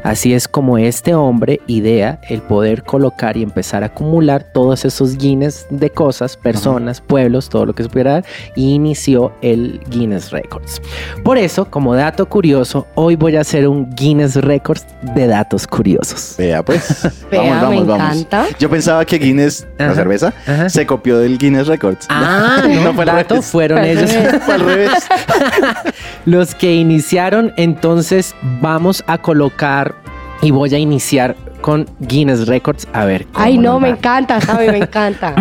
Así 0.05 0.35
es 0.35 0.47
como 0.47 0.77
este 0.77 1.15
hombre 1.15 1.61
idea 1.65 2.19
el 2.29 2.43
poder 2.43 2.83
colocar 2.83 3.37
y 3.37 3.41
empezar 3.41 3.81
a 3.81 3.87
acumular 3.87 4.43
todos 4.53 4.85
esos 4.85 5.17
Guinness 5.17 5.65
de 5.71 5.89
cosas, 5.89 6.37
personas, 6.37 7.01
pueblos, 7.01 7.49
todo 7.49 7.65
lo 7.65 7.73
que 7.73 7.81
se 7.81 7.89
pudiera 7.89 8.11
dar, 8.11 8.25
y 8.55 8.75
inició 8.75 9.33
el 9.41 9.81
Guinness 9.89 10.29
Records. 10.29 10.79
Por 11.23 11.39
eso, 11.39 11.65
como 11.65 11.95
dato 11.95 12.29
curioso, 12.29 12.85
hoy 12.93 13.15
voy 13.15 13.35
a 13.35 13.41
hacer 13.41 13.67
un 13.67 13.89
Guinness 13.95 14.35
Records 14.35 14.85
de 15.15 15.25
datos 15.25 15.65
curiosos. 15.65 16.35
Vea, 16.37 16.63
pues. 16.63 17.09
Vea, 17.31 17.67
me 17.67 17.77
encanta. 17.77 18.45
Yo 18.59 18.69
pensaba 18.69 19.03
que 19.05 19.17
Guinness, 19.17 19.65
la 19.79 19.85
Ajá, 19.85 19.95
cerveza, 19.95 20.33
ajá. 20.45 20.69
se 20.69 20.85
copió 20.85 21.17
del 21.17 21.39
Guinness 21.39 21.65
Records. 21.65 22.05
Ah, 22.09 22.61
no, 22.83 22.93
fue 22.93 23.05
al 23.05 23.07
dato 23.07 23.41
fueron 23.41 23.83
ellos. 23.83 24.11
Fue 24.45 24.53
al 24.53 24.61
revés. 24.61 24.91
Los 26.25 26.53
que 26.53 26.75
iniciaron, 26.75 27.53
entonces 27.57 28.35
vamos 28.61 29.03
a 29.07 29.17
colocar 29.17 29.94
y 30.41 30.51
voy 30.51 30.73
a 30.73 30.77
iniciar 30.77 31.35
con 31.61 31.87
Guinness 31.99 32.47
Records. 32.47 32.87
A 32.93 33.05
ver. 33.05 33.25
cómo 33.27 33.45
Ay, 33.45 33.57
no, 33.57 33.79
me 33.79 33.89
va. 33.91 33.97
encanta, 33.97 34.39
Javi, 34.39 34.67
me 34.67 34.77
encanta. 34.77 35.35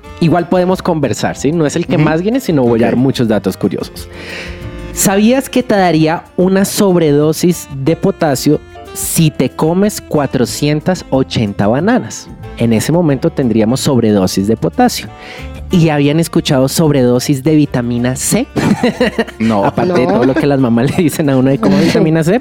Igual 0.20 0.48
podemos 0.48 0.82
conversar, 0.82 1.36
¿sí? 1.36 1.52
No 1.52 1.66
es 1.66 1.76
el 1.76 1.86
que 1.86 1.98
más 1.98 2.22
Guinness, 2.22 2.44
sino 2.44 2.62
voy 2.62 2.82
a 2.82 2.86
dar 2.86 2.96
muchos 2.96 3.28
datos 3.28 3.56
curiosos. 3.56 4.08
¿Sabías 4.94 5.50
que 5.50 5.62
te 5.62 5.74
daría 5.74 6.24
una 6.36 6.64
sobredosis 6.64 7.68
de 7.84 7.96
potasio 7.96 8.60
si 8.96 9.30
te 9.30 9.50
comes 9.50 10.00
480 10.00 11.66
bananas. 11.66 12.28
En 12.58 12.72
ese 12.72 12.92
momento 12.92 13.30
tendríamos 13.30 13.80
sobredosis 13.80 14.46
de 14.46 14.56
potasio. 14.56 15.08
¿Y 15.70 15.88
habían 15.88 16.20
escuchado 16.20 16.68
sobredosis 16.68 17.42
de 17.42 17.56
vitamina 17.56 18.14
C? 18.16 18.46
No. 19.38 19.64
Aparte 19.66 20.00
de 20.00 20.06
todo 20.06 20.24
lo 20.24 20.34
que 20.34 20.46
las 20.46 20.60
mamás 20.60 20.96
le 20.96 21.02
dicen 21.02 21.28
a 21.28 21.36
uno 21.36 21.50
de 21.50 21.58
como 21.58 21.76
vitamina 21.80 22.22
C. 22.22 22.40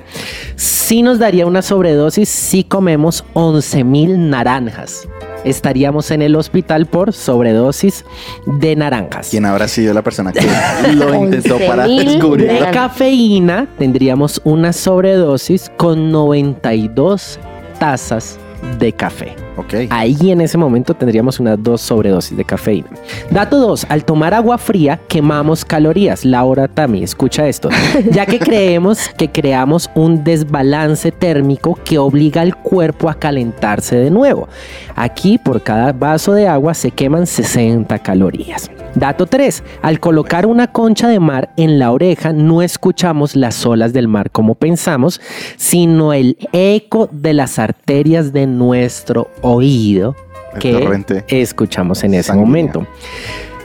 Sí 0.56 1.02
nos 1.02 1.18
daría 1.18 1.46
una 1.46 1.62
sobredosis 1.62 2.30
si 2.30 2.64
comemos 2.64 3.26
11.000 3.34 4.18
naranjas. 4.18 5.08
Estaríamos 5.44 6.12
en 6.12 6.22
el 6.22 6.36
hospital 6.36 6.86
por 6.86 7.14
sobredosis 7.14 8.06
de 8.46 8.76
naranjas. 8.76 9.30
¿Quién 9.30 9.46
habrá 9.46 9.68
sido 9.68 9.94
la 9.94 10.02
persona 10.02 10.32
que 10.32 10.42
lo 10.96 11.14
intentó 11.16 11.58
para 11.60 11.88
11.000 11.88 12.06
descubrir? 12.06 12.52
De 12.52 12.72
cafeína 12.72 13.68
tendríamos 13.78 14.42
una 14.44 14.72
sobredosis 14.72 15.72
con 15.78 16.12
92 16.12 17.40
tazas 17.80 18.40
de 18.80 18.94
café. 18.94 19.45
Ok. 19.58 19.74
Ahí 19.90 20.32
en 20.32 20.42
ese 20.42 20.58
momento 20.58 20.94
tendríamos 20.94 21.40
unas 21.40 21.62
dos 21.62 21.82
sobredosis 21.82 22.36
de 22.36 22.44
cafeína. 22.44 22.88
Dato 23.32 23.58
2. 23.58 23.88
Al 23.90 24.04
tomar 24.04 24.34
agua 24.34 24.58
fría 24.58 25.00
quemamos 25.08 25.64
calorías. 25.64 26.26
Laura 26.26 26.68
Tami, 26.68 27.04
escucha 27.04 27.48
esto. 27.48 27.70
Ya 28.12 28.26
que 28.26 28.40
creemos 28.40 29.10
que 29.18 29.32
creamos 29.32 29.90
un 29.96 30.24
desbalance 30.24 31.12
térmico 31.12 31.80
que 31.84 31.98
obliga 31.98 32.42
al 32.42 32.56
cuerpo 32.56 33.10
a 33.10 33.16
calentarse 33.16 33.96
de 33.96 34.10
nuevo. 34.10 34.48
Aquí 34.96 35.38
por 35.38 35.62
cada 35.62 35.94
vaso 35.94 36.34
de 36.34 36.48
agua 36.48 36.74
se 36.74 36.92
queman 36.92 37.26
60 37.28 37.98
calorías. 38.00 38.70
Dato 38.96 39.26
3. 39.26 39.64
Al 39.82 40.00
colocar 40.00 40.46
una 40.46 40.68
concha 40.68 41.08
de 41.08 41.20
mar 41.20 41.52
en 41.58 41.80
la 41.80 41.92
oreja 41.92 42.32
no 42.32 42.62
escuchamos 42.62 43.36
las 43.36 43.66
olas 43.66 43.92
del 43.92 44.08
mar 44.08 44.32
como 44.32 44.56
pensamos, 44.56 45.20
sino 45.58 46.14
el 46.14 46.38
eco 46.54 47.10
de 47.12 47.34
las 47.34 47.60
arterias 47.60 48.32
de 48.32 48.48
nuestro 48.48 49.30
oído 49.46 50.16
que 50.60 51.24
escuchamos 51.28 52.04
en 52.04 52.16
ese 52.16 52.34
momento. 52.34 52.86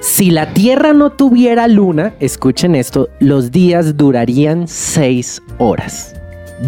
Si 0.00 0.30
la 0.30 0.52
Tierra 0.54 0.92
no 0.92 1.10
tuviera 1.10 1.68
luna, 1.68 2.14
escuchen 2.20 2.74
esto, 2.74 3.08
los 3.18 3.50
días 3.50 3.96
durarían 3.96 4.66
6 4.66 5.42
horas. 5.58 6.14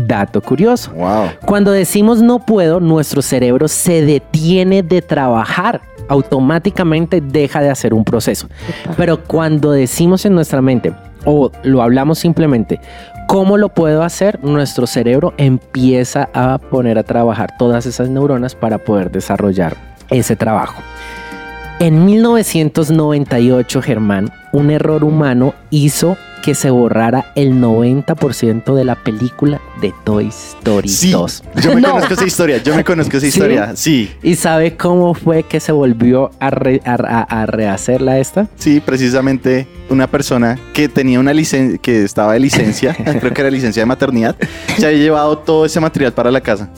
Dato 0.06 0.40
curioso. 0.40 0.90
Wow. 0.92 1.30
Cuando 1.44 1.70
decimos 1.72 2.22
no 2.22 2.40
puedo, 2.40 2.80
nuestro 2.80 3.22
cerebro 3.22 3.68
se 3.68 4.02
detiene 4.02 4.82
de 4.82 5.02
trabajar. 5.02 5.82
Automáticamente 6.08 7.20
deja 7.20 7.60
de 7.62 7.70
hacer 7.70 7.94
un 7.94 8.04
proceso. 8.04 8.48
Pero 8.96 9.22
cuando 9.24 9.72
decimos 9.72 10.24
en 10.24 10.34
nuestra 10.34 10.60
mente 10.60 10.92
o 11.24 11.50
lo 11.62 11.82
hablamos 11.82 12.18
simplemente, 12.18 12.80
¿cómo 13.32 13.56
lo 13.56 13.70
puedo 13.70 14.02
hacer? 14.02 14.44
Nuestro 14.44 14.86
cerebro 14.86 15.32
empieza 15.38 16.28
a 16.34 16.58
poner 16.58 16.98
a 16.98 17.02
trabajar 17.02 17.56
todas 17.56 17.86
esas 17.86 18.10
neuronas 18.10 18.54
para 18.54 18.76
poder 18.76 19.10
desarrollar 19.10 19.74
ese 20.10 20.36
trabajo. 20.36 20.82
En 21.82 22.04
1998, 22.04 23.82
Germán, 23.82 24.30
un 24.52 24.70
error 24.70 25.02
humano 25.02 25.52
hizo 25.70 26.16
que 26.44 26.54
se 26.54 26.70
borrara 26.70 27.32
el 27.34 27.54
90% 27.54 28.72
de 28.76 28.84
la 28.84 28.94
película 28.94 29.60
de 29.80 29.92
Toy 30.04 30.28
Story 30.28 30.88
Sí, 30.88 31.10
2. 31.10 31.42
yo 31.60 31.74
me 31.74 31.80
No. 31.80 31.90
conozco 31.90 32.14
esa 32.14 32.24
historia, 32.24 32.62
yo 32.62 32.76
me 32.76 32.84
conozco 32.84 33.16
esa 33.16 33.20
¿Sí? 33.22 33.26
historia. 33.26 33.72
Sí, 33.74 34.12
¿Y 34.22 34.36
sabe 34.36 34.76
cómo 34.76 35.14
fue 35.14 35.42
que 35.42 35.58
se 35.58 35.72
volvió 35.72 36.30
a, 36.38 36.50
re- 36.50 36.80
a- 36.84 36.94
a- 36.94 37.42
a 37.42 37.46
rehacerla 37.46 38.18
esta? 38.20 38.46
sí, 38.56 38.78
precisamente 38.80 39.66
una 39.90 40.06
persona 40.06 40.56
que 40.74 40.88
tenía 40.88 41.18
una 41.18 41.32
licencia, 41.34 41.78
que 41.78 42.04
estaba 42.04 42.34
de 42.34 42.40
licencia, 42.40 42.94
creo 43.20 43.32
que 43.34 43.40
era 43.40 43.50
licencia 43.50 43.82
de 43.82 43.86
maternidad, 43.86 44.36
se 44.78 44.86
había 44.86 44.98
llevado 44.98 45.36
todo 45.38 45.66
ese 45.66 45.80
material 45.80 46.12
para 46.12 46.30
la 46.30 46.40
casa. 46.40 46.68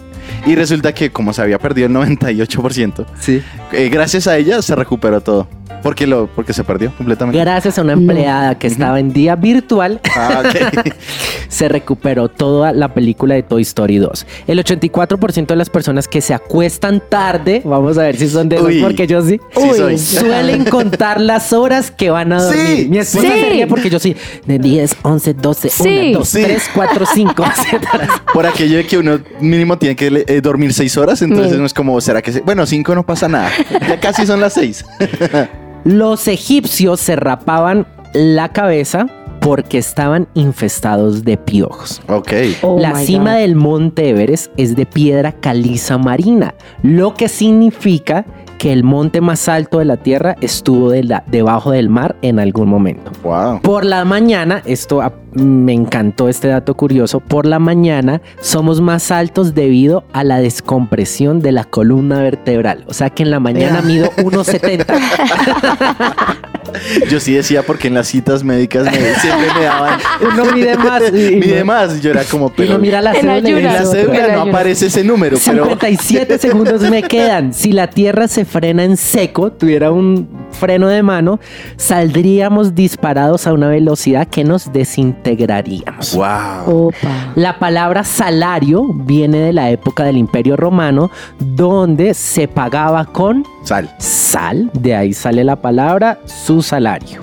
Y 0.46 0.54
resulta 0.56 0.92
que 0.92 1.10
como 1.10 1.32
se 1.32 1.40
había 1.42 1.58
perdido 1.58 1.86
el 1.86 1.92
98%, 1.94 3.06
Sí. 3.18 3.42
eh, 3.72 3.88
gracias 3.88 4.26
a 4.26 4.36
ella 4.36 4.60
se 4.60 4.74
recuperó 4.76 5.20
todo. 5.22 5.48
Porque, 5.84 6.06
lo, 6.08 6.26
porque 6.26 6.52
se 6.52 6.64
perdió 6.64 6.90
completamente. 6.96 7.38
Gracias 7.38 7.78
a 7.78 7.82
una 7.82 7.92
empleada 7.92 8.58
que 8.58 8.66
estaba 8.66 8.98
en 8.98 9.12
día 9.12 9.36
virtual, 9.36 10.00
Ah, 10.16 10.42
ok. 10.44 10.92
se 11.48 11.68
recuperó 11.68 12.28
toda 12.28 12.72
la 12.72 12.92
película 12.94 13.34
de 13.36 13.42
Toy 13.44 13.62
Story 13.62 13.98
2. 13.98 14.26
El 14.48 14.64
84% 14.64 15.46
de 15.46 15.56
las 15.56 15.68
personas 15.70 16.08
que 16.08 16.20
se 16.22 16.34
acuestan 16.34 17.02
tarde, 17.08 17.60
vamos 17.64 17.98
a 17.98 18.02
ver 18.04 18.16
si 18.16 18.28
son 18.28 18.48
de 18.48 18.60
Uy. 18.60 18.80
porque 18.80 19.06
yo 19.06 19.22
sí, 19.22 19.38
Sí 19.54 19.70
soy. 19.76 19.98
suelen 19.98 20.64
contar 20.70 21.20
las 21.20 21.52
horas 21.52 21.90
que 21.90 22.08
van 22.10 22.32
a 22.32 22.42
dormir. 22.42 22.64
Sí, 22.78 22.88
Mi 22.88 22.98
esposa 22.98 23.26
sí. 23.30 23.40
se 23.40 23.48
ríe 23.50 23.66
porque 23.66 23.90
yo 23.90 23.98
sí, 23.98 24.16
de 24.46 24.58
10, 24.58 24.96
11, 25.02 25.34
12, 25.34 25.68
Sí. 25.68 25.82
1, 26.08 26.18
2, 26.18 26.28
Sí. 26.28 26.42
3, 26.42 26.62
4, 26.74 27.06
5, 27.14 27.44
etc. 27.44 27.84
Por 28.32 28.46
aquello 28.46 28.78
de 28.78 28.86
que 28.86 28.96
uno 28.96 29.20
mínimo 29.38 29.76
tiene 29.76 29.94
que 29.96 30.24
eh, 30.26 30.40
dormir 30.40 30.72
seis 30.72 30.96
horas, 30.96 31.20
entonces 31.20 31.52
Sí. 31.52 31.58
no 31.58 31.66
es 31.66 31.74
como, 31.74 32.00
¿será 32.00 32.22
que 32.22 32.32
se- 32.32 32.40
Bueno, 32.40 32.64
cinco 32.64 32.94
no 32.94 33.04
pasa 33.04 33.28
nada. 33.28 33.50
Ya 33.86 34.00
casi 34.00 34.26
son 34.26 34.40
las 34.40 34.54
seis. 34.54 34.82
Los 35.84 36.28
egipcios 36.28 37.00
se 37.00 37.14
rapaban 37.14 37.86
la 38.14 38.48
cabeza 38.50 39.06
porque 39.40 39.76
estaban 39.76 40.26
infestados 40.32 41.24
de 41.24 41.36
piojos. 41.36 42.00
Ok. 42.08 42.32
Oh 42.62 42.78
la 42.80 42.94
cima 43.00 43.34
God. 43.34 43.40
del 43.40 43.54
monte 43.56 44.08
Everest 44.08 44.50
es 44.56 44.74
de 44.74 44.86
piedra 44.86 45.32
caliza 45.32 45.98
marina, 45.98 46.54
lo 46.82 47.12
que 47.12 47.28
significa 47.28 48.24
que 48.64 48.72
el 48.72 48.82
monte 48.82 49.20
más 49.20 49.46
alto 49.50 49.78
de 49.80 49.84
la 49.84 49.98
Tierra 49.98 50.36
estuvo 50.40 50.88
de 50.88 51.04
la- 51.04 51.22
debajo 51.26 51.70
del 51.70 51.90
mar 51.90 52.16
en 52.22 52.38
algún 52.38 52.66
momento. 52.66 53.12
Wow. 53.22 53.60
Por 53.60 53.84
la 53.84 54.06
mañana, 54.06 54.62
esto 54.64 55.02
me 55.34 55.74
encantó 55.74 56.30
este 56.30 56.48
dato 56.48 56.74
curioso, 56.74 57.20
por 57.20 57.44
la 57.44 57.58
mañana 57.58 58.22
somos 58.40 58.80
más 58.80 59.10
altos 59.10 59.54
debido 59.54 60.04
a 60.14 60.24
la 60.24 60.38
descompresión 60.38 61.40
de 61.40 61.52
la 61.52 61.64
columna 61.64 62.20
vertebral. 62.22 62.86
O 62.88 62.94
sea 62.94 63.10
que 63.10 63.22
en 63.24 63.32
la 63.32 63.38
mañana 63.38 63.82
mido 63.82 64.08
1,70. 64.12 64.86
Yo 67.10 67.20
sí 67.20 67.34
decía 67.34 67.62
porque 67.62 67.88
en 67.88 67.94
las 67.94 68.08
citas 68.08 68.44
médicas 68.44 68.84
me- 68.84 69.14
siempre 69.20 69.46
me 69.58 69.64
daban. 69.64 70.00
Uno 70.32 70.52
mide 70.52 70.76
más. 70.76 71.02
y- 71.12 71.36
Mide 71.36 71.60
no- 71.60 71.66
más. 71.66 72.00
Yo 72.00 72.10
era 72.10 72.24
como, 72.24 72.48
Y 72.48 72.52
pero 72.56 72.72
no 72.74 72.78
mira 72.78 73.00
la 73.00 73.12
En 73.12 73.20
cédula 73.22 73.38
en 73.58 73.64
la 73.64 73.84
cédula 73.84 74.26
En 74.26 74.34
no 74.34 74.42
aparece 74.42 74.86
ese 74.86 75.04
número, 75.04 75.36
pero 75.44 75.64
57 75.64 76.38
segundos 76.38 76.80
me 76.82 77.02
quedan. 77.02 77.52
Si 77.52 77.72
la 77.72 77.88
Tierra 77.88 78.28
se 78.28 78.44
frena 78.44 78.84
en 78.84 78.96
seco, 78.96 79.52
tuviera 79.52 79.90
un 79.90 80.28
freno 80.54 80.88
de 80.88 81.02
mano, 81.02 81.40
saldríamos 81.76 82.74
disparados 82.74 83.46
a 83.46 83.52
una 83.52 83.68
velocidad 83.68 84.26
que 84.28 84.44
nos 84.44 84.72
desintegraríamos. 84.72 86.14
wow. 86.14 86.86
Opa. 86.88 87.32
La 87.34 87.58
palabra 87.58 88.04
salario 88.04 88.86
viene 88.94 89.38
de 89.38 89.52
la 89.52 89.70
época 89.70 90.04
del 90.04 90.16
Imperio 90.16 90.56
Romano, 90.56 91.10
donde 91.38 92.14
se 92.14 92.48
pagaba 92.48 93.04
con 93.04 93.44
Sal. 93.62 93.90
sal, 93.98 94.70
de 94.72 94.94
ahí 94.94 95.12
sale 95.12 95.44
la 95.44 95.56
palabra 95.56 96.18
su 96.24 96.62
salario. 96.62 97.22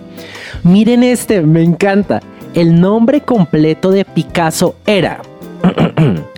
Miren 0.63 1.03
este, 1.03 1.41
me 1.41 1.63
encanta. 1.63 2.21
El 2.53 2.79
nombre 2.81 3.21
completo 3.21 3.91
de 3.91 4.03
Picasso 4.03 4.75
era 4.85 5.21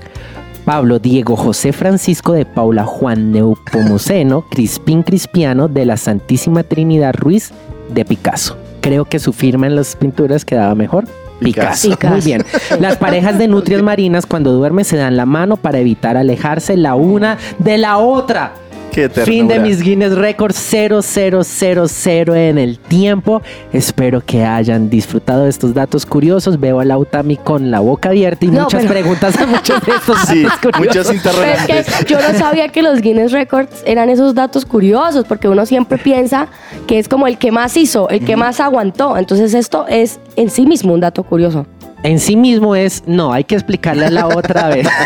Pablo 0.65 0.99
Diego 0.99 1.35
José 1.35 1.73
Francisco 1.73 2.31
de 2.31 2.45
Paula 2.45 2.85
Juan 2.85 3.31
Neupomuceno 3.31 4.45
Crispín 4.49 5.03
Crispiano 5.03 5.67
de 5.67 5.85
la 5.85 5.97
Santísima 5.97 6.63
Trinidad 6.63 7.13
Ruiz 7.15 7.51
de 7.89 8.05
Picasso. 8.05 8.57
Creo 8.79 9.05
que 9.05 9.19
su 9.19 9.33
firma 9.33 9.67
en 9.67 9.75
las 9.75 9.95
pinturas 9.95 10.45
quedaba 10.45 10.73
mejor. 10.73 11.05
Picasso. 11.39 11.89
Picasso. 11.89 12.13
Muy 12.13 12.21
bien. 12.21 12.45
Las 12.79 12.95
parejas 12.95 13.37
de 13.37 13.47
nutrias 13.49 13.81
marinas 13.81 14.25
cuando 14.25 14.53
duermen 14.53 14.85
se 14.85 14.95
dan 14.95 15.17
la 15.17 15.25
mano 15.25 15.57
para 15.57 15.79
evitar 15.79 16.15
alejarse 16.15 16.77
la 16.77 16.95
una 16.95 17.37
de 17.59 17.77
la 17.77 17.97
otra. 17.97 18.53
Qué 18.93 19.09
ternura. 19.09 19.25
Fin 19.25 19.47
de 19.47 19.59
mis 19.59 19.81
Guinness 19.81 20.13
Records 20.15 20.55
0000 20.55 22.29
en 22.35 22.57
el 22.59 22.77
tiempo. 22.77 23.41
Espero 23.71 24.21
que 24.23 24.43
hayan 24.45 24.89
disfrutado 24.89 25.43
de 25.45 25.49
estos 25.49 25.73
datos 25.73 26.05
curiosos. 26.05 26.59
Veo 26.59 26.79
a 26.79 26.85
Lautami 26.85 27.37
con 27.37 27.71
la 27.71 27.79
boca 27.79 28.09
abierta 28.09 28.45
y 28.45 28.49
No, 28.49 28.63
muchas 28.63 28.81
pero- 28.83 28.93
preguntas 28.93 29.35
a 29.39 29.47
muchos 29.47 29.81
de 29.83 29.91
estos 29.93 30.19
Sí, 30.27 30.43
datos 30.43 30.71
curiosos. 30.77 31.09
es 31.09 31.15
interrogantes. 31.17 31.85
que 31.95 32.05
yo 32.05 32.17
no 32.21 32.37
sabía 32.37 32.69
que 32.69 32.83
los 32.83 33.01
Guinness 33.01 33.31
Records 33.31 33.83
eran 33.85 34.09
esos 34.09 34.35
datos 34.35 34.65
curiosos, 34.65 35.25
porque 35.27 35.47
uno 35.49 35.65
siempre 35.65 35.97
piensa 35.97 36.47
que 36.85 36.99
es 36.99 37.07
como 37.07 37.25
el 37.27 37.37
que 37.39 37.51
más 37.51 37.75
hizo, 37.77 38.09
el 38.09 38.23
que 38.23 38.35
más 38.37 38.59
aguantó. 38.59 39.17
Entonces 39.17 39.53
esto 39.55 39.85
es 39.87 40.19
en 40.35 40.49
sí 40.51 40.65
mismo 40.67 40.93
un 40.93 40.99
dato 40.99 41.23
curioso. 41.23 41.65
En 42.03 42.19
sí 42.19 42.35
mismo 42.35 42.75
es, 42.75 43.03
no, 43.07 43.31
hay 43.33 43.45
que 43.45 43.55
explicarle 43.55 44.09
la 44.11 44.27
otra 44.27 44.69
vez. 44.69 44.87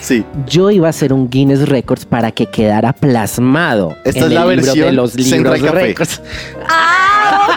Sí. 0.00 0.22
Yo 0.46 0.70
iba 0.70 0.86
a 0.86 0.90
hacer 0.90 1.12
un 1.14 1.30
Guinness 1.30 1.66
Records 1.66 2.04
para 2.04 2.30
que 2.30 2.44
quedara 2.46 2.92
plasmado 2.92 3.96
Esta 4.04 4.10
en 4.10 4.16
es 4.18 4.22
el 4.30 4.34
la 4.34 4.40
libro 4.46 4.56
versión 4.64 4.86
de 4.88 4.92
los 4.92 5.14
libros. 5.14 5.60
Records. 5.62 6.20
¡Ah! 6.68 7.00
Ah, 7.26 7.48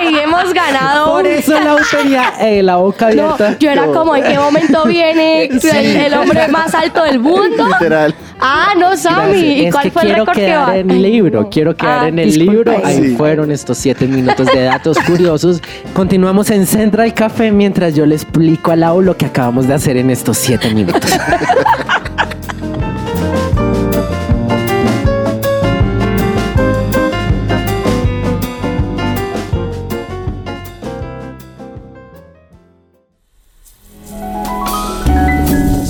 ok, 0.00 0.16
hemos 0.24 0.54
ganado. 0.54 1.12
Por 1.12 1.26
eso 1.26 1.52
la 1.52 1.76
tenía 1.90 2.32
eh, 2.40 2.62
la 2.62 2.76
boca 2.76 3.10
No, 3.12 3.32
abierta. 3.32 3.58
yo 3.58 3.70
era 3.70 3.86
como, 3.88 4.16
¿en 4.16 4.24
qué 4.24 4.38
momento 4.38 4.84
viene 4.86 5.44
el, 5.44 5.60
el 5.96 6.14
hombre 6.14 6.48
más 6.48 6.74
alto 6.74 7.02
del 7.02 7.18
mundo? 7.20 7.68
Literal. 7.68 8.14
Ah, 8.40 8.72
no, 8.78 8.96
Sammy. 8.96 9.32
Gracias. 9.32 9.42
¿Y 9.44 9.64
es 9.66 9.72
cuál 9.72 9.84
que 9.84 9.90
fue 9.90 10.02
el 10.02 10.08
quiero 10.08 10.24
récord 10.24 10.34
que 10.36 10.46
quedar 10.46 10.68
va? 10.68 10.76
en 10.78 10.90
el 10.90 11.02
libro, 11.02 11.48
quiero 11.50 11.76
quedar 11.76 12.04
Ah, 12.04 12.08
en 12.08 12.18
el 12.18 12.26
disculpa. 12.32 12.52
libro. 12.72 12.86
Ahí 12.86 12.96
Sí. 13.10 13.16
fueron 13.16 13.50
estos 13.50 13.76
siete 13.78 14.06
minutos 14.06 14.46
de 14.46 14.62
datos 14.62 14.98
curiosos. 15.06 15.60
Continuamos 15.94 16.50
en 16.50 16.66
Central 16.66 17.12
Café 17.12 17.50
mientras 17.52 17.94
yo 17.94 18.05
le 18.06 18.14
explico 18.14 18.70
a 18.70 18.76
Lau 18.76 19.02
lo 19.02 19.16
que 19.16 19.26
acabamos 19.26 19.66
de 19.66 19.74
hacer 19.74 19.96
en 19.96 20.10
estos 20.10 20.38
siete 20.38 20.72
minutos. 20.72 21.10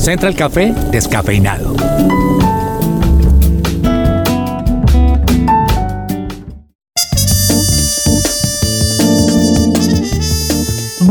Central 0.07 0.37
Café 0.37 0.73
descafeinado. 0.93 1.75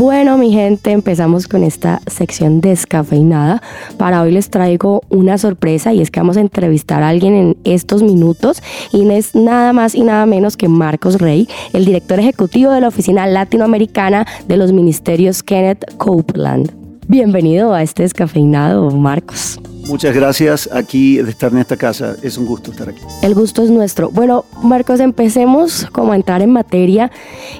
Bueno, 0.06 0.38
mi 0.38 0.52
gente, 0.52 0.92
empezamos 0.92 1.48
con 1.48 1.64
esta 1.64 2.00
sección 2.06 2.60
descafeinada. 2.60 3.60
Para 3.98 4.22
hoy 4.22 4.30
les 4.30 4.50
traigo 4.50 5.02
una 5.08 5.36
sorpresa 5.36 5.92
y 5.92 6.00
es 6.00 6.12
que 6.12 6.20
vamos 6.20 6.36
a 6.36 6.42
entrevistar 6.42 7.02
a 7.02 7.08
alguien 7.08 7.34
en 7.34 7.56
estos 7.64 8.04
minutos 8.04 8.62
y 8.92 9.10
es 9.10 9.34
nada 9.34 9.72
más 9.72 9.96
y 9.96 10.04
nada 10.04 10.24
menos 10.24 10.56
que 10.56 10.68
Marcos 10.68 11.20
Rey, 11.20 11.48
el 11.72 11.84
director 11.84 12.20
ejecutivo 12.20 12.70
de 12.70 12.82
la 12.82 12.86
Oficina 12.86 13.26
Latinoamericana 13.26 14.28
de 14.46 14.56
los 14.56 14.70
Ministerios 14.70 15.42
Kenneth 15.42 15.96
Copeland. 15.96 16.85
Bienvenido 17.08 17.72
a 17.72 17.84
este 17.84 18.02
descafeinado, 18.02 18.90
Marcos. 18.90 19.60
Muchas 19.86 20.12
gracias 20.12 20.68
aquí 20.72 21.18
de 21.18 21.30
estar 21.30 21.52
en 21.52 21.58
esta 21.58 21.76
casa. 21.76 22.16
Es 22.20 22.36
un 22.36 22.46
gusto 22.46 22.72
estar 22.72 22.88
aquí. 22.88 23.00
El 23.22 23.36
gusto 23.36 23.62
es 23.62 23.70
nuestro. 23.70 24.10
Bueno, 24.10 24.44
Marcos, 24.64 24.98
empecemos 24.98 25.86
como 25.92 26.10
a 26.10 26.16
entrar 26.16 26.42
en 26.42 26.50
materia 26.50 27.12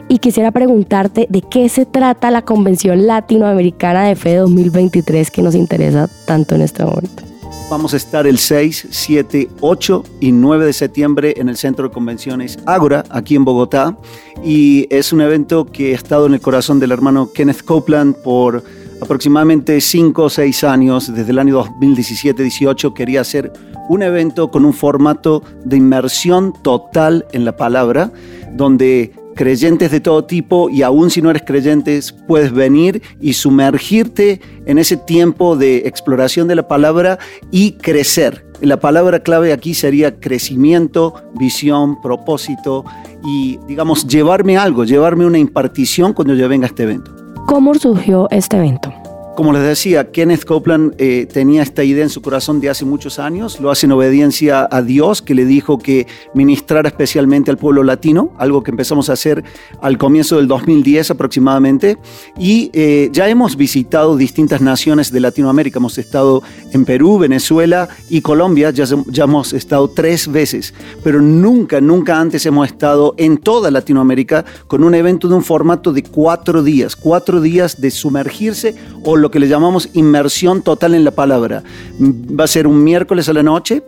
y 0.09 0.19
quisiera 0.19 0.51
preguntarte 0.51 1.29
de 1.31 1.43
qué 1.43 1.69
se 1.69 1.87
trata 1.87 2.33
la 2.33 2.43
Convención 2.43 3.07
Latinoamericana 3.07 4.09
de 4.09 4.17
Fe 4.17 4.35
2023 4.35 5.31
que 5.31 5.43
nos 5.43 5.55
interesa 5.55 6.11
tanto 6.25 6.57
en 6.57 6.63
este 6.63 6.85
momento. 6.85 7.23
Vamos 7.71 7.95
a 7.95 7.99
estar 7.99 8.27
el 8.27 8.39
6, 8.39 8.89
7, 8.91 9.49
8 9.61 10.05
y 10.21 10.33
9 10.33 10.67
de 10.67 10.73
septiembre 10.73 11.35
en 11.37 11.49
el 11.49 11.57
Centro 11.57 11.87
de 11.87 11.95
Convenciones 11.95 12.59
Ágora, 12.67 13.05
aquí 13.11 13.37
en 13.37 13.45
Bogotá. 13.45 13.97
Y 14.45 14.89
es 14.91 15.13
un 15.13 15.21
evento 15.21 15.67
que 15.67 15.93
ha 15.93 15.95
estado 15.95 16.27
en 16.27 16.35
el 16.35 16.41
corazón 16.41 16.81
del 16.81 16.91
hermano 16.91 17.31
Kenneth 17.33 17.63
Copeland 17.63 18.17
por 18.17 18.65
aproximadamente 19.01 19.81
5 19.81 20.23
o 20.23 20.31
6 20.31 20.65
años. 20.65 21.15
Desde 21.15 21.31
el 21.31 21.39
año 21.39 21.65
2017-18 21.65 22.95
quería 22.95 23.21
hacer 23.21 23.53
un 23.89 24.03
evento 24.03 24.51
con 24.51 24.65
un 24.65 24.73
formato 24.73 25.43
de 25.65 25.77
inmersión 25.77 26.53
total 26.63 27.27
en 27.33 27.45
la 27.45 27.57
palabra, 27.57 28.11
donde 28.53 29.13
creyentes 29.37 29.91
de 29.91 30.01
todo 30.01 30.25
tipo 30.25 30.71
y 30.71 30.83
aún 30.83 31.11
si 31.11 31.21
no 31.21 31.31
eres 31.31 31.43
creyentes 31.47 32.13
puedes 32.27 32.53
venir 32.53 33.03
y 33.21 33.35
sumergirte 33.35 34.41
en 34.65 34.79
ese 34.79 34.97
tiempo 34.97 35.57
de 35.57 35.87
exploración 35.87 36.49
de 36.49 36.57
la 36.57 36.67
palabra 36.67 37.19
y 37.53 37.73
crecer. 37.73 38.47
La 38.63 38.81
palabra 38.81 39.21
clave 39.21 39.53
aquí 39.53 39.75
sería 39.75 40.19
crecimiento, 40.19 41.15
visión, 41.39 42.01
propósito 42.01 42.85
y 43.23 43.59
digamos 43.69 44.07
llevarme 44.07 44.57
algo, 44.57 44.85
llevarme 44.85 45.27
una 45.27 45.39
impartición 45.39 46.15
cuando 46.15 46.35
yo 46.35 46.49
venga 46.49 46.65
a 46.65 46.69
este 46.69 46.85
evento. 46.85 47.16
¿Cómo 47.47 47.75
surgió 47.77 48.27
este 48.31 48.57
evento? 48.57 48.93
Como 49.37 49.53
les 49.53 49.63
decía, 49.65 50.13
Kenneth 50.13 50.47
Copeland 50.47 50.95
eh, 50.97 51.27
tenía 51.31 51.63
esta 51.63 51.85
idea 51.85 52.03
en 52.03 52.09
su 52.09 52.23
corazón 52.23 52.59
de 52.59 52.71
hace 52.71 52.87
muchos 52.87 53.19
años, 53.19 53.61
lo 53.61 53.71
hace 53.71 53.85
en 53.85 53.93
obediencia 53.93 54.67
a 54.71 54.81
Dios, 54.81 55.21
que 55.21 55.35
le 55.35 55.45
dijo 55.45 55.79
que 55.79 56.07
ministrara 56.33 56.89
especialmente 56.89 57.51
al 57.51 57.59
pueblo 57.59 57.83
latino, 57.83 58.33
algo 58.39 58.63
que 58.63 58.71
empezamos 58.71 59.11
a 59.11 59.13
hacer 59.13 59.45
al 59.83 59.99
comienzo 59.99 60.39
del 60.39 60.49
2010 60.49 61.11
aproximadamente, 61.11 61.99
y 62.39 62.71
eh, 62.73 63.11
ya 63.13 63.29
hemos 63.29 63.59
visitado 63.59 64.17
distintas 64.17 64.63
naciones 64.63 65.13
de 65.13 65.21
Latinoamérica, 65.21 65.81
hemos 65.81 65.99
estado 65.99 66.43
en 66.73 66.87
Perú, 66.87 67.19
Venezuela 67.19 67.91
y 68.09 68.23
Colombia, 68.23 68.71
ya, 68.71 68.87
ya 69.07 69.25
hemos 69.25 69.53
estado 69.53 69.89
tres 69.89 70.33
veces, 70.33 70.73
pero 71.05 71.21
nunca, 71.21 71.83
nunca 71.83 72.19
antes 72.19 72.47
hemos 72.47 72.69
estado 72.69 73.15
en 73.19 73.37
toda 73.37 73.71
Latinoamérica 73.71 74.47
con 74.67 74.83
un 74.83 74.95
evento 74.95 75.29
de 75.29 75.35
un 75.35 75.45
formato 75.45 75.93
de 75.93 76.03
cuatro 76.05 76.63
días, 76.63 76.97
cuatro 76.97 77.43
días 77.43 77.79
de 77.79 77.91
sumergirse 77.91 78.75
o 79.05 79.26
lo 79.27 79.31
que 79.33 79.41
le 79.41 79.49
llamamos 79.49 79.89
inmersión 79.95 80.63
total 80.63 80.95
en 80.95 81.05
la 81.05 81.11
palabra. 81.11 81.65
Va 82.01 82.45
a 82.45 82.47
ser 82.47 82.69
un 82.69 82.85
miércoles 82.85 83.29
a 83.29 83.33
la 83.33 83.43
noche 83.43 83.83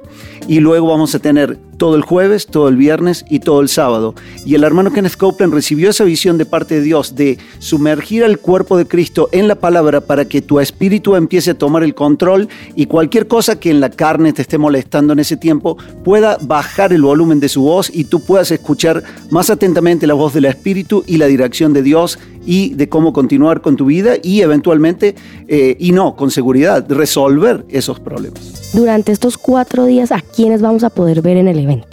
y 0.49 0.61
luego 0.61 0.89
vamos 0.89 1.15
a 1.15 1.19
tener 1.21 1.59
todo 1.77 1.95
el 1.95 2.03
jueves, 2.03 2.47
todo 2.47 2.69
el 2.69 2.77
viernes 2.77 3.25
y 3.31 3.39
todo 3.39 3.61
el 3.61 3.69
sábado. 3.69 4.15
Y 4.45 4.55
el 4.55 4.65
hermano 4.65 4.93
Kenneth 4.93 5.17
Copeland 5.17 5.55
recibió 5.55 5.91
esa 5.91 6.05
visión 6.05 6.37
de 6.37 6.45
parte 6.45 6.77
de 6.77 6.81
Dios 6.81 7.15
de 7.15 7.39
sumergir 7.61 8.25
al 8.25 8.39
cuerpo 8.39 8.77
de 8.77 8.87
Cristo 8.87 9.29
en 9.31 9.47
la 9.47 9.55
palabra 9.55 10.01
para 10.01 10.25
que 10.25 10.43
tu 10.43 10.59
espíritu 10.59 11.15
empiece 11.15 11.53
a 11.53 11.59
tomar 11.59 11.85
el 11.85 11.95
control 11.95 12.49
y 12.75 12.87
cualquier 12.87 13.29
cosa 13.29 13.61
que 13.61 13.71
en 13.71 13.81
la 13.81 13.91
carne 13.91 14.33
te 14.33 14.43
esté 14.43 14.59
molestando 14.59 15.13
en 15.13 15.21
ese 15.21 15.37
tiempo 15.37 15.77
pueda 16.03 16.39
bajar 16.41 16.93
el 16.93 17.03
volumen 17.03 17.39
de 17.39 17.49
su 17.49 17.63
voz 17.63 17.91
y 17.95 18.05
tú 18.05 18.21
puedas 18.21 18.51
escuchar 18.51 19.05
más 19.31 19.51
atentamente 19.51 20.07
la 20.07 20.15
voz 20.15 20.35
del 20.35 20.47
espíritu 20.47 21.05
y 21.07 21.19
la 21.19 21.27
dirección 21.27 21.73
de 21.73 21.83
Dios 21.83 22.19
y 22.45 22.75
de 22.75 22.89
cómo 22.89 23.13
continuar 23.13 23.61
con 23.61 23.77
tu 23.77 23.85
vida 23.85 24.15
y 24.23 24.41
eventualmente, 24.41 25.15
eh, 25.49 25.77
y 25.79 25.93
no, 25.93 26.17
con 26.17 26.31
seguridad, 26.31 26.87
resolver 26.89 27.67
esos 27.69 28.01
problemas. 28.01 28.73
Durante 28.73 29.13
estos 29.13 29.37
cuatro 29.37 29.85
días, 29.85 30.13
¿a 30.13 30.23
quiénes 30.39 30.63
vamos 30.63 30.85
a 30.85 30.91
poder 30.91 31.21
ver 31.21 31.37
en 31.37 31.49
el 31.49 31.59
evento? 31.59 31.89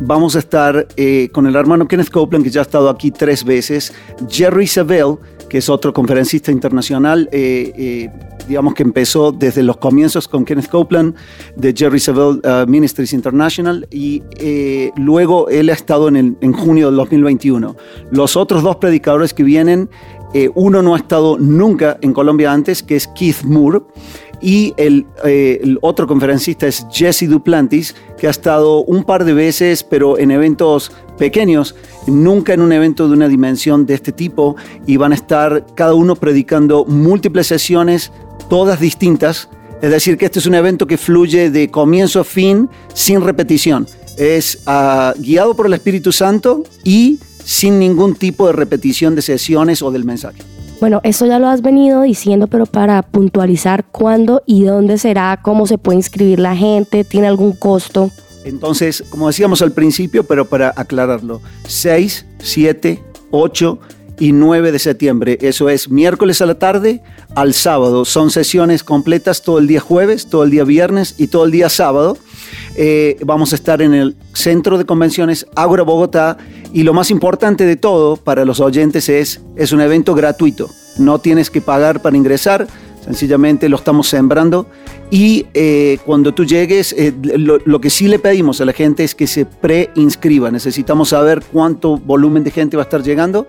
Vamos 0.00 0.34
a 0.34 0.40
estar 0.40 0.88
eh, 0.96 1.28
con 1.32 1.46
el 1.46 1.54
hermano 1.54 1.86
Kenneth 1.86 2.10
Copeland, 2.10 2.44
que 2.44 2.50
ya 2.50 2.60
ha 2.60 2.62
estado 2.62 2.90
aquí 2.90 3.12
tres 3.12 3.44
veces, 3.44 3.92
Jerry 4.28 4.66
Savelle, 4.66 5.18
que 5.48 5.58
es 5.58 5.68
otro 5.68 5.92
conferencista 5.92 6.50
internacional, 6.50 7.28
eh, 7.30 7.72
eh, 7.76 8.10
digamos 8.48 8.74
que 8.74 8.82
empezó 8.82 9.32
desde 9.32 9.62
los 9.62 9.76
comienzos 9.76 10.28
con 10.28 10.44
Kenneth 10.44 10.68
Copeland 10.68 11.14
de 11.56 11.72
Jerry 11.76 12.00
Savelle 12.00 12.40
uh, 12.44 12.66
Ministries 12.66 13.12
International 13.12 13.86
y 13.90 14.22
eh, 14.38 14.90
luego 14.96 15.48
él 15.48 15.70
ha 15.70 15.72
estado 15.72 16.08
en, 16.08 16.16
el, 16.16 16.36
en, 16.40 16.52
junio 16.52 16.86
del 16.86 16.96
2021. 16.96 17.76
Los 18.10 18.36
otros 18.36 18.62
dos 18.62 18.76
predicadores 18.76 19.34
que 19.34 19.42
vienen, 19.42 19.88
eh, 20.34 20.50
uno 20.54 20.82
no 20.82 20.94
ha 20.94 20.98
estado 20.98 21.38
nunca 21.38 21.98
en 22.00 22.12
Colombia 22.12 22.52
antes, 22.52 22.82
que 22.82 22.96
es 22.96 23.08
Keith 23.08 23.42
Moore, 23.44 23.80
y 24.40 24.74
el, 24.76 25.06
eh, 25.24 25.60
el, 25.62 25.78
otro 25.80 26.06
conferencista 26.06 26.66
es 26.66 26.86
Jesse 26.90 27.28
Duplantis, 27.28 27.94
que 28.18 28.26
ha 28.26 28.30
estado 28.30 28.82
un 28.84 29.04
par 29.04 29.24
de 29.24 29.32
veces, 29.32 29.82
pero 29.82 30.18
en 30.18 30.30
eventos 30.30 30.92
pequeños, 31.18 31.74
nunca 32.06 32.54
en 32.54 32.60
un 32.60 32.72
evento 32.72 33.08
de 33.08 33.14
una 33.14 33.28
dimensión 33.28 33.86
de 33.86 33.94
este 33.94 34.12
tipo, 34.12 34.56
y 34.86 34.96
van 34.96 35.12
a 35.12 35.14
estar 35.14 35.66
cada 35.74 35.94
uno 35.94 36.16
predicando 36.16 36.84
múltiples 36.84 37.46
sesiones, 37.46 38.12
todas 38.48 38.80
distintas. 38.80 39.48
Es 39.82 39.90
decir, 39.90 40.16
que 40.16 40.26
este 40.26 40.38
es 40.38 40.46
un 40.46 40.54
evento 40.54 40.86
que 40.86 40.98
fluye 40.98 41.50
de 41.50 41.70
comienzo 41.70 42.20
a 42.20 42.24
fin 42.24 42.68
sin 42.94 43.20
repetición. 43.20 43.86
Es 44.16 44.62
uh, 44.66 45.18
guiado 45.20 45.54
por 45.54 45.66
el 45.66 45.74
Espíritu 45.74 46.12
Santo 46.12 46.62
y 46.82 47.18
sin 47.44 47.78
ningún 47.78 48.14
tipo 48.14 48.46
de 48.46 48.54
repetición 48.54 49.14
de 49.14 49.22
sesiones 49.22 49.82
o 49.82 49.90
del 49.90 50.04
mensaje. 50.04 50.55
Bueno, 50.80 51.00
eso 51.04 51.24
ya 51.26 51.38
lo 51.38 51.48
has 51.48 51.62
venido 51.62 52.02
diciendo, 52.02 52.48
pero 52.48 52.66
para 52.66 53.02
puntualizar 53.02 53.86
cuándo 53.86 54.42
y 54.46 54.64
dónde 54.64 54.98
será, 54.98 55.40
cómo 55.42 55.66
se 55.66 55.78
puede 55.78 55.96
inscribir 55.96 56.38
la 56.38 56.54
gente, 56.54 57.02
tiene 57.02 57.26
algún 57.28 57.52
costo. 57.52 58.10
Entonces, 58.44 59.02
como 59.08 59.26
decíamos 59.26 59.62
al 59.62 59.72
principio, 59.72 60.24
pero 60.24 60.44
para 60.44 60.72
aclararlo, 60.76 61.40
6, 61.66 62.26
7, 62.38 63.02
8 63.30 63.78
y 64.18 64.32
9 64.32 64.72
de 64.72 64.78
septiembre, 64.78 65.38
eso 65.42 65.68
es 65.68 65.90
miércoles 65.90 66.40
a 66.40 66.46
la 66.46 66.58
tarde 66.58 67.02
al 67.34 67.52
sábado. 67.54 68.04
Son 68.04 68.30
sesiones 68.30 68.82
completas 68.82 69.42
todo 69.42 69.58
el 69.58 69.66
día 69.66 69.80
jueves, 69.80 70.26
todo 70.28 70.44
el 70.44 70.50
día 70.50 70.64
viernes 70.64 71.14
y 71.18 71.28
todo 71.28 71.44
el 71.44 71.50
día 71.50 71.68
sábado. 71.68 72.16
Eh, 72.76 73.16
vamos 73.24 73.52
a 73.52 73.56
estar 73.56 73.82
en 73.82 73.94
el 73.94 74.16
Centro 74.32 74.78
de 74.78 74.84
Convenciones 74.84 75.46
Ágora 75.54 75.82
Bogotá 75.82 76.38
y 76.72 76.82
lo 76.82 76.94
más 76.94 77.10
importante 77.10 77.64
de 77.64 77.76
todo 77.76 78.16
para 78.16 78.44
los 78.44 78.60
oyentes 78.60 79.08
es, 79.08 79.40
es 79.56 79.72
un 79.72 79.80
evento 79.80 80.14
gratuito. 80.14 80.70
No 80.98 81.18
tienes 81.18 81.50
que 81.50 81.60
pagar 81.60 82.00
para 82.00 82.16
ingresar, 82.16 82.66
sencillamente 83.04 83.68
lo 83.68 83.76
estamos 83.76 84.08
sembrando 84.08 84.66
y 85.10 85.46
eh, 85.54 85.98
cuando 86.04 86.34
tú 86.34 86.44
llegues, 86.44 86.92
eh, 86.92 87.14
lo, 87.22 87.58
lo, 87.64 87.80
que 87.80 87.90
sí 87.90 88.08
le 88.08 88.18
pedimos 88.18 88.60
a 88.60 88.64
la 88.64 88.72
gente 88.72 89.04
es 89.04 89.14
que 89.14 89.26
se 89.26 89.46
preinscriba. 89.46 90.50
Necesitamos 90.50 91.10
saber 91.10 91.42
cuánto 91.52 91.98
volumen 91.98 92.44
de 92.44 92.50
gente 92.50 92.76
va 92.76 92.82
a 92.82 92.84
estar 92.84 93.02
llegando 93.02 93.46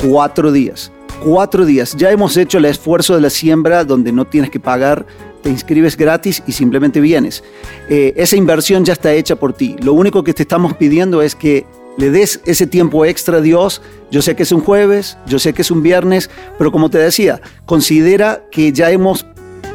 cuatro 0.00 0.53
días 0.53 0.92
cuatro 1.22 1.64
días. 1.64 1.94
Ya 1.96 2.11
hemos 2.11 2.36
hecho 2.36 2.59
el 2.59 2.64
esfuerzo 2.64 3.14
de 3.14 3.20
la 3.20 3.30
siembra 3.30 3.84
donde 3.84 4.12
no 4.12 4.24
tienes 4.24 4.50
que 4.50 4.61
pagar, 4.61 5.07
te 5.42 5.50
inscribes 5.50 5.96
gratis 5.96 6.42
y 6.46 6.53
simplemente 6.53 7.00
vienes. 7.00 7.42
Eh, 7.88 8.12
esa 8.16 8.36
inversión 8.36 8.84
ya 8.84 8.92
está 8.92 9.12
hecha 9.12 9.36
por 9.36 9.53
ti. 9.53 9.76
Lo 9.82 9.92
único 9.92 10.24
que 10.24 10.34
te 10.34 10.42
estamos 10.42 10.74
pidiendo 10.74 11.22
es 11.22 11.34
que 11.34 11.66
le 11.97 12.11
des 12.11 12.40
ese 12.47 12.66
tiempo 12.66 13.05
extra 13.05 13.38
a 13.38 13.40
Dios. 13.40 13.82
Yo 14.11 14.22
sé 14.22 14.36
que 14.36 14.43
es 14.43 14.53
un 14.53 14.61
jueves, 14.61 15.18
yo 15.26 15.38
sé 15.38 15.53
que 15.53 15.62
es 15.62 15.70
un 15.70 15.82
viernes, 15.82 16.30
pero 16.59 16.72
como 16.72 16.90
te 16.90 16.99
decía, 16.99 17.40
considera 17.66 18.45
que 18.51 18.72
ya 18.72 18.90
hemos 18.90 19.26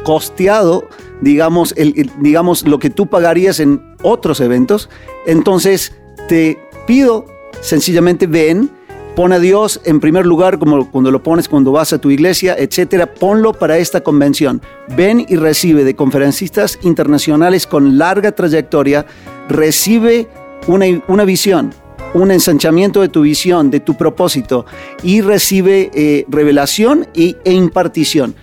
costeado, 0.04 0.88
digamos, 1.20 1.74
digamos 2.20 2.66
lo 2.66 2.78
que 2.78 2.90
tú 2.90 3.06
pagarías 3.06 3.60
en 3.60 3.82
otros 4.02 4.40
eventos. 4.40 4.88
Entonces, 5.26 5.92
te 6.28 6.58
pido 6.86 7.26
sencillamente 7.60 8.26
ven 8.26 8.70
Pon 9.18 9.32
a 9.32 9.40
Dios 9.40 9.80
en 9.82 9.98
primer 9.98 10.26
lugar, 10.26 10.60
como 10.60 10.88
cuando 10.92 11.10
lo 11.10 11.24
pones 11.24 11.48
cuando 11.48 11.72
vas 11.72 11.92
a 11.92 11.98
tu 11.98 12.08
iglesia, 12.08 12.54
etcétera. 12.56 13.12
Ponlo 13.12 13.52
para 13.52 13.76
esta 13.76 14.00
convención. 14.00 14.62
Ven 14.96 15.26
y 15.28 15.34
recibe 15.34 15.82
de 15.82 15.96
conferencistas 15.96 16.78
internacionales 16.82 17.66
con 17.66 17.98
larga 17.98 18.30
trayectoria. 18.30 19.06
Recibe 19.48 20.28
una, 20.68 20.86
una 21.08 21.24
visión, 21.24 21.74
un 22.14 22.30
ensanchamiento 22.30 23.00
de 23.00 23.08
tu 23.08 23.22
visión, 23.22 23.70
de 23.70 23.80
tu 23.80 23.96
propósito 23.96 24.66
y 25.02 25.20
recibe 25.20 25.90
eh, 25.94 26.24
revelación 26.28 27.06
e, 27.14 27.36
impartición. 27.44 28.34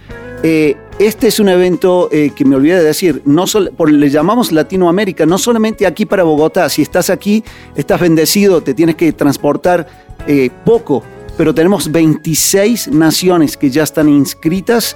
Eh, 0.43 0.77
este 0.99 1.27
es 1.27 1.39
un 1.39 1.49
evento 1.49 2.09
eh, 2.11 2.31
que 2.35 2.45
me 2.45 2.55
olvidé 2.55 2.77
de 2.77 2.83
decir, 2.83 3.21
no 3.25 3.45
le 3.87 4.09
llamamos 4.09 4.51
Latinoamérica, 4.51 5.25
no 5.25 5.37
solamente 5.37 5.85
aquí 5.85 6.05
para 6.05 6.23
Bogotá, 6.23 6.69
si 6.69 6.81
estás 6.81 7.09
aquí, 7.09 7.43
estás 7.75 7.99
bendecido, 7.99 8.61
te 8.61 8.73
tienes 8.73 8.95
que 8.95 9.11
transportar 9.11 10.05
poco, 10.63 11.03
pero 11.37 11.53
tenemos 11.53 11.91
26 11.91 12.87
naciones 12.89 13.57
que 13.57 13.69
ya 13.69 13.83
están 13.83 14.07
inscritas 14.07 14.95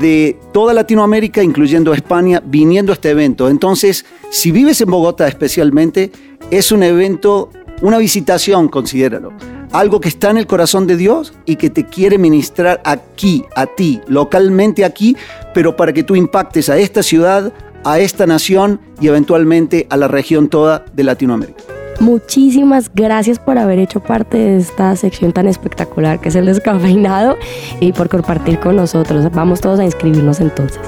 de 0.00 0.38
toda 0.52 0.72
Latinoamérica, 0.72 1.42
incluyendo 1.42 1.92
España, 1.92 2.42
viniendo 2.44 2.92
a 2.92 2.94
este 2.94 3.10
evento. 3.10 3.48
Entonces, 3.48 4.06
si 4.30 4.50
vives 4.50 4.80
en 4.80 4.90
Bogotá 4.90 5.28
especialmente, 5.28 6.10
es 6.50 6.72
un 6.72 6.82
evento, 6.82 7.50
una 7.84 7.98
visitación, 7.98 8.68
considéralo. 8.68 9.34
Algo 9.70 10.00
que 10.00 10.08
está 10.08 10.30
en 10.30 10.38
el 10.38 10.46
corazón 10.46 10.86
de 10.86 10.96
Dios 10.96 11.34
y 11.44 11.56
que 11.56 11.68
te 11.68 11.84
quiere 11.84 12.16
ministrar 12.16 12.80
aquí, 12.82 13.44
a 13.54 13.66
ti, 13.66 14.00
localmente 14.06 14.86
aquí, 14.86 15.16
pero 15.52 15.76
para 15.76 15.92
que 15.92 16.02
tú 16.02 16.16
impactes 16.16 16.70
a 16.70 16.78
esta 16.78 17.02
ciudad, 17.02 17.52
a 17.84 17.98
esta 17.98 18.26
nación 18.26 18.80
y 19.02 19.08
eventualmente 19.08 19.86
a 19.90 19.98
la 19.98 20.08
región 20.08 20.48
toda 20.48 20.86
de 20.94 21.04
Latinoamérica. 21.04 21.62
Muchísimas 22.00 22.90
gracias 22.94 23.38
por 23.38 23.58
haber 23.58 23.78
hecho 23.78 24.00
parte 24.00 24.38
de 24.38 24.56
esta 24.56 24.96
sección 24.96 25.34
tan 25.34 25.46
espectacular 25.46 26.22
que 26.22 26.30
es 26.30 26.36
el 26.36 26.46
descafeinado 26.46 27.36
y 27.80 27.92
por 27.92 28.08
compartir 28.08 28.60
con 28.60 28.76
nosotros. 28.76 29.30
Vamos 29.32 29.60
todos 29.60 29.78
a 29.78 29.84
inscribirnos 29.84 30.40
entonces. 30.40 30.80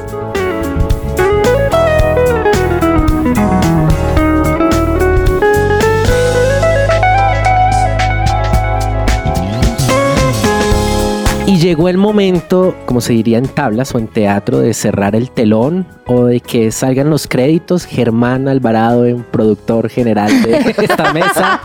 Y 11.57 11.59
llegó 11.59 11.89
el 11.89 11.97
momento, 11.97 12.77
como 12.85 13.01
se 13.01 13.15
diría 13.15 13.39
en 13.39 13.49
tablas 13.49 13.95
o 13.95 13.99
en 13.99 14.09
teatro, 14.09 14.59
de 14.59 14.75
cerrar 14.75 15.17
el 15.17 15.31
telón 15.31 15.87
o 16.07 16.27
de 16.27 16.41
que 16.41 16.71
salgan 16.71 17.09
los 17.09 17.27
créditos. 17.27 17.87
Germán 17.87 18.47
Alvarado, 18.47 19.07
en 19.07 19.23
productor 19.23 19.89
general 19.89 20.43
de 20.43 20.59
esta 20.83 21.15
mesa. 21.15 21.63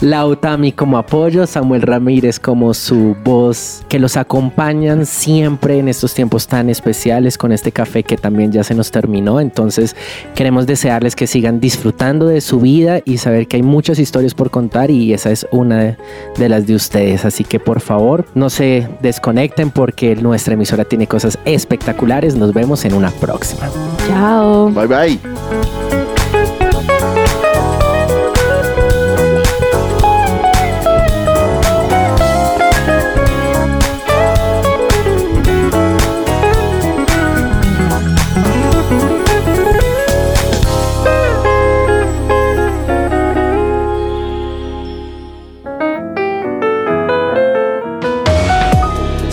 Lautami 0.00 0.72
como 0.72 0.98
apoyo. 0.98 1.46
Samuel 1.46 1.82
Ramírez 1.82 2.40
como 2.40 2.74
su 2.74 3.14
voz. 3.22 3.84
Que 3.88 4.00
los 4.00 4.16
acompañan 4.16 5.06
siempre 5.06 5.78
en 5.78 5.86
estos 5.86 6.14
tiempos 6.14 6.48
tan 6.48 6.68
especiales 6.68 7.38
con 7.38 7.52
este 7.52 7.70
café 7.70 8.02
que 8.02 8.16
también 8.16 8.50
ya 8.50 8.64
se 8.64 8.74
nos 8.74 8.90
terminó. 8.90 9.40
Entonces 9.40 9.94
queremos 10.34 10.66
desearles 10.66 11.14
que 11.14 11.28
sigan 11.28 11.60
disfrutando 11.60 12.26
de 12.26 12.40
su 12.40 12.58
vida 12.58 13.02
y 13.04 13.18
saber 13.18 13.46
que 13.46 13.58
hay 13.58 13.62
muchas 13.62 14.00
historias 14.00 14.34
por 14.34 14.50
contar 14.50 14.90
y 14.90 15.12
esa 15.12 15.30
es 15.30 15.46
una 15.52 15.96
de 16.36 16.48
las 16.48 16.66
de 16.66 16.74
ustedes. 16.74 17.24
Así 17.24 17.44
que 17.44 17.60
por 17.60 17.80
favor 17.80 18.26
no 18.34 18.50
se 18.50 18.88
des 19.00 19.20
conecten 19.28 19.70
porque 19.70 20.16
nuestra 20.16 20.54
emisora 20.54 20.86
tiene 20.86 21.06
cosas 21.06 21.38
espectaculares. 21.44 22.34
Nos 22.34 22.54
vemos 22.54 22.86
en 22.86 22.94
una 22.94 23.10
próxima. 23.10 23.68
Chao. 24.06 24.70
Bye 24.70 24.86
bye. 24.86 25.87